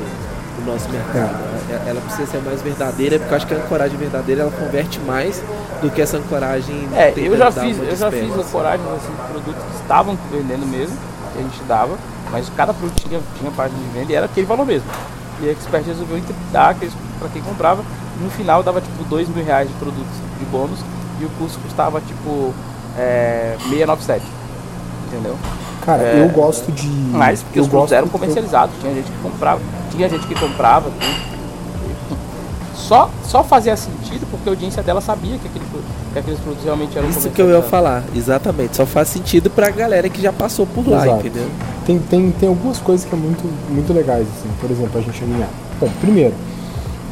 no 0.60 0.71
nosso 0.71 0.89
mercado. 0.89 1.38
Ela 1.86 2.02
precisa 2.02 2.32
ser 2.32 2.41
mais 2.41 2.62
verdadeira, 2.62 3.19
porque 3.19 3.34
eu 3.34 3.38
acho 3.38 3.47
que 3.47 3.54
a 3.54 3.58
ancoragem 3.58 3.97
verdadeira 3.97 4.41
ela 4.43 4.52
converte 4.52 4.99
mais 5.02 5.41
do 5.82 5.89
que 5.89 6.02
essa 6.02 6.17
ancoragem. 6.17 6.88
É, 6.95 7.13
eu 7.15 7.38
já 7.38 7.52
fiz, 7.52 7.78
eu 7.78 7.95
já 7.95 8.10
fiz 8.10 8.34
ancoragem 8.34 8.86
assim, 8.95 9.12
de 9.12 9.32
produtos 9.32 9.63
que 9.63 9.82
estavam 9.82 10.17
vendendo 10.32 10.65
mesmo, 10.65 10.95
que 11.34 11.39
a 11.39 11.41
gente 11.41 11.63
dava, 11.67 11.97
mas 12.32 12.49
cada 12.56 12.73
produto 12.73 13.02
tinha, 13.02 13.19
tinha 13.38 13.52
página 13.52 13.80
de 13.80 13.99
venda 13.99 14.12
e 14.12 14.15
era 14.15 14.25
aquele 14.25 14.47
valor 14.47 14.65
mesmo. 14.65 14.88
E 15.41 15.47
a 15.47 15.52
Expert 15.52 15.86
resolveu 15.86 16.21
dar 16.52 16.69
aqueles 16.69 16.93
para 17.19 17.29
quem 17.29 17.41
comprava. 17.41 17.84
No 18.21 18.29
final 18.29 18.63
dava 18.63 18.82
tipo 18.82 19.03
2 19.03 19.29
mil 19.29 19.45
reais 19.45 19.67
de 19.67 19.73
produtos 19.75 20.13
de 20.39 20.45
bônus 20.45 20.79
e 21.19 21.25
o 21.25 21.29
curso 21.38 21.60
custava 21.60 22.01
tipo 22.01 22.53
é, 22.97 23.55
697. 23.69 24.25
Entendeu? 25.08 25.36
Cara, 25.86 26.03
é, 26.03 26.23
eu 26.23 26.29
gosto 26.29 26.71
de. 26.71 26.88
Mas 26.88 27.41
porque 27.41 27.60
eu 27.60 27.63
os 27.63 27.69
produtos 27.69 27.93
eram 27.93 28.08
comercializados, 28.08 28.75
tinha 28.79 28.93
gente 28.93 29.10
que 29.10 29.17
comprava, 29.21 29.62
tinha 29.91 30.10
gente 30.10 30.27
que 30.27 30.36
comprava. 30.36 30.91
Só, 32.75 33.10
só 33.23 33.43
fazia 33.43 33.75
sentido 33.75 34.25
porque 34.32 34.49
a 34.49 34.51
audiência 34.51 34.82
dela 34.82 35.01
sabia 35.01 35.38
que, 35.38 35.47
aquele, 35.47 35.65
que 36.13 36.19
aqueles 36.19 36.39
produtos 36.39 36.63
realmente 36.63 36.97
eram 36.97 37.10
Isso 37.10 37.29
que 37.29 37.41
eu 37.41 37.49
ia 37.49 37.62
falar, 37.62 38.03
exatamente. 38.15 38.77
Só 38.77 38.86
faz 38.86 39.10
sentido 39.10 39.49
pra 39.49 39.69
galera 39.69 40.10
que 40.10 40.21
já 40.21 40.34
passou 40.34 40.65
por 40.65 40.88
lá, 40.88 41.05
Exato. 41.05 41.27
entendeu? 41.27 41.47
Tem, 41.86 41.99
tem, 41.99 42.32
tem 42.32 42.49
algumas 42.49 42.79
coisas 42.79 43.08
que 43.08 43.13
é 43.13 43.17
muito, 43.17 43.43
muito 43.69 43.93
legais, 43.93 44.27
assim. 44.27 44.49
Por 44.60 44.71
exemplo, 44.71 44.97
a 44.97 45.01
gente 45.01 45.23
alinhar. 45.23 45.49
Bom, 45.79 45.89
primeiro, 45.99 46.34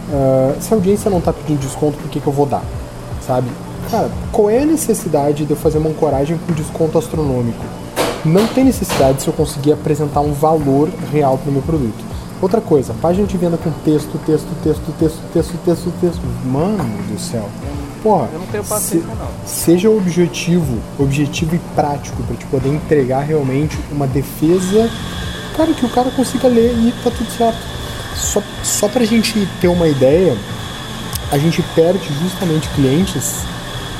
Uh, 0.10 0.56
se 0.62 0.74
a 0.74 0.78
audiência 0.78 1.12
não 1.12 1.20
está 1.20 1.34
pedindo 1.34 1.60
desconto, 1.60 1.98
por 1.98 2.10
que, 2.10 2.20
que 2.20 2.28
eu 2.28 2.34
vou 2.34 2.46
dar? 2.46 2.64
Sabe? 3.26 3.50
Cara, 3.92 4.10
qual 4.32 4.50
é 4.50 4.60
a 4.60 4.66
necessidade 4.66 5.46
de 5.46 5.52
eu 5.52 5.58
fazer 5.58 5.78
uma 5.78 5.90
ancoragem 5.90 6.38
com 6.38 6.54
desconto 6.54 6.98
astronômico? 6.98 7.64
Não 8.26 8.46
tem 8.48 8.64
necessidade 8.64 9.22
se 9.22 9.28
eu 9.28 9.34
conseguir 9.34 9.74
apresentar 9.74 10.22
um 10.22 10.34
valor 10.34 10.90
real 11.12 11.38
para 11.38 11.50
o 11.50 11.54
meu 11.54 11.62
produto. 11.62 12.04
Outra 12.42 12.62
coisa, 12.62 12.94
página 13.02 13.26
de 13.26 13.36
venda 13.36 13.58
com 13.58 13.72
texto, 13.84 14.20
texto, 14.26 14.48
texto, 14.64 14.94
texto, 15.00 15.20
texto, 15.34 15.58
texto, 15.66 15.94
texto. 16.00 16.22
Mano 16.46 16.84
do 17.12 17.20
céu. 17.20 17.50
Porra, 18.04 18.30
eu 18.32 18.40
não 18.40 18.46
tenho 18.48 18.64
paciência, 18.64 19.10
se, 19.10 19.16
não. 19.16 19.28
Seja 19.46 19.90
objetivo, 19.90 20.78
objetivo 21.00 21.56
e 21.56 21.60
prático 21.76 22.22
para 22.24 22.36
te 22.36 22.46
poder 22.46 22.70
entregar 22.70 23.22
realmente 23.22 23.78
uma 23.92 24.06
defesa, 24.06 24.90
cara, 25.56 25.74
que 25.74 25.86
o 25.86 25.90
cara 25.90 26.12
consiga 26.12 26.48
ler 26.48 26.74
e 26.74 26.94
tá 27.04 27.10
tudo 27.10 27.30
certo. 27.32 27.58
Só, 28.18 28.42
só 28.64 28.88
para 28.88 29.04
a 29.04 29.06
gente 29.06 29.48
ter 29.62 29.68
uma 29.68 29.88
ideia, 29.88 30.36
a 31.32 31.38
gente 31.38 31.62
perde 31.76 32.10
justamente 32.22 32.68
clientes 32.70 33.44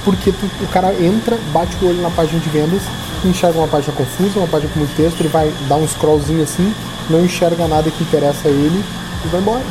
porque 0.04 0.32
tu, 0.32 0.46
o 0.64 0.68
cara 0.68 0.94
entra, 0.94 1.38
bate 1.52 1.76
o 1.82 1.90
olho 1.90 2.02
na 2.02 2.10
página 2.10 2.40
de 2.40 2.50
vendas, 2.50 2.82
enxerga 3.24 3.60
uma 3.60 3.68
página 3.68 3.94
confusa, 3.94 4.40
uma 4.40 4.48
página 4.48 4.72
com 4.72 4.80
muito 4.80 4.96
texto, 4.96 5.20
ele 5.20 5.30
vai 5.30 5.54
dar 5.68 5.76
um 5.76 5.88
scrollzinho 5.88 6.44
assim, 6.44 6.74
não 7.10 7.24
enxerga 7.24 7.68
nada 7.68 7.92
que 7.92 8.04
interessa 8.04 8.48
a 8.48 8.52
ele 8.52 8.84
e 9.26 9.28
vai 9.28 9.42
embora. 9.42 9.64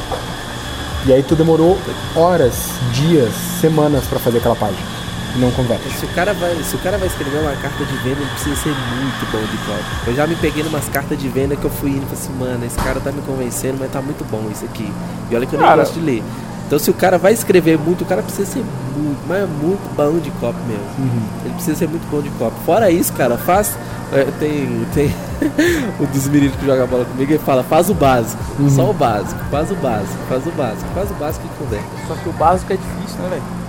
E 1.06 1.12
aí 1.12 1.22
tu 1.22 1.34
demorou 1.34 1.78
horas, 2.14 2.70
dias, 2.92 3.32
semanas 3.60 4.04
para 4.04 4.18
fazer 4.18 4.38
aquela 4.38 4.56
página 4.56 4.95
não 5.38 5.50
converte. 5.52 5.88
Se 5.90 6.04
o 6.04 6.08
cara 6.08 6.32
vai, 6.34 6.54
se 6.62 6.76
o 6.76 6.78
cara 6.78 6.98
vai 6.98 7.08
escrever 7.08 7.38
uma 7.38 7.54
carta 7.56 7.84
de 7.84 7.96
venda, 7.96 8.20
ele 8.20 8.30
precisa 8.30 8.56
ser 8.56 8.70
muito 8.70 9.32
bom 9.32 9.40
de 9.40 9.56
cópia. 9.58 9.84
Eu 10.06 10.14
já 10.14 10.26
me 10.26 10.36
peguei 10.36 10.62
numas 10.62 10.88
cartas 10.88 11.18
de 11.18 11.28
venda 11.28 11.56
que 11.56 11.64
eu 11.64 11.70
fui 11.70 11.90
indo 11.90 12.02
e 12.02 12.16
falei 12.16 12.24
assim, 12.24 12.32
mano, 12.38 12.64
esse 12.64 12.76
cara 12.76 13.00
tá 13.00 13.12
me 13.12 13.22
convencendo, 13.22 13.76
mas 13.80 13.90
tá 13.90 14.00
muito 14.00 14.24
bom 14.30 14.48
isso 14.50 14.64
aqui. 14.64 14.90
E 15.30 15.36
olha 15.36 15.46
que 15.46 15.54
eu 15.54 15.60
cara, 15.60 15.76
nem 15.76 15.84
gosto 15.84 15.94
de 15.94 16.00
ler. 16.00 16.22
Então 16.66 16.78
se 16.78 16.90
o 16.90 16.94
cara 16.94 17.16
vai 17.16 17.32
escrever 17.32 17.78
muito, 17.78 18.02
o 18.02 18.06
cara 18.06 18.22
precisa 18.22 18.50
ser 18.50 18.64
muito, 18.96 19.20
mas 19.28 19.42
é 19.42 19.46
muito 19.46 19.96
bom 19.96 20.18
de 20.18 20.30
copy 20.32 20.58
mesmo. 20.66 20.84
Uhum. 20.98 21.22
Ele 21.44 21.54
precisa 21.54 21.76
ser 21.76 21.88
muito 21.88 22.08
bom 22.10 22.20
de 22.20 22.28
copy. 22.30 22.56
Fora 22.64 22.90
isso, 22.90 23.12
cara, 23.12 23.38
faz. 23.38 23.78
É, 24.12 24.24
tem 24.38 24.86
tem 24.94 25.14
um 26.00 26.06
dos 26.06 26.28
meninos 26.28 26.56
que 26.56 26.66
joga 26.66 26.86
bola 26.86 27.04
comigo 27.04 27.32
e 27.32 27.38
fala, 27.38 27.62
faz 27.62 27.88
o 27.88 27.94
básico. 27.94 28.42
Uhum. 28.58 28.70
Só 28.70 28.90
o 28.90 28.92
básico, 28.92 29.38
faz 29.50 29.70
o 29.70 29.74
básico, 29.76 30.18
faz 30.28 30.46
o 30.46 30.50
básico, 30.50 30.88
faz 30.94 31.10
o 31.10 31.14
básico 31.14 31.46
e 31.46 31.64
conversa. 31.64 31.86
Só 32.08 32.14
que 32.14 32.28
o 32.28 32.32
básico 32.32 32.72
é 32.72 32.76
difícil, 32.76 33.20
né, 33.22 33.28
velho? 33.30 33.65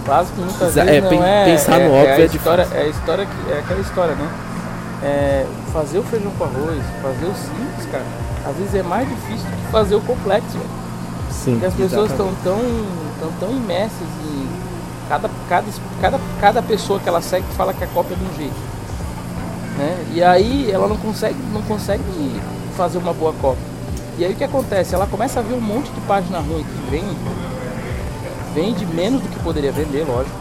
Básico 0.00 0.40
muitas 0.40 0.76
é, 0.76 0.84
vezes 0.84 1.10
não 1.10 1.24
é, 1.24 1.44
pensar 1.44 1.78
no 1.78 1.86
é, 1.86 1.88
óbvio 1.88 2.08
é, 2.08 2.22
a 2.22 2.24
história, 2.24 2.68
é 2.72 2.80
a 2.80 2.86
história 2.86 3.26
que 3.26 3.52
é 3.52 3.58
aquela 3.58 3.80
história, 3.80 4.14
né? 4.14 4.28
É, 5.02 5.46
fazer 5.72 5.98
o 5.98 6.02
feijão 6.02 6.30
com 6.38 6.44
arroz, 6.44 6.82
fazer 7.02 7.26
o 7.26 7.34
simples, 7.34 7.86
cara, 7.90 8.04
às 8.46 8.56
vezes 8.56 8.74
é 8.74 8.82
mais 8.82 9.08
difícil 9.08 9.44
do 9.50 9.56
que 9.56 9.72
fazer 9.72 9.94
o 9.94 10.00
complexo, 10.00 10.52
velho. 10.52 10.84
Sim. 11.30 11.52
Porque 11.52 11.66
as 11.66 11.74
pessoas 11.74 12.10
estão 12.10 12.32
tão, 12.42 12.58
tão, 13.20 13.32
tão 13.40 13.50
imersas 13.50 14.08
em 14.24 14.48
cada, 15.08 15.30
cada, 15.48 15.66
cada, 16.00 16.20
cada 16.40 16.62
pessoa 16.62 16.98
que 16.98 17.08
ela 17.08 17.20
segue 17.20 17.44
fala 17.56 17.74
que 17.74 17.84
a 17.84 17.86
cópia 17.88 18.14
é 18.14 18.16
de 18.16 18.24
um 18.24 18.34
jeito. 18.36 18.74
Né? 19.76 20.04
E 20.14 20.22
aí 20.22 20.70
ela 20.70 20.88
não 20.88 20.96
consegue, 20.96 21.36
não 21.52 21.62
consegue 21.62 22.02
fazer 22.76 22.98
uma 22.98 23.12
boa 23.12 23.32
cópia. 23.40 23.74
E 24.16 24.24
aí 24.24 24.32
o 24.32 24.36
que 24.36 24.44
acontece? 24.44 24.94
Ela 24.94 25.06
começa 25.06 25.40
a 25.40 25.42
ver 25.42 25.54
um 25.54 25.60
monte 25.60 25.90
de 25.90 26.00
página 26.02 26.38
ruim 26.38 26.64
que 26.64 26.90
vem 26.90 27.04
vende 28.54 28.86
menos 28.86 29.20
do 29.20 29.28
que 29.28 29.38
poderia 29.40 29.72
vender, 29.72 30.06
lógico. 30.06 30.36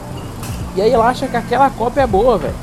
E 0.75 0.81
aí 0.81 0.91
ela 0.91 1.07
acha 1.07 1.27
que 1.27 1.35
aquela 1.35 1.69
cópia 1.69 2.01
é 2.01 2.07
boa, 2.07 2.37
velho. 2.37 2.55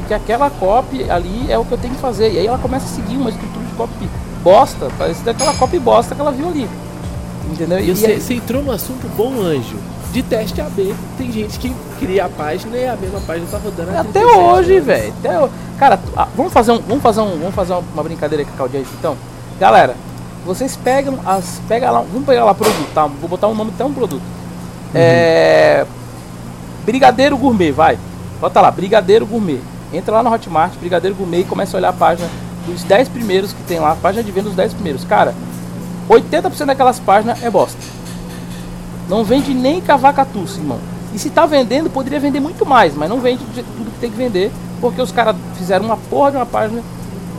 E 0.00 0.06
que 0.06 0.14
aquela 0.14 0.50
cópia 0.50 1.12
ali 1.12 1.50
é 1.50 1.58
o 1.58 1.64
que 1.64 1.72
eu 1.72 1.78
tenho 1.78 1.94
que 1.94 2.00
fazer. 2.00 2.32
E 2.32 2.38
aí 2.38 2.46
ela 2.46 2.58
começa 2.58 2.86
a 2.86 2.88
seguir 2.88 3.16
uma 3.16 3.30
estrutura 3.30 3.64
de 3.64 3.74
copy 3.74 4.08
bosta, 4.42 4.88
parece 4.98 5.22
daquela 5.22 5.52
copy 5.54 5.78
bosta 5.78 6.14
que 6.14 6.20
ela 6.20 6.32
viu 6.32 6.48
ali. 6.48 6.68
Entendeu? 7.50 7.80
E, 7.80 7.90
e 7.90 7.96
você, 7.96 8.06
aí... 8.06 8.20
você 8.20 8.34
entrou 8.34 8.62
no 8.62 8.72
assunto 8.72 9.08
bom 9.16 9.40
anjo. 9.40 9.76
De 10.12 10.22
teste 10.22 10.58
AB, 10.58 10.94
tem 11.18 11.30
gente 11.30 11.58
que 11.58 11.74
cria 11.98 12.24
a 12.24 12.28
página 12.30 12.74
e 12.78 12.88
a 12.88 12.96
mesma 12.96 13.20
página 13.20 13.46
tá 13.50 13.58
rodando 13.58 13.94
até 13.94 14.24
hoje, 14.24 14.80
velho. 14.80 15.12
Até 15.18 15.48
Cara, 15.78 16.00
vamos 16.34 16.52
fazer 16.52 16.72
um, 16.72 16.78
vamos 16.78 17.02
fazer 17.02 17.20
um, 17.20 17.38
vamos 17.38 17.54
fazer 17.54 17.74
uma 17.74 18.02
brincadeira 18.02 18.42
aqui 18.42 18.50
com 18.52 18.62
a 18.62 18.64
audiência 18.64 18.90
então. 18.98 19.16
Galera, 19.60 19.94
vocês 20.48 20.76
pegam 20.76 21.18
as. 21.26 21.60
Pega 21.68 21.90
lá, 21.90 22.00
vamos 22.00 22.24
pegar 22.24 22.42
lá 22.44 22.54
produto, 22.54 22.88
tá? 22.94 23.06
Vou 23.06 23.28
botar 23.28 23.48
um 23.48 23.54
nome 23.54 23.70
até 23.74 23.84
um 23.84 23.92
produto. 23.92 24.22
Uhum. 24.22 24.92
É. 24.94 25.86
Brigadeiro 26.86 27.36
Gourmet, 27.36 27.70
vai. 27.70 27.98
Bota 28.40 28.62
lá, 28.62 28.70
Brigadeiro 28.70 29.26
Gourmet. 29.26 29.60
Entra 29.92 30.14
lá 30.14 30.22
no 30.22 30.32
Hotmart, 30.32 30.74
Brigadeiro 30.78 31.14
Gourmet 31.14 31.40
e 31.40 31.44
começa 31.44 31.76
a 31.76 31.78
olhar 31.78 31.90
a 31.90 31.92
página 31.92 32.28
dos 32.66 32.82
10 32.82 33.08
primeiros 33.08 33.52
que 33.52 33.62
tem 33.64 33.78
lá, 33.78 33.92
a 33.92 33.96
página 33.96 34.22
de 34.22 34.32
venda 34.32 34.48
dos 34.48 34.56
10 34.56 34.72
primeiros. 34.72 35.04
Cara, 35.04 35.34
80% 36.08 36.64
daquelas 36.64 36.98
páginas 36.98 37.42
é 37.42 37.50
bosta. 37.50 37.78
Não 39.06 39.24
vende 39.24 39.52
nem 39.52 39.82
cavacatuça, 39.82 40.58
irmão. 40.58 40.78
E 41.14 41.18
se 41.18 41.28
tá 41.28 41.44
vendendo, 41.44 41.90
poderia 41.90 42.20
vender 42.20 42.40
muito 42.40 42.64
mais, 42.64 42.94
mas 42.94 43.10
não 43.10 43.20
vende 43.20 43.44
tudo 43.44 43.92
que 43.92 44.00
tem 44.00 44.10
que 44.10 44.16
vender, 44.16 44.50
porque 44.80 45.00
os 45.00 45.12
caras 45.12 45.36
fizeram 45.56 45.84
uma 45.84 45.96
porra 45.96 46.30
de 46.30 46.36
uma 46.38 46.46
página, 46.46 46.82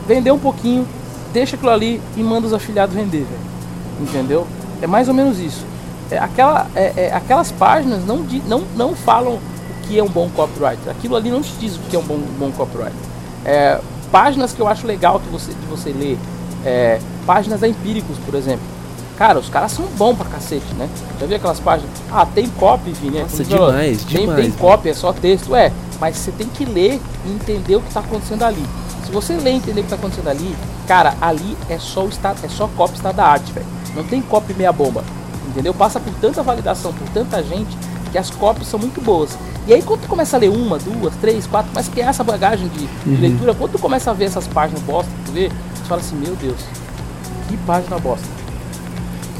vendeu 0.06 0.34
um 0.34 0.38
pouquinho, 0.38 0.86
deixa 1.32 1.56
aquilo 1.56 1.70
ali 1.70 2.00
e 2.16 2.22
manda 2.22 2.46
os 2.46 2.52
afiliados 2.52 2.94
vender, 2.94 3.24
velho. 3.24 3.50
Entendeu? 4.00 4.46
É 4.80 4.86
mais 4.86 5.08
ou 5.08 5.14
menos 5.14 5.38
isso. 5.38 5.64
É, 6.10 6.18
aquela, 6.18 6.66
é, 6.74 6.92
é, 6.96 7.14
aquelas 7.14 7.52
páginas 7.52 8.04
não, 8.04 8.26
não, 8.46 8.62
não 8.76 8.94
falam 8.94 9.34
o 9.34 9.40
que 9.86 9.98
é 9.98 10.02
um 10.02 10.08
bom 10.08 10.28
copyright. 10.30 10.80
Aquilo 10.88 11.16
ali 11.16 11.30
não 11.30 11.40
te 11.40 11.52
diz 11.54 11.76
o 11.76 11.80
que 11.88 11.96
é 11.96 11.98
um 11.98 12.02
bom, 12.02 12.18
bom 12.38 12.50
copyright. 12.50 12.96
É, 13.44 13.80
páginas 14.10 14.52
que 14.52 14.60
eu 14.60 14.66
acho 14.66 14.86
legal 14.86 15.20
que 15.20 15.28
você, 15.28 15.52
de 15.52 15.66
você 15.66 15.90
ler. 15.92 16.18
É, 16.64 16.98
páginas 17.26 17.60
da 17.60 17.68
Empíricos, 17.68 18.18
por 18.18 18.34
exemplo. 18.34 18.64
Cara, 19.16 19.38
os 19.38 19.50
caras 19.50 19.72
são 19.72 19.84
bons 19.98 20.16
pra 20.16 20.24
cacete, 20.26 20.72
né? 20.78 20.88
Já 21.20 21.26
viu 21.26 21.36
aquelas 21.36 21.60
páginas? 21.60 21.90
Ah, 22.10 22.24
tem 22.26 22.48
copy, 22.48 22.90
Vini. 22.92 23.20
Nossa, 23.20 23.44
demais, 23.44 24.02
tem, 24.04 24.20
demais. 24.22 24.40
Tem 24.40 24.50
copy, 24.52 24.88
é 24.88 24.94
só 24.94 25.12
texto. 25.12 25.54
É, 25.54 25.70
mas 26.00 26.16
você 26.16 26.32
tem 26.32 26.48
que 26.48 26.64
ler 26.64 26.98
e 27.26 27.30
entender 27.30 27.76
o 27.76 27.82
que 27.82 27.92
tá 27.92 28.00
acontecendo 28.00 28.42
ali. 28.42 28.64
Se 29.10 29.14
você 29.14 29.32
ler 29.34 29.54
e 29.54 29.56
entender 29.56 29.80
o 29.80 29.82
que 29.82 29.90
tá 29.90 29.96
acontecendo 29.96 30.28
ali, 30.28 30.54
cara, 30.86 31.14
ali 31.20 31.56
é 31.68 31.76
só 31.80 32.04
o 32.04 32.08
estado, 32.08 32.38
é 32.44 32.48
só 32.48 32.68
copy 32.76 32.94
estado 32.94 33.16
da 33.16 33.24
arte, 33.26 33.52
velho. 33.52 33.66
Não 33.96 34.04
tem 34.04 34.22
copy 34.22 34.54
meia 34.54 34.70
bomba. 34.72 35.02
Entendeu? 35.48 35.74
Passa 35.74 35.98
por 35.98 36.14
tanta 36.20 36.44
validação, 36.44 36.92
por 36.92 37.08
tanta 37.08 37.42
gente, 37.42 37.76
que 38.12 38.16
as 38.18 38.30
copies 38.30 38.68
são 38.68 38.78
muito 38.78 39.00
boas. 39.00 39.36
E 39.66 39.74
aí 39.74 39.82
quando 39.82 40.02
tu 40.02 40.08
começa 40.08 40.36
a 40.36 40.38
ler 40.40 40.48
uma, 40.50 40.78
duas, 40.78 41.12
três, 41.16 41.44
quatro, 41.44 41.72
mas 41.74 41.88
que 41.88 42.00
é 42.00 42.04
essa 42.04 42.22
bagagem 42.22 42.68
de, 42.68 42.84
Uhum. 42.84 43.16
de 43.16 43.20
leitura, 43.20 43.52
quando 43.52 43.72
tu 43.72 43.78
começa 43.80 44.12
a 44.12 44.14
ver 44.14 44.26
essas 44.26 44.46
páginas 44.46 44.80
bosta, 44.82 45.10
tu 45.26 45.32
vê, 45.32 45.48
tu 45.48 45.88
fala 45.88 46.00
assim, 46.00 46.14
meu 46.14 46.36
Deus, 46.36 46.60
que 47.48 47.56
página 47.58 47.98
bosta. 47.98 48.28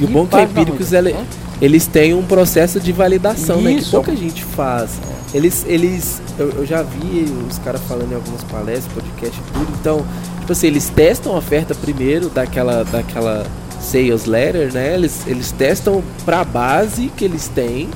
E 0.00 0.04
o 0.04 0.08
bom 0.08 0.24
é 0.24 0.26
que 0.26 0.34
a 0.34 0.38
página 0.40 0.60
Empíricos, 0.62 0.92
ele- 0.92 1.12
né? 1.12 1.24
eles 1.60 1.86
têm 1.86 2.12
um 2.12 2.24
processo 2.24 2.80
de 2.80 2.90
validação, 2.90 3.60
né? 3.60 3.74
Que 3.74 3.78
Isso. 3.82 3.92
pouca 3.92 4.16
gente 4.16 4.42
faz. 4.44 4.98
Eles, 5.32 5.64
eles 5.68 6.20
eu, 6.38 6.50
eu 6.50 6.66
já 6.66 6.82
vi 6.82 7.24
os 7.48 7.58
caras 7.58 7.80
falando 7.82 8.12
em 8.12 8.16
algumas 8.16 8.42
palestras, 8.44 8.92
podcast 8.92 9.40
tudo. 9.52 9.72
Então, 9.80 10.04
tipo 10.40 10.52
assim, 10.52 10.66
eles 10.66 10.88
testam 10.88 11.34
a 11.34 11.38
oferta 11.38 11.74
primeiro 11.74 12.28
daquela, 12.28 12.84
daquela 12.84 13.46
sales 13.80 14.24
letter, 14.24 14.72
né? 14.72 14.94
Eles, 14.94 15.26
eles 15.26 15.52
testam 15.52 16.02
pra 16.24 16.44
base 16.44 17.08
que 17.16 17.24
eles 17.24 17.48
têm. 17.48 17.88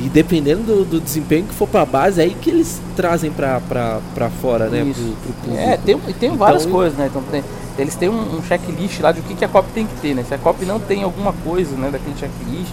E 0.00 0.08
dependendo 0.08 0.62
do, 0.62 0.84
do 0.84 1.00
desempenho 1.00 1.44
que 1.46 1.54
for 1.54 1.68
pra 1.68 1.84
base, 1.84 2.20
é 2.20 2.24
aí 2.24 2.34
que 2.40 2.50
eles 2.50 2.80
trazem 2.96 3.30
pra 3.30 3.60
fora, 4.40 4.68
né? 4.68 4.82
Isso. 4.82 5.00
Pro, 5.00 5.12
pro 5.12 5.32
público. 5.44 5.62
É, 5.62 5.76
tem, 5.76 5.94
e 6.08 6.12
tem 6.12 6.28
Então, 6.30 6.36
várias 6.38 6.66
coisas, 6.66 6.98
né? 6.98 7.06
Então 7.08 7.22
tem, 7.30 7.44
eles 7.78 7.94
têm 7.94 8.08
um, 8.08 8.38
um 8.38 8.42
checklist 8.42 9.00
lá 9.00 9.12
de 9.12 9.20
o 9.20 9.22
que, 9.22 9.34
que 9.34 9.44
a 9.44 9.48
copy 9.48 9.70
tem 9.72 9.86
que 9.86 9.94
ter, 10.00 10.14
né? 10.14 10.24
Se 10.26 10.34
a 10.34 10.38
copy 10.38 10.64
não 10.64 10.80
tem 10.80 11.02
alguma 11.02 11.32
coisa, 11.32 11.76
né, 11.76 11.90
daquele 11.90 12.16
checklist, 12.18 12.72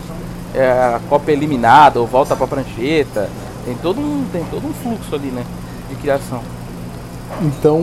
é, 0.56 0.70
a 0.72 1.02
copy 1.08 1.32
é 1.32 1.34
eliminada 1.36 2.00
ou 2.00 2.08
volta 2.08 2.36
pra 2.36 2.48
prancheta. 2.48 3.30
Tem 3.70 3.78
todo 3.84 4.02
um, 4.02 4.26
tem 4.32 4.44
todo 4.50 4.66
um 4.68 4.74
fluxo 4.74 5.14
ali, 5.14 5.28
né? 5.28 5.46
De 5.90 5.96
criação. 5.98 6.42
Então, 7.44 7.80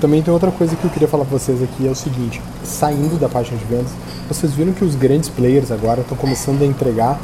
também 0.00 0.20
tem 0.20 0.34
outra 0.34 0.50
coisa 0.50 0.74
que 0.74 0.84
eu 0.84 0.90
queria 0.90 1.06
falar 1.06 1.24
pra 1.24 1.38
vocês 1.38 1.62
aqui, 1.62 1.86
é 1.86 1.90
o 1.90 1.94
seguinte, 1.94 2.42
saindo 2.64 3.20
da 3.20 3.28
página 3.28 3.56
de 3.56 3.64
vendas, 3.66 3.92
vocês 4.26 4.52
viram 4.52 4.72
que 4.72 4.84
os 4.84 4.96
grandes 4.96 5.28
players 5.28 5.70
agora 5.70 6.00
estão 6.00 6.16
começando 6.16 6.62
a 6.62 6.66
entregar 6.66 7.20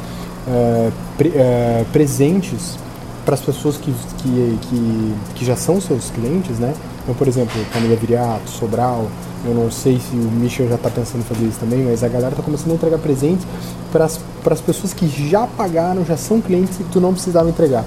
eh, 0.47 0.89
pre- 1.17 1.33
eh, 1.35 1.83
presentes 1.91 2.77
para 3.25 3.33
as 3.33 3.41
pessoas 3.41 3.75
que, 3.75 3.93
que, 4.19 4.57
que, 4.61 5.15
que 5.35 5.45
já 5.45 5.57
são 5.57 5.81
seus 5.81 6.09
clientes, 6.09 6.57
né? 6.57 6.73
Então, 7.03 7.13
por 7.15 7.27
exemplo, 7.27 7.53
Camila 7.73 7.97
Viriato, 7.97 8.49
Sobral, 8.49 9.07
eu 9.47 9.53
não 9.53 9.71
sei 9.71 9.97
se 9.97 10.13
o 10.13 10.31
Michel 10.31 10.67
já 10.67 10.75
está 10.75 10.89
pensando 10.89 11.21
em 11.21 11.23
fazer 11.23 11.45
isso 11.45 11.59
também, 11.59 11.83
mas 11.83 12.03
a 12.03 12.07
galera 12.09 12.31
está 12.31 12.43
começando 12.43 12.71
a 12.71 12.75
entregar 12.75 12.97
presentes 12.97 13.47
para 13.91 14.05
as 14.05 14.61
pessoas 14.61 14.93
que 14.93 15.07
já 15.07 15.47
pagaram, 15.47 16.03
já 16.05 16.17
são 16.17 16.41
clientes 16.41 16.77
e 16.79 16.83
tu 16.83 16.99
não 16.99 17.13
precisava 17.13 17.49
entregar. 17.49 17.85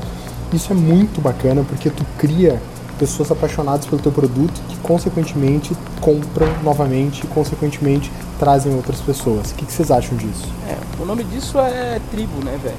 Isso 0.52 0.72
é 0.72 0.74
muito 0.74 1.20
bacana 1.20 1.62
porque 1.68 1.90
tu 1.90 2.04
cria 2.18 2.60
pessoas 2.98 3.30
apaixonadas 3.30 3.86
pelo 3.86 4.00
teu 4.00 4.10
produto 4.10 4.60
que 4.68 4.76
consequentemente 4.78 5.76
compram 6.00 6.48
novamente 6.62 7.24
e 7.24 7.26
consequentemente 7.28 8.10
trazem 8.38 8.74
outras 8.74 9.00
pessoas. 9.00 9.50
O 9.50 9.54
que, 9.54 9.70
vocês 9.70 9.90
acham 9.90 10.16
disso? 10.16 10.48
É, 10.66 11.02
o 11.02 11.04
nome 11.04 11.24
disso 11.24 11.58
é 11.58 12.00
tribo, 12.10 12.42
né, 12.44 12.58
velho? 12.62 12.76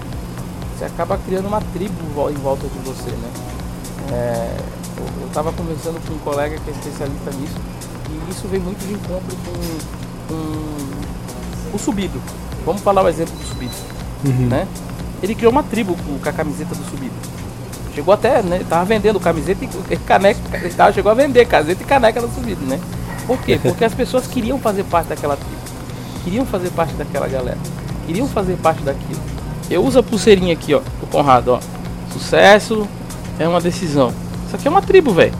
Você 0.77 0.85
acaba 0.85 1.17
criando 1.19 1.47
uma 1.47 1.61
tribo 1.73 2.29
em 2.29 2.35
volta 2.35 2.67
de 2.67 2.79
você, 2.79 3.11
né? 3.11 3.31
É, 4.11 4.57
eu, 4.97 5.23
eu 5.23 5.29
tava 5.33 5.53
conversando 5.53 5.99
com 6.07 6.13
um 6.13 6.19
colega 6.19 6.57
que 6.57 6.69
é 6.69 6.73
especialista 6.73 7.31
nisso 7.39 7.80
isso 8.31 8.47
vem 8.47 8.59
muito 8.59 8.85
de 8.85 8.93
encontro 8.93 9.35
com, 9.45 10.29
com 11.71 11.75
o 11.75 11.79
subido. 11.79 12.19
Vamos 12.65 12.81
falar 12.81 13.03
o 13.03 13.09
exemplo 13.09 13.33
do 13.35 13.45
subido, 13.45 13.73
né? 14.49 14.67
Ele 15.21 15.35
criou 15.35 15.51
uma 15.51 15.63
tribo 15.63 15.95
com, 15.95 16.29
a 16.29 16.33
camiseta 16.33 16.73
do 16.73 16.83
subido. 16.89 17.13
Chegou 17.93 18.13
até, 18.13 18.41
né? 18.41 18.65
Tava 18.67 18.85
vendendo 18.85 19.19
camiseta 19.19 19.65
e 19.65 19.97
caneca. 19.97 20.39
Ele 20.53 20.73
tava, 20.73 20.91
chegou 20.93 21.11
a 21.11 21.15
vender 21.15 21.45
camiseta 21.45 21.83
e 21.83 21.85
caneca 21.85 22.21
do 22.21 22.33
subido, 22.33 22.65
né? 22.65 22.79
Por 23.27 23.37
quê? 23.39 23.59
Porque 23.61 23.85
as 23.85 23.93
pessoas 23.93 24.27
queriam 24.27 24.57
fazer 24.59 24.83
parte 24.85 25.07
daquela 25.07 25.35
tribo. 25.35 25.61
Queriam 26.23 26.45
fazer 26.45 26.69
parte 26.71 26.93
daquela 26.93 27.27
galera. 27.27 27.57
Queriam 28.05 28.27
fazer 28.27 28.57
parte 28.57 28.81
daquilo. 28.83 29.19
Eu 29.69 29.83
uso 29.85 29.99
a 29.99 30.03
pulseirinha 30.03 30.53
aqui, 30.53 30.73
ó, 30.73 30.79
do 30.79 31.07
Conrado, 31.07 31.53
ó. 31.53 31.59
Sucesso 32.11 32.87
é 33.39 33.47
uma 33.47 33.61
decisão. 33.61 34.13
Isso 34.47 34.55
aqui 34.55 34.67
é 34.67 34.71
uma 34.71 34.81
tribo, 34.81 35.13
velho. 35.13 35.33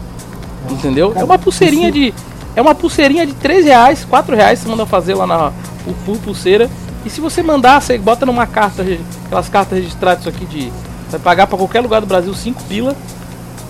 Entendeu? 0.70 1.12
É 1.16 1.24
uma 1.24 1.38
pulseirinha 1.38 1.90
de. 1.90 2.14
É 2.54 2.60
uma 2.60 2.74
pulseirinha 2.74 3.26
de 3.26 3.32
3 3.34 3.64
reais, 3.64 4.04
4 4.04 4.36
reais, 4.36 4.58
você 4.58 4.68
manda 4.68 4.84
fazer 4.86 5.14
lá 5.14 5.26
na 5.26 5.52
o 5.86 5.92
por 6.04 6.18
pulseira. 6.18 6.68
E 7.04 7.10
se 7.10 7.20
você 7.20 7.42
mandar, 7.42 7.80
você 7.80 7.98
bota 7.98 8.24
numa 8.24 8.46
carta, 8.46 8.84
aquelas 9.26 9.48
cartas 9.48 9.78
registradas 9.78 10.20
isso 10.20 10.28
aqui 10.28 10.44
de. 10.44 10.72
Vai 11.10 11.20
pagar 11.20 11.46
pra 11.46 11.58
qualquer 11.58 11.80
lugar 11.80 12.00
do 12.00 12.06
Brasil 12.06 12.32
5 12.32 12.62
pila 12.64 12.94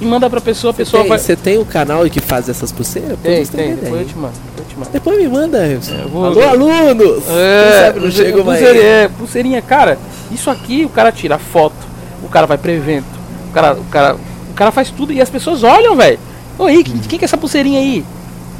e 0.00 0.04
manda 0.04 0.28
pra 0.28 0.40
pessoa, 0.40 0.70
a 0.72 0.74
pessoa 0.74 1.02
Tem- 1.02 1.08
vai. 1.10 1.18
Você 1.18 1.34
tem 1.34 1.58
o 1.58 1.64
canal 1.64 2.04
que 2.10 2.20
faz 2.20 2.48
essas 2.48 2.70
pulseiras? 2.70 3.18
Tem, 3.22 3.44
tem, 3.46 3.70
ideia, 3.70 3.76
depois 3.76 4.00
eu 4.02 4.06
te 4.08 4.18
mando. 4.18 4.34
Eu 4.58 4.64
te 4.64 4.78
mando. 4.78 4.90
Depois 4.90 5.18
me 5.18 5.28
manda. 5.28 5.58
É, 5.58 5.78
vou- 6.12 6.24
Alô, 6.26 6.42
alunos! 6.42 7.24
Sabe 7.24 8.00
não 8.00 8.10
chega 8.10 8.44
mais. 8.44 8.60
pulseirinha, 8.60 8.84
é, 8.84 9.08
pulseirinha, 9.08 9.62
cara, 9.62 9.98
isso 10.30 10.50
aqui 10.50 10.84
o 10.84 10.88
cara 10.88 11.10
tira 11.10 11.38
foto, 11.38 11.74
o 12.22 12.28
cara 12.28 12.46
vai 12.46 12.58
pro 12.58 12.70
evento, 12.70 13.06
o 13.48 13.52
cara, 13.52 13.74
o 13.74 13.84
cara, 13.84 14.14
o 14.50 14.54
cara 14.54 14.70
faz 14.70 14.90
tudo 14.90 15.12
e 15.12 15.20
as 15.20 15.30
pessoas 15.30 15.62
olham, 15.62 15.96
velho. 15.96 16.18
Oi, 16.58 16.82
de 16.82 17.08
quem 17.08 17.18
que 17.18 17.24
é 17.24 17.26
essa 17.26 17.36
pulseirinha 17.38 17.78
aí? 17.80 18.04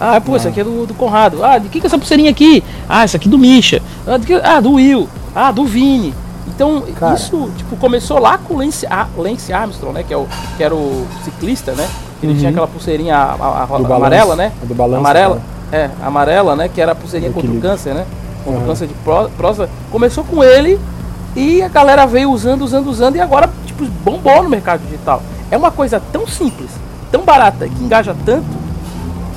Ah, 0.01 0.21
pô, 0.21 0.35
essa 0.37 0.49
aqui 0.49 0.61
é 0.61 0.65
do, 0.65 0.87
do 0.87 0.95
Conrado. 0.95 1.45
Ah, 1.45 1.59
de 1.59 1.69
quem 1.69 1.81
que 1.81 1.87
é 1.87 1.89
essa 1.89 1.99
pulseirinha 1.99 2.31
aqui? 2.31 2.63
Ah, 2.89 3.05
essa 3.05 3.17
aqui 3.17 3.29
do 3.29 3.39
Misha. 3.39 3.81
Ah, 4.07 4.17
de 4.17 4.27
que- 4.27 4.35
ah, 4.35 4.61
do 4.61 4.73
Will. 4.73 5.09
Ah, 5.35 5.53
do 5.53 5.65
Vini. 5.65 6.13
Então, 6.49 6.83
Cara. 6.99 7.15
isso, 7.15 7.51
tipo, 7.57 7.77
começou 7.77 8.19
lá 8.19 8.37
com 8.37 8.55
o 8.55 8.59
Lance, 8.59 8.87
Lance 9.17 9.53
Armstrong, 9.53 9.95
né? 9.95 10.03
Que, 10.03 10.13
é 10.13 10.17
o, 10.17 10.27
que 10.57 10.63
era 10.63 10.75
o 10.75 11.07
ciclista, 11.25 11.73
né? 11.73 11.89
Ele 12.23 12.35
tinha 12.37 12.51
aquela 12.51 12.67
pulseirinha 12.67 13.17
a- 13.17 13.37
a- 13.41 13.63
a- 13.63 13.79
Do 13.79 13.93
amarela, 13.95 14.37
né? 14.37 14.53
Do 14.65 14.75
balanço, 14.75 14.99
amarela. 15.01 15.41
cara. 15.71 15.83
É, 15.85 15.91
amarela, 16.05 16.55
né? 16.57 16.69
Que 16.69 16.81
era 16.81 16.93
a 16.93 16.95
pulseirinha 16.95 17.31
Do 17.31 17.35
contra 17.35 17.51
o 17.51 17.61
câncer, 17.61 17.95
né? 17.95 18.05
Contra 18.45 18.59
o 18.59 18.63
Aham. 18.63 18.67
câncer 18.69 18.87
de 18.89 18.95
pró- 18.95 19.29
próstata. 19.37 19.71
Começou 19.91 20.25
com 20.25 20.43
ele 20.45 20.79
e 21.35 21.63
a 21.63 21.69
galera 21.69 22.07
veio 22.07 22.31
usando, 22.31 22.63
usando, 22.63 22.89
usando 22.89 23.17
e 23.17 23.21
agora, 23.21 23.49
tipo, 23.65 23.85
bombou 24.05 24.43
no 24.43 24.49
mercado 24.51 24.81
digital. 24.83 25.23
É 25.51 25.57
uma 25.57 25.71
coisa 25.71 26.01
tão 26.13 26.27
simples, 26.27 26.71
tão 27.11 27.23
barata, 27.23 27.67
que 27.69 27.83
engaja 27.83 28.15
tanto, 28.27 28.45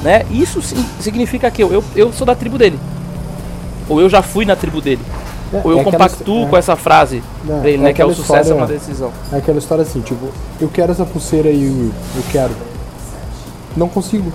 né? 0.05 0.23
Isso 0.31 0.61
significa 1.01 1.49
que 1.51 1.61
eu, 1.63 1.73
eu, 1.73 1.83
eu 1.95 2.13
sou 2.13 2.25
da 2.25 2.35
tribo 2.35 2.57
dele. 2.57 2.79
Ou 3.89 3.99
eu 3.99 4.09
já 4.09 4.21
fui 4.21 4.45
na 4.45 4.55
tribo 4.55 4.79
dele. 4.81 5.01
É, 5.53 5.61
Ou 5.63 5.71
eu 5.71 5.77
é 5.77 5.81
aquela- 5.81 5.91
compactuo 6.09 6.43
é. 6.43 6.49
com 6.49 6.57
essa 6.57 6.75
frase 6.75 7.21
Não, 7.43 7.59
pra 7.59 7.69
ele, 7.69 7.77
é 7.79 7.85
né? 7.85 7.93
Que 7.93 8.01
é 8.01 8.05
o 8.05 8.09
aquela 8.09 8.25
sucesso 8.25 8.49
é 8.51 8.53
uma 8.53 8.61
história- 8.63 8.79
decisão. 8.79 9.11
É 9.31 9.37
aquela 9.37 9.57
história 9.59 9.81
assim, 9.83 10.01
tipo, 10.01 10.27
eu 10.61 10.67
quero 10.69 10.91
essa 10.91 11.05
pulseira 11.05 11.49
aí, 11.49 11.57
Will, 11.69 11.91
eu 12.15 12.23
quero. 12.31 12.51
Não 13.75 13.87
consigo. 13.87 14.31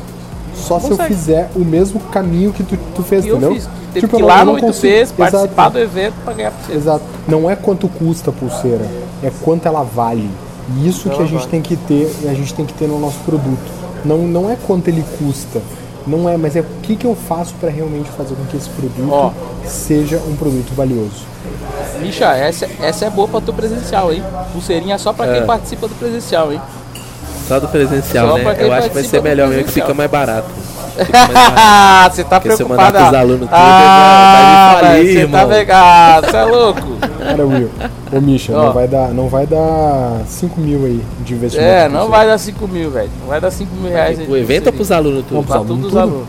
Só 0.54 0.78
se 0.78 0.86
eu 0.86 0.90
Consegue. 0.90 1.14
fizer 1.14 1.50
o 1.56 1.60
mesmo 1.60 1.98
caminho 2.00 2.52
que 2.52 2.62
tu, 2.62 2.76
tu 2.94 3.02
fez, 3.02 3.24
E 3.24 3.28
eu 3.28 3.36
entendeu? 3.36 3.54
fiz. 3.54 3.68
Teve 3.92 4.06
Tipo, 4.06 4.16
que 4.16 4.22
ir 4.22 4.24
eu 4.24 4.28
lá 4.28 4.34
não- 4.34 4.40
eu 4.40 4.46
no 4.46 4.52
não 4.52 4.54
8 4.54 4.66
consigo- 4.66 5.14
participar 5.16 5.68
do 5.70 5.78
evento 5.78 6.14
pra 6.24 6.32
ganhar 6.34 6.50
pra 6.52 6.66
você. 6.66 6.72
Exato. 6.74 7.04
Não 7.26 7.50
é 7.50 7.56
quanto 7.56 7.88
custa 7.88 8.30
a 8.30 8.32
pulseira, 8.32 8.84
é 9.22 9.30
quanto 9.42 9.66
ela 9.66 9.82
vale. 9.82 10.28
E 10.76 10.88
isso 10.88 11.08
que 11.10 11.20
a 11.22 11.26
gente 11.26 11.48
tem 11.48 11.60
que 11.60 11.76
ter, 11.76 12.08
a 12.28 12.34
gente 12.34 12.54
tem 12.54 12.64
que 12.64 12.72
ter 12.74 12.86
no 12.86 12.98
nosso 13.00 13.18
produto. 13.20 13.79
Não, 14.04 14.18
não 14.18 14.50
é 14.50 14.56
quanto 14.66 14.88
ele 14.88 15.04
custa, 15.18 15.60
não 16.06 16.28
é, 16.28 16.36
mas 16.36 16.56
é 16.56 16.60
o 16.60 16.64
que, 16.82 16.96
que 16.96 17.06
eu 17.06 17.14
faço 17.14 17.54
para 17.60 17.68
realmente 17.70 18.08
fazer 18.10 18.34
com 18.34 18.44
que 18.46 18.56
esse 18.56 18.68
produto 18.70 19.08
Ó. 19.12 19.30
seja 19.66 20.16
um 20.28 20.34
produto 20.36 20.74
valioso. 20.74 21.28
Bicha, 22.00 22.24
essa, 22.34 22.66
essa 22.80 23.04
é 23.06 23.10
boa 23.10 23.28
pra 23.28 23.40
tu 23.40 23.52
presencial, 23.52 24.12
hein? 24.12 24.22
Pulseirinha 24.52 24.96
só 24.98 25.12
pra 25.12 25.26
quem 25.26 25.36
É. 25.42 25.44
participa 25.44 25.86
do 25.86 25.94
presencial, 25.94 26.52
hein? 26.52 26.60
Só 27.46 27.60
do 27.60 27.68
presencial, 27.68 28.28
Só 28.28 28.38
né? 28.38 28.54
quem 28.54 28.66
Eu 28.66 28.72
acho 28.72 28.88
que 28.88 28.94
vai 28.94 29.02
participa 29.02 29.08
ser 29.10 29.16
do 29.18 29.22
melhor 29.24 29.48
mesmo, 29.48 29.58
que 29.64 29.72
presencial. 29.72 29.86
fica 29.88 29.94
mais 29.96 30.10
barato. 30.10 30.48
Você 32.10 32.24
tá 32.24 32.40
Porque 32.40 32.56
se 32.56 32.62
eu 32.62 32.66
preocupado? 32.66 32.92
mandar 32.94 33.10
pros 33.10 33.20
alunos 33.20 33.40
tudo, 33.48 33.50
ah, 33.52 34.78
vai 34.80 34.90
me 35.02 35.04
falir, 35.04 35.14
velho, 35.14 35.28
Você 35.28 35.32
tá 35.36 35.46
pegado, 35.46 36.26
você 36.30 36.36
é 36.36 36.44
louco. 36.44 36.80
Cara, 37.20 37.46
Will. 37.46 37.70
Ô, 38.12 38.20
Misha, 38.20 38.56
Ó. 38.56 38.64
não 38.66 38.72
vai, 38.72 38.88
dar, 38.88 39.08
não 39.08 39.28
vai 39.28 39.46
dar 39.46 40.22
5 40.26 40.60
mil 40.60 40.84
aí 40.84 41.04
de 41.24 41.34
investimento. 41.34 41.68
É, 41.70 41.88
não 41.88 42.08
vai 42.08 42.26
dar 42.26 42.38
5 42.38 42.66
mil, 42.68 42.90
velho. 42.90 43.10
Não 43.20 43.28
vai 43.28 43.40
dar 43.40 43.50
5 43.50 43.74
mil 43.76 43.90
reais 43.90 44.18
aí. 44.18 44.26
O 44.28 44.36
evento 44.36 44.68
é 44.68 44.72
pros 44.72 44.90
alunos 44.90 45.22
Não, 45.30 45.42
todos. 45.42 45.46
Pra 45.46 45.58
todos 45.58 45.84
os 45.86 45.96
alunos. 45.96 46.26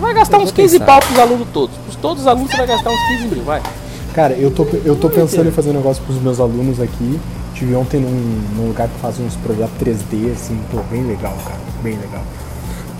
Vai 0.00 0.14
gastar 0.14 0.38
Eu 0.38 0.42
uns 0.42 0.50
vou 0.50 0.54
15 0.54 0.78
pensar. 0.80 0.84
pau 0.86 1.00
pros 1.00 1.18
alunos 1.18 1.46
todos. 1.52 1.76
Pros 1.76 1.96
todos 1.96 2.22
os 2.22 2.26
alunos 2.26 2.50
você 2.50 2.56
vai 2.56 2.66
gastar 2.66 2.90
uns 2.90 3.00
15 3.18 3.34
mil, 3.34 3.44
vai. 3.44 3.62
Cara, 4.14 4.34
eu 4.34 4.50
tô, 4.50 4.66
eu 4.84 4.96
tô 4.96 5.08
pensando 5.08 5.48
em 5.48 5.52
fazer 5.52 5.70
um 5.70 5.74
negócio 5.74 6.02
pros 6.02 6.20
meus 6.20 6.40
alunos 6.40 6.80
aqui. 6.80 7.20
Tive 7.54 7.74
ontem 7.76 8.00
num, 8.00 8.42
num 8.56 8.68
lugar 8.68 8.88
que 8.88 8.98
faz 9.00 9.20
uns 9.20 9.36
projetos 9.36 9.72
3D, 9.80 10.32
assim, 10.32 10.58
pô, 10.72 10.78
bem 10.90 11.02
legal, 11.04 11.34
cara. 11.44 11.60
Bem 11.82 11.96
legal. 11.98 12.22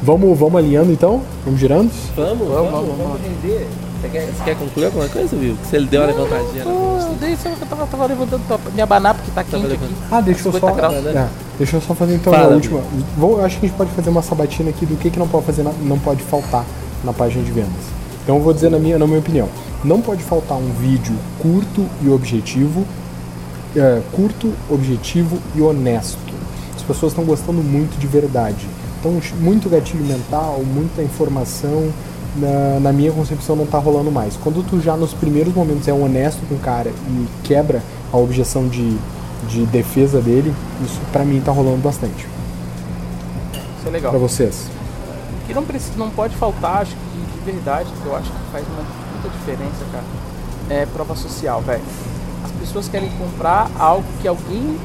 Vamos, 0.02 0.36
vamos 0.38 0.56
alinhando 0.56 0.92
então? 0.92 1.22
Vamos 1.44 1.60
girando? 1.60 1.90
Vamos, 2.16 2.38
vamos, 2.48 2.48
Vamos, 2.48 2.70
vamos, 2.72 2.98
vamos. 2.98 3.20
render. 3.20 3.66
Você 4.00 4.08
quer, 4.08 4.26
você 4.26 4.44
quer 4.44 4.56
concluir 4.56 4.86
alguma 4.86 5.08
coisa, 5.08 5.36
Will? 5.36 5.56
Que 5.62 5.66
Se 5.68 5.76
ele 5.76 5.86
deu 5.86 6.00
uma 6.00 6.06
levantadinha. 6.08 6.64
na 6.64 6.70
Pô, 6.72 6.98
frente. 7.00 7.18
daí 7.20 7.32
eu 7.60 7.66
tava, 7.68 7.86
tava 7.86 8.06
levantando 8.06 8.42
pra 8.48 8.58
me 8.74 8.82
abanar 8.82 9.14
porque 9.14 9.30
tá 9.30 9.44
quente 9.44 9.72
aqui. 9.72 9.88
Ah, 10.10 10.20
deixa 10.20 10.48
eu 10.48 10.52
50 10.52 10.66
só. 10.66 10.74
graus. 10.76 10.94
é, 11.06 11.28
deixa 11.56 11.76
eu 11.76 11.80
só 11.80 11.94
fazer 11.94 12.16
então 12.16 12.32
Fala, 12.32 12.46
a 12.52 12.54
última. 12.56 12.80
Vou, 13.16 13.38
eu 13.38 13.44
acho 13.44 13.60
que 13.60 13.66
a 13.66 13.68
gente 13.68 13.78
pode 13.78 13.90
fazer 13.92 14.10
uma 14.10 14.22
sabatina 14.22 14.70
aqui 14.70 14.84
do 14.84 14.96
que, 14.96 15.08
que 15.08 15.18
não 15.20 15.28
pode 15.28 15.46
fazer, 15.46 15.62
na- 15.62 15.72
não 15.82 15.98
pode 16.00 16.20
faltar 16.24 16.64
na 17.04 17.12
página 17.12 17.44
de 17.44 17.52
vendas. 17.52 17.70
Então 18.24 18.36
eu 18.38 18.42
vou 18.42 18.52
dizer 18.52 18.70
na 18.72 18.78
minha, 18.80 18.98
na 18.98 19.06
minha 19.06 19.20
opinião. 19.20 19.48
Não 19.84 20.00
pode 20.00 20.24
faltar 20.24 20.58
um 20.58 20.72
vídeo 20.80 21.14
curto 21.40 21.86
e 22.02 22.08
objetivo. 22.08 22.84
é, 23.76 24.02
curto, 24.12 24.52
objetivo 24.68 25.38
e 25.54 25.62
honesto. 25.62 26.18
As 26.76 26.82
pessoas 26.82 27.12
estão 27.12 27.24
gostando 27.24 27.62
muito 27.62 27.98
de 27.98 28.06
verdade. 28.08 28.66
Então, 29.02 29.20
muito 29.40 29.68
gatilho 29.68 30.04
mental, 30.04 30.62
muita 30.64 31.02
informação, 31.02 31.92
na, 32.36 32.78
na 32.78 32.92
minha 32.92 33.10
concepção 33.10 33.56
não 33.56 33.66
tá 33.66 33.76
rolando 33.76 34.12
mais. 34.12 34.36
Quando 34.36 34.64
tu 34.64 34.80
já 34.80 34.96
nos 34.96 35.12
primeiros 35.12 35.52
momentos 35.52 35.88
é 35.88 35.92
honesto 35.92 36.40
com 36.48 36.54
o 36.54 36.58
cara 36.60 36.88
e 36.88 37.26
quebra 37.42 37.82
a 38.12 38.16
objeção 38.16 38.68
de, 38.68 38.96
de 39.48 39.66
defesa 39.66 40.20
dele, 40.20 40.54
isso 40.84 41.00
pra 41.10 41.24
mim 41.24 41.40
tá 41.40 41.50
rolando 41.50 41.78
bastante. 41.78 42.28
Isso 43.80 43.88
é 43.88 43.90
legal. 43.90 44.12
Pra 44.12 44.20
vocês. 44.20 44.68
O 45.42 45.46
que 45.48 45.52
não, 45.52 45.64
precisa, 45.64 45.94
não 45.96 46.10
pode 46.10 46.36
faltar, 46.36 46.82
acho 46.82 46.92
que 46.94 47.40
de 47.40 47.50
verdade, 47.50 47.90
que 48.00 48.06
eu 48.06 48.14
acho 48.14 48.30
que 48.30 48.52
faz 48.52 48.64
uma 48.68 48.84
muita 49.14 49.28
diferença, 49.30 49.84
cara, 49.90 50.04
é 50.70 50.86
prova 50.86 51.16
social, 51.16 51.60
velho. 51.60 51.82
As 52.44 52.52
pessoas 52.52 52.86
querem 52.86 53.10
comprar 53.18 53.68
algo 53.76 54.06
que 54.20 54.28
alguém, 54.28 54.78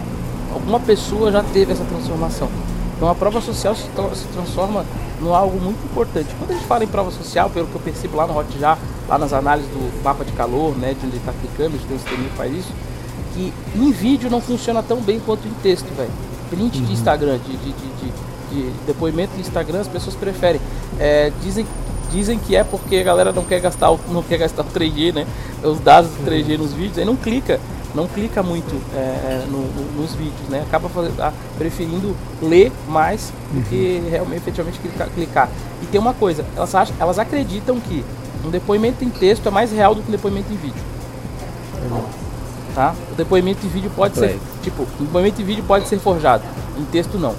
alguma 0.51 0.79
pessoa 0.79 1.31
já 1.31 1.43
teve 1.43 1.73
essa 1.73 1.83
transformação. 1.83 2.49
Então 2.97 3.07
a 3.09 3.15
prova 3.15 3.39
social 3.39 3.75
se, 3.75 3.83
se 3.83 4.27
transforma 4.33 4.83
em 5.21 5.27
algo 5.33 5.59
muito 5.59 5.83
importante. 5.85 6.27
Quando 6.37 6.51
a 6.51 6.53
gente 6.55 6.65
fala 6.65 6.83
em 6.83 6.87
prova 6.87 7.11
social, 7.11 7.49
pelo 7.49 7.67
que 7.67 7.75
eu 7.75 7.81
percebo 7.81 8.17
lá 8.17 8.25
no 8.27 8.37
Hotjar, 8.37 8.77
lá 9.07 9.17
nas 9.17 9.31
análises 9.33 9.69
do 9.71 10.03
mapa 10.03 10.25
de 10.25 10.31
calor, 10.33 10.75
né, 10.75 10.89
de 10.99 11.05
onde 11.05 11.15
ele 11.15 11.17
está 11.17 11.31
gente 11.77 11.85
tem 11.87 11.95
um 11.95 11.99
sisteminha 11.99 12.29
que 12.29 12.35
faz 12.35 12.53
isso, 12.53 12.73
que 13.35 13.53
em 13.75 13.91
vídeo 13.91 14.29
não 14.29 14.41
funciona 14.41 14.81
tão 14.81 14.99
bem 14.99 15.19
quanto 15.19 15.47
em 15.47 15.53
texto, 15.61 15.85
velho. 15.95 16.09
Print 16.49 16.79
de 16.81 16.91
Instagram, 16.93 17.37
de, 17.39 17.55
de, 17.57 17.71
de, 17.71 17.87
de- 18.01 18.27
de 18.49 18.71
depoimento 18.87 19.33
de 19.35 19.41
Instagram, 19.41 19.81
as 19.81 19.89
pessoas 19.89 20.15
preferem. 20.15 20.61
É, 20.97 21.31
dizem, 21.43 21.67
dizem 22.09 22.39
que 22.39 22.55
é 22.55 22.63
porque 22.63 22.95
a 22.95 23.03
galera 23.03 23.33
não 23.33 23.43
quer 23.43 23.59
gastar 23.59 23.91
o, 23.91 23.99
não 24.09 24.23
quer 24.23 24.37
gastar 24.37 24.61
o 24.63 24.65
3G, 24.65 25.13
né? 25.13 25.27
Os 25.61 25.81
dados 25.81 26.09
do 26.11 26.23
3G 26.25 26.57
nos 26.57 26.71
vídeos, 26.71 26.97
aí 26.97 27.03
não 27.03 27.17
clica, 27.17 27.59
não 27.95 28.07
clica 28.07 28.43
muito 28.43 28.75
é, 28.95 29.45
no- 29.49 29.59
no- 29.61 30.01
nos 30.01 30.13
vídeos, 30.13 30.47
né? 30.49 30.63
Acaba 30.67 30.89
preferindo 31.57 32.15
ler 32.41 32.71
mais 32.87 33.31
do 33.51 33.61
que 33.69 34.03
realmente 34.09 34.37
efetivamente 34.41 34.79
clicar, 34.79 35.09
clicar. 35.09 35.49
E 35.81 35.85
tem 35.87 35.99
uma 35.99 36.13
coisa, 36.13 36.45
elas, 36.55 36.73
acham, 36.75 36.95
elas 36.99 37.17
acreditam 37.19 37.79
que 37.79 38.03
um 38.45 38.49
depoimento 38.49 39.03
em 39.03 39.09
texto 39.09 39.47
é 39.47 39.51
mais 39.51 39.71
real 39.71 39.95
do 39.95 40.01
que 40.01 40.09
um 40.09 40.11
depoimento 40.11 40.51
em 40.51 40.57
vídeo. 40.57 40.81
Tá? 42.75 42.93
O 43.11 43.15
depoimento 43.15 43.65
em 43.65 43.69
vídeo 43.69 43.91
pode 43.95 44.15
ser, 44.15 44.37
tipo, 44.61 44.83
o 44.83 45.03
depoimento 45.03 45.41
em 45.41 45.45
vídeo 45.45 45.63
pode 45.67 45.87
ser 45.87 45.97
forjado, 45.99 46.43
em 46.77 46.83
texto 46.85 47.17
não, 47.17 47.33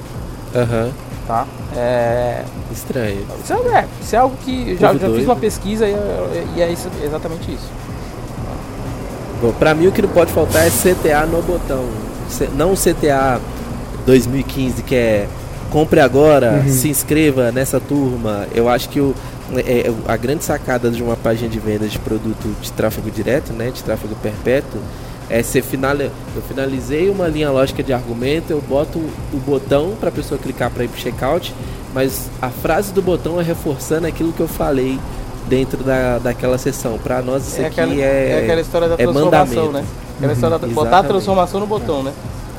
Aham. 0.55 0.91
tá? 1.29 1.47
É, 1.77 2.43
Estranho. 2.73 3.25
isso 3.45 3.53
é, 3.53 3.87
isso 4.03 4.17
é 4.17 4.19
algo 4.19 4.37
que 4.39 4.77
já, 4.77 4.93
já 4.95 5.09
fiz 5.09 5.25
uma 5.25 5.37
pesquisa 5.37 5.87
e, 5.87 5.93
é- 5.93 6.47
e 6.57 6.61
é 6.63 6.73
isso- 6.73 6.91
exatamente 7.05 7.53
isso. 7.53 7.69
Bom, 9.41 9.53
pra 9.53 9.75
mim 9.75 9.87
o 9.87 9.93
que 9.93 10.03
não 10.03 10.09
pode 10.09 10.33
faltar 10.33 10.67
é 10.67 10.71
CTA 10.71 11.27
no 11.27 11.41
botão. 11.43 11.85
Não 12.57 12.73
o 12.73 12.77
CTA 12.77 13.41
2015 14.07 14.83
que 14.83 14.95
é 14.95 15.29
compre 15.71 16.01
agora, 16.01 16.65
se 16.69 16.89
inscreva 16.89 17.53
nessa 17.53 17.79
turma. 17.79 18.47
Eu 18.55 18.69
acho 18.69 18.89
que 18.89 19.01
o, 19.01 19.15
é- 19.55 19.89
é- 19.89 19.93
a 20.07 20.17
grande 20.17 20.43
sacada 20.45 20.91
de 20.91 21.03
uma 21.03 21.15
página 21.17 21.49
de 21.49 21.59
vendas 21.59 21.93
de 21.93 21.99
produto 21.99 22.49
de 22.61 22.73
tráfego 22.73 23.11
direto, 23.11 23.53
né, 23.53 23.71
de 23.71 23.83
tráfego 23.85 24.15
perpétuo, 24.17 24.81
é 25.31 25.43
ser 25.43 25.63
final, 25.63 25.95
eu 26.01 26.11
finalizei 26.49 27.11
uma 27.11 27.29
linha 27.29 27.51
lógica 27.51 27.83
de 27.83 27.93
argumento, 27.93 28.51
eu 28.51 28.63
boto 28.67 28.99
o 28.99 29.37
botão 29.47 29.93
para 30.01 30.09
a 30.09 30.13
pessoa 30.13 30.41
clicar 30.41 30.71
para 30.71 30.85
ir 30.85 30.89
para 30.89 30.99
checkout, 30.99 31.55
mas 31.95 32.31
a 32.41 32.49
frase 32.49 32.93
do 32.95 33.03
botão 33.03 33.39
é 33.39 33.45
reforçando 33.45 34.07
aquilo 34.07 34.33
que 34.33 34.41
eu 34.41 34.49
falei 34.49 34.99
dentro 35.49 35.83
da, 35.83 36.19
daquela 36.19 36.59
sessão. 36.59 36.99
Para 36.99 37.23
nós 37.23 37.47
isso 37.47 37.61
É 37.61 37.67
aqui 37.67 37.81
aquela, 37.81 37.95
é, 38.01 38.31
é 38.31 38.43
aquela 38.45 38.61
história 38.61 38.89
da 38.89 38.95
é 38.95 38.99
transformação, 38.99 39.67
mandamento. 39.67 39.73
né? 39.73 39.85
Aquela 40.19 40.33
história 40.33 40.59
da, 40.59 40.67
botar 40.69 40.99
a 40.99 41.03
transformação 41.03 41.61
no 41.61 41.67
botão, 41.67 42.03
né? 42.03 42.13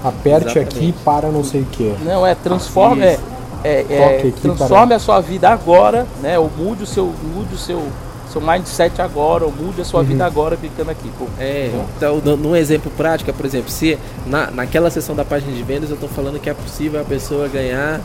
Aperte 0.04 0.46
Exatamente. 0.46 0.78
aqui 0.78 0.96
para 1.04 1.30
não 1.30 1.44
sei 1.44 1.62
o 1.62 1.66
que. 1.66 1.96
Não, 2.06 2.26
é 2.26 2.34
transforme, 2.34 3.04
é, 3.04 3.14
Isso. 3.14 3.22
é, 3.64 3.86
é, 3.90 4.32
transforme 4.42 4.94
a 4.94 5.00
sua 5.00 5.20
vida 5.20 5.50
agora, 5.50 6.08
né? 6.22 6.40
Ou 6.40 6.50
mude 6.58 6.84
o 6.84 6.88
seu, 6.88 7.14
mude 7.36 7.56
o 7.56 7.58
seu, 7.58 7.84
seu 8.32 8.40
mindset 8.40 9.02
agora, 9.02 9.44
ou 9.44 9.52
mude 9.52 9.82
a 9.82 9.86
sua 9.86 10.02
vida 10.02 10.26
agora 10.26 10.56
clicando 10.56 10.90
aqui. 10.90 11.12
Pô. 11.20 11.26
É, 11.38 11.70
então, 11.98 12.20
dando 12.24 12.48
um 12.48 12.56
exemplo 12.56 12.90
prático, 12.96 13.30
é, 13.30 13.34
por 13.34 13.46
exemplo, 13.46 13.70
se 13.70 14.00
na, 14.26 14.50
naquela 14.52 14.90
sessão 14.90 15.14
da 15.14 15.26
página 15.26 15.52
de 15.52 15.64
vendas 15.64 15.90
eu 15.90 15.96
estou 15.96 16.08
falando 16.08 16.40
que 16.40 16.50
é 16.50 16.54
possível 16.54 17.02
a 17.02 17.04
pessoa 17.04 17.50
ganhar 17.50 18.00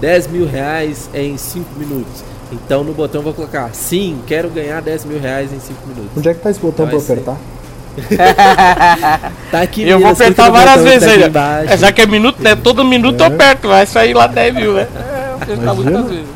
10 0.00 0.28
mil 0.28 0.46
reais 0.46 1.10
em 1.12 1.36
5 1.36 1.78
minutos. 1.78 2.24
Então 2.52 2.84
no 2.84 2.92
botão 2.92 3.20
eu 3.20 3.24
vou 3.24 3.34
colocar, 3.34 3.70
sim, 3.72 4.20
quero 4.26 4.48
ganhar 4.48 4.80
10 4.80 5.04
mil 5.04 5.18
reais 5.20 5.52
em 5.52 5.58
5 5.58 5.86
minutos. 5.88 6.10
Onde 6.16 6.28
é 6.28 6.34
que 6.34 6.40
tá 6.40 6.50
esse 6.50 6.60
botão 6.60 6.86
Vai 6.86 6.94
pra 6.94 7.02
eu 7.02 7.04
apertar? 7.04 7.36
Tá 9.50 9.62
aqui, 9.62 9.88
Eu 9.88 9.98
vou 9.98 10.10
apertar 10.10 10.50
várias 10.50 10.76
botão 10.76 10.84
vezes 10.90 11.06
tá 11.08 11.14
ainda. 11.14 11.26
embaixo. 11.26 11.72
É, 11.72 11.76
já 11.76 11.92
que 11.92 12.02
é 12.02 12.06
minuto, 12.06 12.42
né? 12.42 12.54
Todo 12.54 12.84
minuto 12.84 13.20
eu 13.20 13.26
aperto, 13.26 13.68
vai 13.68 13.86
sair 13.86 14.14
lá 14.14 14.26
10 14.26 14.54
mil, 14.54 14.74
né? 14.74 14.86
É, 14.94 15.30
eu 15.30 15.34
apertar 15.36 15.62
Imagina. 15.62 15.90
muitas 15.90 16.10
vezes. 16.10 16.26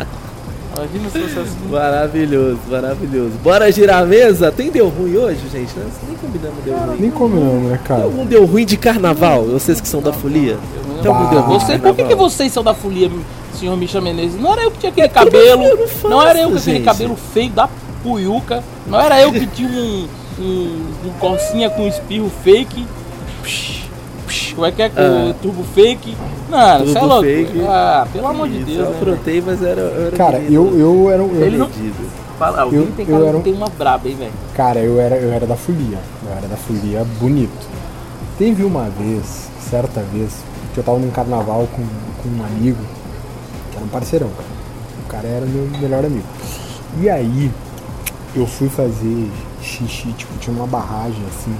Imagina 0.80 1.10
se 1.10 1.18
fosse 1.20 1.38
assim. 1.38 1.68
Maravilhoso, 1.70 2.58
maravilhoso. 2.70 3.32
Bora 3.42 3.70
girar 3.70 4.02
a 4.02 4.06
mesa? 4.06 4.50
Tem 4.50 4.70
deu 4.70 4.88
ruim 4.88 5.16
hoje, 5.16 5.40
gente? 5.52 5.72
Nós 5.78 5.92
nem 6.08 6.16
combinamos 6.16 6.64
deu 6.64 6.74
ruim. 6.78 6.96
Nem 6.98 7.10
combinamos, 7.10 7.62
né, 7.70 7.76
Tem 7.76 7.86
cara? 7.86 8.02
algum 8.04 8.24
deu 8.24 8.46
ruim 8.46 8.64
de 8.64 8.76
carnaval? 8.76 9.44
Vocês 9.44 9.80
que 9.80 9.88
são 9.88 10.00
da 10.00 10.12
folia? 10.12 10.56
Tem 11.02 11.12
algum 11.12 11.28
deu 11.30 11.40
ruim 11.42 11.58
de 11.58 11.64
Você, 11.64 11.78
por 11.78 11.94
que, 11.94 12.04
que 12.04 12.14
vocês 12.14 12.52
são 12.52 12.62
da 12.64 12.72
folia, 12.72 13.10
senhor 13.54 13.76
Micha 13.76 14.00
Menezes? 14.00 14.40
Não 14.40 14.52
era 14.52 14.62
eu 14.62 14.70
que 14.70 14.78
tinha 14.78 14.90
aquele 14.90 15.08
cabelo, 15.08 15.64
eu 15.64 15.76
não 15.76 15.88
faço, 15.88 16.08
não 16.08 16.22
era 16.22 16.40
eu 16.40 16.50
com 16.50 16.56
aquele 16.56 16.76
gente. 16.76 16.84
cabelo 16.84 17.16
feio 17.34 17.50
da 17.50 17.68
puiuca, 18.02 18.64
não 18.86 18.98
era 19.00 19.20
eu 19.20 19.30
que 19.32 19.46
tinha 19.46 19.68
um, 19.68 20.08
um, 20.38 20.82
um 21.06 21.10
corcinha 21.18 21.68
com 21.68 21.86
espirro 21.86 22.30
fake, 22.42 22.86
psh, 23.42 23.79
psh, 24.30 24.54
como 24.54 24.66
é 24.66 24.72
que 24.72 24.82
é 24.82 24.88
com 24.88 25.00
Ah. 25.00 25.34
turbo 25.42 25.64
fake? 25.74 26.16
Não, 26.48 26.78
você 26.86 26.98
é 26.98 27.02
louco. 27.02 27.22
fake. 27.24 27.60
Ah, 27.68 28.06
pelo 28.12 28.26
amor 28.28 28.48
de 28.48 28.58
Deus, 28.64 28.78
eu 28.78 28.90
né? 28.90 28.96
aprontei, 28.96 29.42
mas 29.44 29.62
era, 29.62 29.80
eu 29.80 30.06
era 30.06 30.16
Cara, 30.16 30.38
eu, 30.38 30.78
eu 30.78 31.10
era 31.10 31.22
um. 31.22 31.34
eu- 31.34 31.46
Ele 31.46 31.58
não-. 31.58 31.70
Fala, 32.38 32.62
alguém 32.62 32.80
Eu- 32.80 32.86
tem 32.92 33.04
eu 33.06 33.12
cara 33.12 33.22
era 33.24 33.32
que 33.32 33.38
um- 33.38 33.42
tem 33.42 33.52
uma 33.54 33.68
braba, 33.68 34.08
hein, 34.08 34.16
velho? 34.18 34.32
Cara, 34.54 34.78
eu 34.80 34.98
era, 35.00 35.16
eu 35.16 35.30
era 35.32 35.46
da 35.46 35.56
folia. 35.56 35.98
Eu 36.24 36.32
era 36.36 36.48
da 36.48 36.56
folia 36.56 37.04
bonito. 37.20 37.68
Teve 38.38 38.64
uma 38.64 38.88
vez, 38.88 39.50
certa 39.68 40.00
vez, 40.12 40.32
que 40.72 40.78
eu 40.80 40.84
tava 40.84 40.98
num 40.98 41.10
carnaval 41.10 41.68
com, 41.76 41.82
com 42.22 42.28
um 42.40 42.44
amigo, 42.44 42.78
que 43.70 43.76
era 43.76 43.84
um 43.84 43.88
parceirão, 43.88 44.28
cara. 44.30 44.48
O 45.04 45.08
cara 45.08 45.28
era 45.28 45.44
meu 45.46 45.68
melhor 45.80 46.04
amigo. 46.04 46.24
E 47.00 47.10
aí, 47.10 47.50
eu 48.34 48.46
fui 48.46 48.68
fazer 48.70 49.30
xixi, 49.62 50.08
tipo, 50.16 50.32
tinha 50.38 50.56
uma 50.56 50.66
barragem 50.66 51.22
assim, 51.28 51.54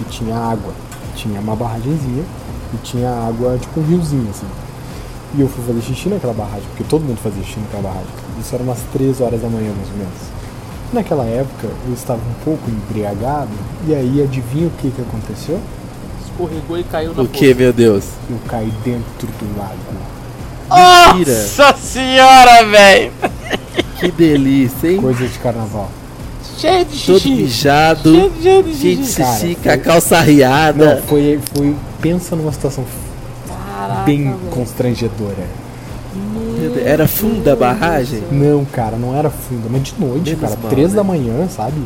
e 0.00 0.04
tinha 0.04 0.36
água. 0.36 0.72
Tinha 1.14 1.40
uma 1.40 1.54
barragenzinha 1.54 2.24
e 2.74 2.76
tinha 2.82 3.10
água, 3.10 3.58
tipo 3.58 3.80
um 3.80 3.84
riozinho 3.84 4.28
assim. 4.30 4.46
E 5.34 5.40
eu 5.40 5.48
fui 5.48 5.64
fazer 5.64 5.80
xixi 5.82 6.08
naquela 6.08 6.32
barragem, 6.34 6.64
porque 6.68 6.84
todo 6.84 7.02
mundo 7.02 7.18
fazia 7.18 7.42
xixi 7.42 7.60
naquela 7.60 7.82
barragem. 7.82 8.10
Isso 8.40 8.54
era 8.54 8.62
umas 8.64 8.78
3 8.92 9.20
horas 9.20 9.40
da 9.40 9.48
manhã, 9.48 9.72
mais 9.76 9.88
ou 9.88 9.96
menos. 9.96 10.12
Naquela 10.92 11.24
época, 11.24 11.68
eu 11.86 11.94
estava 11.94 12.20
um 12.20 12.44
pouco 12.44 12.70
embriagado, 12.70 13.50
e 13.86 13.94
aí 13.94 14.22
adivinha 14.22 14.66
o 14.66 14.70
que, 14.72 14.90
que 14.90 15.00
aconteceu? 15.00 15.58
Escorregou 16.22 16.78
e 16.78 16.84
caiu 16.84 17.14
na 17.14 17.22
O 17.22 17.28
que, 17.28 17.54
meu 17.54 17.72
Deus? 17.72 18.04
Eu 18.28 18.38
caí 18.46 18.70
dentro 18.84 19.26
do 19.26 19.58
lago. 19.58 19.74
Mentira. 21.14 21.32
Nossa 21.32 21.76
senhora, 21.76 22.64
velho! 22.66 23.12
Que 23.98 24.10
delícia, 24.10 24.90
hein? 24.90 25.00
Coisa 25.00 25.26
de 25.26 25.38
carnaval. 25.38 25.90
Cheio 26.62 26.84
de 26.84 27.06
Todo 27.06 27.18
xixi. 27.18 27.34
mijado, 27.34 28.12
Cheio 28.14 28.30
de- 28.30 28.42
cheio 28.42 28.62
de 28.62 28.74
cheio 28.74 28.96
de 28.96 29.04
xixi. 29.04 29.16
Cara, 29.22 29.32
xixi, 29.36 29.54
com 29.56 29.62
foi- 29.62 29.72
a 29.72 29.78
calça 29.78 30.14
Não, 30.14 30.22
arriada. 30.22 31.02
foi, 31.08 31.40
foi. 31.54 31.76
Pensa 32.00 32.36
numa 32.36 32.52
situação 32.52 32.84
Caraca, 33.48 34.02
bem 34.02 34.24
velho. 34.24 34.38
constrangedora. 34.50 35.62
Era 36.84 37.08
fundo 37.08 37.42
da 37.42 37.56
barragem? 37.56 38.22
Não, 38.30 38.64
cara, 38.64 38.96
não 38.96 39.16
era 39.16 39.28
funda, 39.30 39.68
mas 39.68 39.82
de 39.82 39.94
noite, 39.98 40.30
Menos 40.30 40.40
cara, 40.40 40.56
mal, 40.60 40.70
três 40.70 40.90
né? 40.90 40.96
da 40.96 41.02
manhã, 41.04 41.48
sabe? 41.48 41.82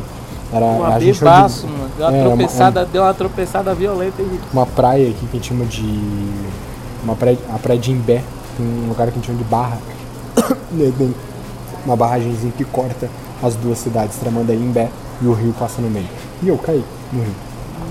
Era, 0.53 0.65
Um 0.65 0.85
a 0.85 0.99
gente 0.99 1.17
bebaço, 1.19 1.65
mano. 1.67 1.89
Deu 1.97 2.07
uma 2.07 2.15
É, 2.15 2.21
uma- 2.21 2.27
tropeçada, 2.37 2.85
deu 2.85 3.01
uma 3.03 3.13
tropeçada 3.13 3.73
violenta 3.73 4.21
aí. 4.21 4.27
de 4.27 4.39
uma 4.53 4.65
praia 4.65 5.09
aqui 5.09 5.25
que 5.25 5.37
a 5.37 5.39
gente 5.39 5.47
chama 5.49 5.65
de. 5.65 5.99
Uma 7.03 7.15
praia, 7.15 7.37
a 7.53 7.57
praia 7.57 7.79
de 7.79 7.91
Imbé. 7.91 8.21
Tem 8.55 8.65
um 8.65 8.87
lugar 8.89 9.07
que 9.07 9.13
a 9.13 9.15
gente 9.15 9.25
chama 9.25 9.37
de 9.39 9.43
Barra. 9.45 9.77
Tem 10.97 11.15
uma 11.85 11.95
barragemzinha 11.95 12.53
que 12.55 12.63
corta 12.65 13.09
as 13.43 13.55
duas 13.55 13.77
cidades, 13.77 14.17
Tramandaí 14.17 14.57
e 14.57 14.61
Imbé, 14.63 14.89
e 15.21 15.25
o 15.27 15.33
rio 15.33 15.53
passa 15.59 15.81
no 15.81 15.89
meio. 15.89 16.07
E 16.43 16.47
eu 16.47 16.57
caí 16.57 16.83
no 17.11 17.21
rio. 17.23 17.35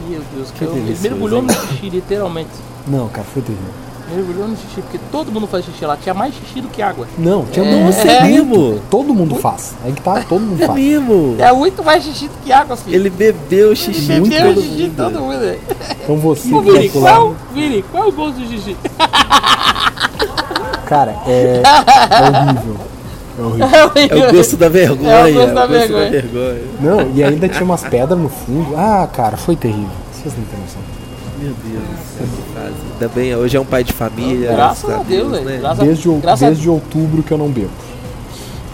Meu 0.08 0.20
Deus, 0.34 0.50
Que 0.52 0.64
que 0.64 0.64
ele 0.64 0.96
mergulhou 1.00 1.40
hein? 1.40 1.46
no 1.46 1.52
xixi, 1.68 1.90
literalmente. 1.90 2.50
Não, 2.86 3.08
cara, 3.08 3.26
foi 3.32 3.42
terrível. 3.42 3.66
Mergulhou 4.14 4.46
no 4.46 4.56
xixi, 4.56 4.80
porque 4.82 5.00
todo 5.10 5.32
mundo 5.32 5.48
faz 5.48 5.64
xixi 5.64 5.84
lá. 5.84 5.96
Tinha 5.96 6.14
mais 6.14 6.32
xixi 6.32 6.60
do 6.60 6.68
que 6.68 6.80
água. 6.80 7.08
Não, 7.18 7.44
tinha 7.46 7.66
É. 7.66 7.70
muito. 7.74 7.86
Nossa, 7.96 8.08
é 8.08 8.22
mesmo? 8.22 8.80
Todo 8.88 9.12
mundo 9.12 9.34
faz. 9.34 9.74
Aí 9.84 9.92
que 9.92 10.00
tá, 10.00 10.22
todo 10.28 10.40
mundo 10.42 10.62
É 10.62 10.66
faz. 10.68 10.78
mesmo. 10.78 11.34
É 11.40 11.52
muito 11.52 11.82
mais 11.82 12.04
xixi 12.04 12.28
do 12.28 12.34
que 12.44 12.52
água, 12.52 12.76
filho. 12.76 12.94
Ele 12.94 13.10
bebeu 13.10 13.70
o 13.72 13.74
xixi 13.76 14.12
Ele 14.12 14.28
bebeu 14.28 14.54
todo 14.54 14.62
xixi 14.62 14.76
de 14.76 14.82
mundo. 14.84 14.96
todo 14.96 15.20
mundo. 15.20 15.40
velho. 15.40 15.60
Então 16.04 16.16
você 16.18 16.54
Ô, 16.54 16.62
que 16.62 16.70
Vini, 16.70 16.88
pular. 16.90 17.16
qual, 17.16 17.34
Vini, 17.52 17.82
qual 17.90 18.04
é 18.04 18.06
o 18.06 18.12
gosto 18.12 18.38
do 18.38 18.46
xixi? 18.46 18.76
Cara, 20.86 21.16
é, 21.26 21.62
é 21.62 21.62
horrível. 22.52 22.76
É 23.38 23.42
horrível. 23.42 24.24
É 24.24 24.28
o 24.28 24.32
gosto 24.32 24.56
da 24.56 24.68
vergonha. 24.68 25.10
É 25.10 25.30
o 25.30 25.34
gosto 25.34 25.54
da 25.54 25.66
vergonha. 25.66 26.10
vergonha. 26.10 26.60
Não, 26.80 27.10
e 27.14 27.22
ainda 27.22 27.48
tinha 27.48 27.64
umas 27.64 27.82
pedras 27.84 28.18
no 28.18 28.28
fundo. 28.28 28.74
Ah, 28.76 29.08
cara, 29.12 29.36
foi 29.36 29.54
terrível. 29.56 29.88
Vocês 30.12 30.34
não 30.36 30.44
têm 30.44 30.58
noção. 30.60 30.80
Meu 31.38 31.52
Deus 31.52 31.82
do 31.82 32.16
céu, 32.16 32.26
que 32.26 32.54
fase. 32.54 32.74
Ainda 32.94 33.08
bem, 33.14 33.34
hoje 33.36 33.56
é 33.56 33.60
um 33.60 33.64
pai 33.64 33.84
de 33.84 33.92
família. 33.92 34.52
Graças 34.52 34.88
a 34.90 35.02
Deus, 35.02 35.30
velho. 35.30 35.44
né? 35.44 35.58
Graças, 35.60 35.84
Desde, 35.84 36.08
o- 36.08 36.16
graças, 36.16 36.42
a- 36.42 36.46
desde 36.46 36.70
outubro 36.70 37.22
que 37.22 37.30
eu 37.32 37.36
não 37.38 37.48
bebo. 37.50 37.68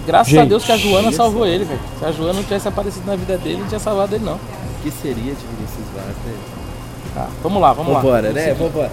graças 0.07 0.33
a 0.33 0.37
Gente, 0.39 0.49
Deus 0.51 0.65
que 0.65 0.71
a 0.73 0.77
Joana 0.77 1.11
salvou 1.11 1.45
ele, 1.45 1.65
velho. 1.65 1.81
Se 1.99 2.05
a 2.05 2.13
Joana 2.13 2.35
não 2.35 2.43
tivesse 2.45 2.69
aparecido 2.69 3.05
na 3.07 3.17
vida 3.17 3.37
dele, 3.37 3.59
não 3.59 3.67
tinha 3.67 3.81
salvado 3.81 4.15
ele, 4.15 4.25
não. 4.25 4.35
O 4.35 4.39
que 4.83 4.91
seria 4.93 5.17
de 5.17 5.23
Vinícius 5.57 5.87
Vaz, 5.95 6.07
né? 6.25 6.33
Tá, 7.15 7.27
vamos 7.43 7.61
lá, 7.61 7.73
vamos 7.73 7.93
Vambora, 7.95 8.29
lá. 8.29 8.33
né? 8.33 8.55
Vambora. 8.55 8.91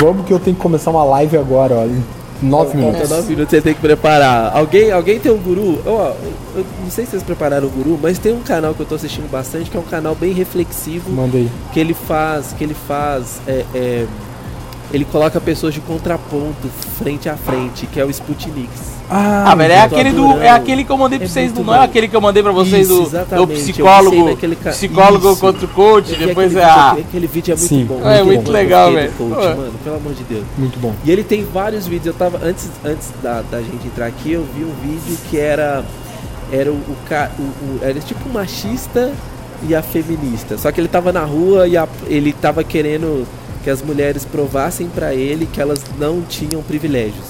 Vamos 0.00 0.26
que 0.26 0.32
eu 0.32 0.38
tenho 0.38 0.54
que 0.56 0.62
começar 0.62 0.90
uma 0.90 1.02
live 1.04 1.36
agora, 1.36 1.74
ó. 1.74 1.86
Nove 2.42 2.76
minutos. 2.76 2.98
Falta 3.00 3.14
nove 3.14 3.30
minutos, 3.30 3.50
você 3.50 3.60
tem 3.60 3.74
que 3.74 3.80
preparar. 3.80 4.56
Alguém, 4.56 4.90
alguém 4.90 5.18
tem 5.20 5.30
um 5.30 5.38
guru? 5.38 5.80
Ó, 5.86 6.12
eu 6.56 6.66
não 6.82 6.90
sei 6.90 7.04
se 7.04 7.12
vocês 7.12 7.22
prepararam 7.22 7.68
o 7.68 7.70
guru, 7.70 7.98
mas 8.02 8.18
tem 8.18 8.32
um 8.32 8.40
canal 8.42 8.74
que 8.74 8.80
eu 8.80 8.86
tô 8.86 8.94
assistindo 8.96 9.30
bastante, 9.30 9.70
que 9.70 9.76
é 9.76 9.80
um 9.80 9.84
canal 9.84 10.14
bem 10.14 10.32
reflexivo, 10.32 11.10
Manda 11.10 11.36
aí. 11.36 11.48
que 11.72 11.78
ele 11.80 11.94
faz, 11.94 12.52
que 12.52 12.64
ele 12.64 12.74
faz, 12.74 13.40
é, 13.46 13.64
é, 13.74 14.06
ele 14.92 15.04
coloca 15.04 15.40
pessoas 15.40 15.72
de 15.74 15.80
contraponto 15.80 16.68
frente 16.98 17.28
a 17.28 17.36
frente, 17.36 17.86
que 17.86 17.98
é 17.98 18.04
o 18.04 18.10
Sputniks. 18.10 18.92
Ah, 19.10 19.54
velho, 19.54 19.72
é 19.72 19.80
aquele 19.82 20.10
do. 20.12 20.40
É 20.40 20.48
aquele 20.48 20.84
que 20.84 20.90
eu 20.90 20.96
mandei 20.96 21.18
pra 21.18 21.26
É 21.26 21.28
vocês 21.30 21.52
do. 21.52 21.62
Não 21.62 21.74
é 21.74 21.80
aquele 21.84 22.08
que 22.08 22.16
eu 22.16 22.20
mandei 22.20 22.42
pra 22.42 22.52
vocês 22.52 22.88
Isso, 22.88 23.10
do, 23.10 23.46
do 23.46 23.48
psicólogo. 23.48 24.30
naquele 24.30 24.56
ca- 24.56 24.70
Psicólogo 24.70 25.32
Isso. 25.32 25.40
contra 25.40 25.64
o 25.66 25.68
coach, 25.68 26.08
Porque 26.10 26.26
depois 26.26 26.56
é 26.56 26.64
a. 26.64 26.90
vídeo, 26.94 27.06
aquele 27.08 27.26
vídeo 27.26 27.52
é 27.52 27.56
muito 27.56 27.68
Sim. 27.68 27.84
bom. 27.84 28.00
É, 28.08 28.22
muito 28.22 28.44
bom, 28.44 28.50
legal, 28.52 28.88
do 28.90 28.96
velho. 28.96 29.12
Coach, 29.12 29.30
mano, 29.56 29.72
pelo 29.84 29.96
amor 29.96 30.14
de 30.14 30.24
Deus. 30.24 30.44
Muito 30.56 30.78
bom. 30.78 30.94
E 31.04 31.10
ele 31.10 31.22
tem 31.24 31.44
vários 31.44 31.86
vídeos. 31.86 32.06
Eu 32.06 32.14
tava 32.14 32.38
antes, 32.42 32.70
antes 32.84 33.10
da, 33.22 33.42
da 33.50 33.58
gente 33.60 33.86
entrar 33.86 34.06
aqui, 34.06 34.32
eu 34.32 34.46
vi 34.56 34.64
um 34.64 34.72
vídeo 34.82 35.18
que 35.30 35.38
era 35.38 35.84
era 36.50 36.70
o, 36.70 36.74
o, 36.74 36.96
ca- 37.08 37.30
o, 37.38 37.42
o- 37.42 37.78
era 37.82 37.98
tipo 38.00 38.28
um 38.28 38.32
machista 38.32 39.10
e 39.68 39.74
a 39.74 39.82
feminista. 39.82 40.56
Só 40.58 40.70
que 40.72 40.80
ele 40.80 40.88
tava 40.88 41.12
na 41.12 41.24
rua 41.24 41.66
e 41.68 41.76
a- 41.76 41.88
ele 42.06 42.32
tava 42.32 42.62
querendo 42.64 43.26
que 43.62 43.70
as 43.70 43.82
mulheres 43.82 44.24
provassem 44.24 44.88
pra 44.88 45.14
ele 45.14 45.46
que 45.46 45.60
elas 45.60 45.80
não 45.98 46.22
tinham 46.22 46.62
privilégios. 46.62 47.26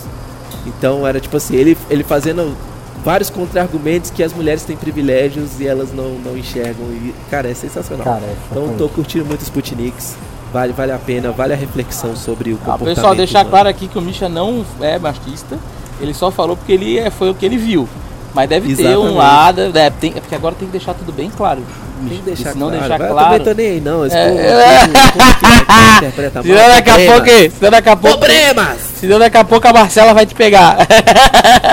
Então 0.67 1.07
era 1.07 1.21
tipo 1.21 1.37
assim, 1.37 1.57
ele 1.57 1.77
ele 1.91 2.05
fazendo 2.05 2.57
vários 3.05 3.31
contra-argumentos 3.31 4.11
que 4.11 4.23
as 4.23 4.33
mulheres 4.33 4.63
têm 4.65 4.77
privilégios 4.77 5.61
e 5.61 5.67
elas 5.67 5.93
não, 5.93 6.11
não 6.25 6.37
enxergam. 6.37 6.87
E, 6.91 7.15
cara, 7.31 7.49
é 7.51 7.55
sensacional. 7.55 8.05
Cara, 8.05 8.25
é 8.25 8.37
então 8.51 8.75
tô 8.79 8.89
curtindo 8.89 9.25
muito 9.25 9.41
os 9.41 9.47
Sputniks. 9.49 10.15
Vale, 10.53 10.73
vale 10.73 10.93
a 10.93 10.99
pena, 10.99 11.33
vale 11.33 11.55
a 11.55 11.57
reflexão 11.57 12.15
sobre 12.15 12.53
o 12.53 12.57
Ah, 12.57 12.59
comportamento. 12.59 12.95
pessoal, 12.97 13.15
deixar 13.15 13.39
humano. 13.41 13.51
claro 13.51 13.69
aqui 13.71 13.89
que 13.89 13.99
o 13.99 14.03
Misha 14.03 14.29
não 14.29 14.65
é 14.81 14.99
machista. 14.99 15.59
Ele 16.01 16.13
só 16.13 16.31
falou 16.31 16.57
porque 16.57 16.73
ele 16.73 16.99
é, 16.99 17.11
foi 17.11 17.31
o 17.31 17.35
que 17.35 17.47
ele 17.47 17.57
viu. 17.57 17.89
Mas 18.35 18.49
deve 18.49 18.75
ter 18.75 18.89
um 18.97 19.09
Exatamente. 19.09 19.17
lado. 19.17 19.61
É, 19.79 19.91
tem, 19.91 20.13
é 20.17 20.21
porque 20.21 20.35
agora 20.35 20.55
tem 20.55 20.67
que 20.67 20.73
deixar 20.73 20.95
tudo 20.95 21.13
bem 21.13 21.31
claro. 21.31 21.63
Tem 22.09 22.19
que 22.19 22.25
deixar 22.25 22.53
Se 22.53 22.59
não 22.59 22.69
claro. 22.69 22.81
deixar 22.81 22.99
Vai, 22.99 23.09
Eu 23.09 23.13
claro. 23.13 23.29
também 23.31 23.45
tô 23.47 23.55
nem 23.55 23.67
aí, 23.71 23.81
não. 23.81 24.07
Esse 24.07 24.17
É, 24.17 24.29
povo- 24.29 24.41
é. 24.41 25.97
interpreta 25.99 26.43
mal, 26.43 26.57
daqui 26.57 26.91
a 26.91 26.95
problemas. 26.95 27.21
pouco. 27.23 27.57
Senão 27.59 27.71
daqui 27.71 27.89
a 27.89 27.97
pouco. 27.97 28.19
Problemas! 28.19 28.77
Senão 29.01 29.19
daqui 29.19 29.37
a 29.37 29.45
pouco 29.45 29.69
a 29.69 29.73
Marcela 29.73 30.15
vai 30.15 30.27
te 30.27 30.35
pegar. 30.35 30.77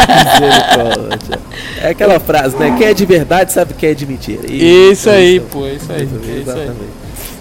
Misericórdia. 0.08 1.40
É 1.82 1.90
aquela 1.92 2.20
frase, 2.20 2.58
né? 2.58 2.76
Quem 2.78 2.88
é 2.88 2.94
de 2.94 3.06
verdade 3.06 3.54
sabe 3.54 3.74
quem 3.74 3.92
é 3.92 3.94
de 3.94 4.06
mentira. 4.06 4.42
Isso 4.52 5.10
aí, 5.10 5.40
pô, 5.40 5.66
isso 5.66 5.90
aí. 5.90 6.04
Isso, 6.04 6.16
é 6.16 6.18
Isso 6.18 6.30
aí. 6.30 6.42
Exatamente. 6.42 6.90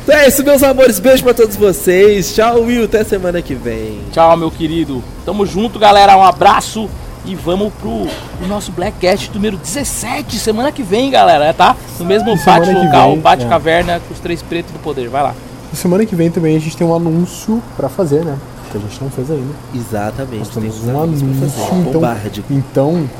Então 0.04 0.16
é 0.16 0.28
isso, 0.28 0.44
meus 0.44 0.62
amores. 0.62 1.00
Beijo 1.00 1.24
pra 1.24 1.34
todos 1.34 1.56
vocês. 1.56 2.32
Tchau, 2.36 2.60
Will. 2.62 2.84
Até 2.84 3.02
semana 3.02 3.42
que 3.42 3.54
vem. 3.54 3.98
Tchau, 4.12 4.36
meu 4.36 4.48
querido. 4.48 5.02
Tamo 5.26 5.44
junto, 5.44 5.76
galera. 5.76 6.16
Um 6.16 6.22
abraço. 6.22 6.88
E 7.28 7.34
vamos 7.34 7.70
pro, 7.74 8.06
pro 8.38 8.48
nosso 8.48 8.72
Blackcast 8.72 9.30
número 9.34 9.58
17, 9.58 10.38
semana 10.38 10.72
que 10.72 10.82
vem, 10.82 11.10
galera, 11.10 11.52
tá? 11.52 11.76
No 11.98 12.06
mesmo 12.06 12.34
bate 12.42 12.72
local, 12.72 13.10
vem, 13.12 13.20
bate 13.20 13.44
é. 13.44 13.48
caverna 13.48 14.00
com 14.00 14.14
os 14.14 14.18
três 14.18 14.40
pretos 14.40 14.72
do 14.72 14.78
poder. 14.78 15.10
Vai 15.10 15.22
lá. 15.22 15.34
E 15.70 15.76
semana 15.76 16.06
que 16.06 16.16
vem 16.16 16.30
também 16.30 16.56
a 16.56 16.58
gente 16.58 16.74
tem 16.74 16.86
um 16.86 16.94
anúncio 16.94 17.62
pra 17.76 17.90
fazer, 17.90 18.24
né? 18.24 18.38
Que 18.72 18.78
a 18.78 18.80
gente 18.80 18.98
não 19.02 19.10
fez 19.10 19.30
ainda. 19.30 19.54
Exatamente. 19.74 20.38
Nós 20.38 20.48
temos 20.48 20.84
um 20.86 21.02
anúncio, 21.02 21.34
fazer. 21.34 21.74
então, 21.74 21.92
Bombarde. 21.92 22.44
então 22.48 23.10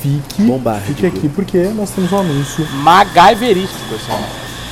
fique, 0.00 0.42
Bombarde. 0.44 0.84
fique 0.86 1.06
aqui 1.06 1.28
porque 1.28 1.64
nós 1.76 1.90
temos 1.90 2.10
um 2.10 2.20
anúncio, 2.20 2.66
MacGyverístico, 2.72 3.84
pessoal. 3.90 4.20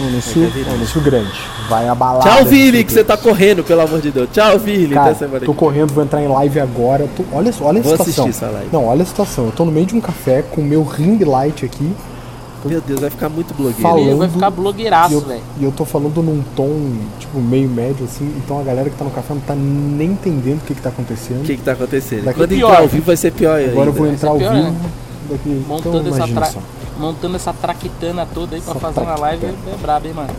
Um 0.01 0.07
anúncio, 0.09 0.43
um 0.69 0.75
anúncio 0.75 1.01
grande. 1.01 1.33
Vai 1.69 1.89
abalar. 1.89 2.23
Tchau, 2.23 2.45
Vini, 2.45 2.85
que 2.85 2.93
você 2.93 3.03
tá 3.05 3.17
correndo, 3.17 3.65
pelo 3.65 3.81
amor 3.81 4.01
de 4.01 4.11
Deus. 4.11 4.29
Tchau, 4.33 4.59
Vini. 4.59 4.89
Cara, 4.89 5.11
Até 5.11 5.19
semana 5.21 5.41
tô 5.41 5.47
vem. 5.53 5.55
correndo, 5.55 5.93
vou 5.93 6.05
entrar 6.05 6.23
em 6.23 6.29
live 6.29 6.61
agora. 6.61 7.09
Tô- 7.17 7.25
olha, 7.33 7.53
olha 7.61 7.81
a 7.81 7.83
Vou 7.83 7.97
situação. 7.97 8.29
essa 8.29 8.47
live. 8.47 8.69
Não, 8.73 8.87
olha 8.87 9.03
a 9.03 9.07
situação. 9.07 9.47
Eu 9.47 9.53
tô 9.53 9.65
no 9.65 9.73
meio 9.73 9.87
de 9.87 9.95
um 9.97 10.01
café 10.01 10.43
com 10.43 10.61
o 10.61 10.65
meu 10.65 10.83
ring 10.85 11.23
light 11.25 11.65
aqui. 11.65 11.91
Meu 12.65 12.81
Deus, 12.81 12.99
vai 12.99 13.11
ficar 13.11 13.29
muito 13.29 13.55
blogueiro. 13.55 13.81
Falando- 13.81 14.01
Ele 14.09 14.15
vai 14.17 14.29
ficar 14.29 14.51
blogueiraço, 14.51 15.15
eu, 15.15 15.21
velho. 15.21 15.41
e 15.61 15.65
eu 15.65 15.71
tô 15.71 15.85
falando 15.85 16.21
num 16.21 16.43
tom, 16.57 16.95
tipo, 17.21 17.39
meio 17.39 17.69
médio, 17.69 18.05
assim. 18.05 18.25
Então 18.39 18.59
a 18.59 18.63
galera 18.65 18.91
que 18.91 18.97
tá 18.97 19.05
no 19.05 19.11
café 19.13 19.35
não 19.35 19.41
tá 19.41 19.55
nem 19.55 20.09
entendendo 20.11 20.59
o 20.59 20.65
que 20.67 20.75
que 20.75 20.83
tá 20.83 20.89
acontecendo. 20.89 21.43
O 21.43 21.45
que 21.45 21.57
que 21.57 21.63
tá 21.63 21.73
acontecendo? 21.73 22.25
Daqui- 22.25 22.41
Quando 22.41 22.49
Pior. 22.51 22.69
entrar 22.71 22.81
ao 22.83 22.89
vivo 22.89 23.05
vai 23.07 23.17
ser 23.17 23.31
pior 23.33 23.55
ainda. 23.57 23.71
Agora 23.71 23.89
eu 23.91 23.93
vou 23.93 24.07
entrar 24.09 24.31
ao 24.31 24.39
pior, 24.39 24.53
vivo. 24.53 24.65
né? 24.67 24.75
Daqui, 25.31 25.49
então 25.51 25.77
Montando 25.77 26.09
essa, 26.09 26.17
imagina 26.17 26.41
tra... 26.41 26.51
só. 26.51 26.59
Montando 26.99 27.37
essa 27.37 27.53
traquitana 27.53 28.27
toda 28.33 28.57
aí 28.57 28.63
pra 28.63 28.73
Essa 28.73 28.81
fazer 28.81 29.01
uma 29.01 29.17
live 29.19 29.41
traquitana. 29.41 29.71
é, 29.71 29.75
é 29.75 29.79
brabo, 29.79 30.07
hein, 30.07 30.15
mano. 30.15 30.31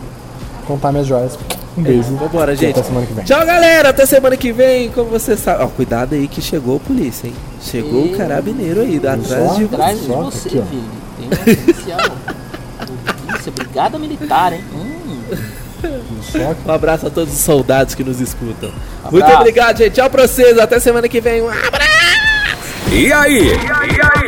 Contar 0.66 0.92
minhas 0.92 1.06
joias. 1.06 1.38
Um 1.76 1.82
beijo. 1.82 2.16
Vambora, 2.16 2.52
E 2.52 2.56
gente. 2.56 2.78
Até 2.78 2.82
semana 2.88 3.06
que 3.06 3.12
vem. 3.14 3.24
Tchau, 3.24 3.46
galera. 3.46 3.88
Até 3.90 4.04
semana 4.06 4.36
que 4.36 4.52
vem. 4.52 4.90
Como 4.90 5.08
você 5.10 5.36
sabe. 5.36 5.62
Ó, 5.62 5.68
cuidado 5.68 6.14
aí 6.14 6.26
que 6.28 6.42
chegou 6.42 6.76
a 6.76 6.80
polícia, 6.80 7.28
hein? 7.28 7.34
Chegou 7.62 8.06
Ih. 8.06 8.14
o 8.14 8.16
carabineiro 8.18 8.80
aí, 8.80 9.00
Só? 9.00 9.08
atrás 9.08 9.56
de 9.56 9.64
Atrás 9.64 10.00
de 10.00 10.06
você, 10.08 10.48
aqui, 10.48 10.62
filho. 10.68 10.84
Tem 11.16 11.26
um 11.28 11.70
oficial. 11.70 12.00
Polícia, 13.26 13.52
brigada 13.52 13.98
militar, 13.98 14.52
hein? 14.52 14.64
Hum. 14.74 14.88
Um 16.66 16.72
abraço 16.72 17.06
a 17.06 17.10
todos 17.10 17.32
os 17.32 17.38
soldados 17.40 17.94
que 17.94 18.02
nos 18.02 18.20
escutam. 18.20 18.70
Abraço. 19.04 19.12
Muito 19.12 19.30
obrigado, 19.32 19.76
gente. 19.78 19.92
Tchau 19.94 20.10
pra 20.10 20.26
vocês. 20.26 20.58
Até 20.58 20.80
semana 20.80 21.08
que 21.08 21.20
vem. 21.20 21.40
Um 21.40 21.48
abraço. 21.48 21.88
E 22.90 23.12
aí? 23.12 23.48
E 23.48 23.52
aí? 23.52 23.90
E 23.96 24.00
aí? 24.02 24.27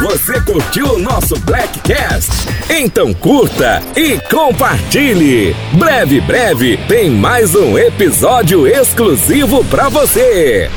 Você 0.00 0.40
curtiu 0.42 0.94
o 0.94 0.98
nosso 0.98 1.36
Blackcast? 1.40 2.30
Então 2.70 3.12
curta 3.12 3.82
e 3.96 4.16
compartilhe. 4.30 5.56
Breve, 5.72 6.20
breve 6.20 6.76
tem 6.86 7.10
mais 7.10 7.52
um 7.56 7.76
episódio 7.76 8.64
exclusivo 8.64 9.64
pra 9.64 9.88
você. 9.88 10.70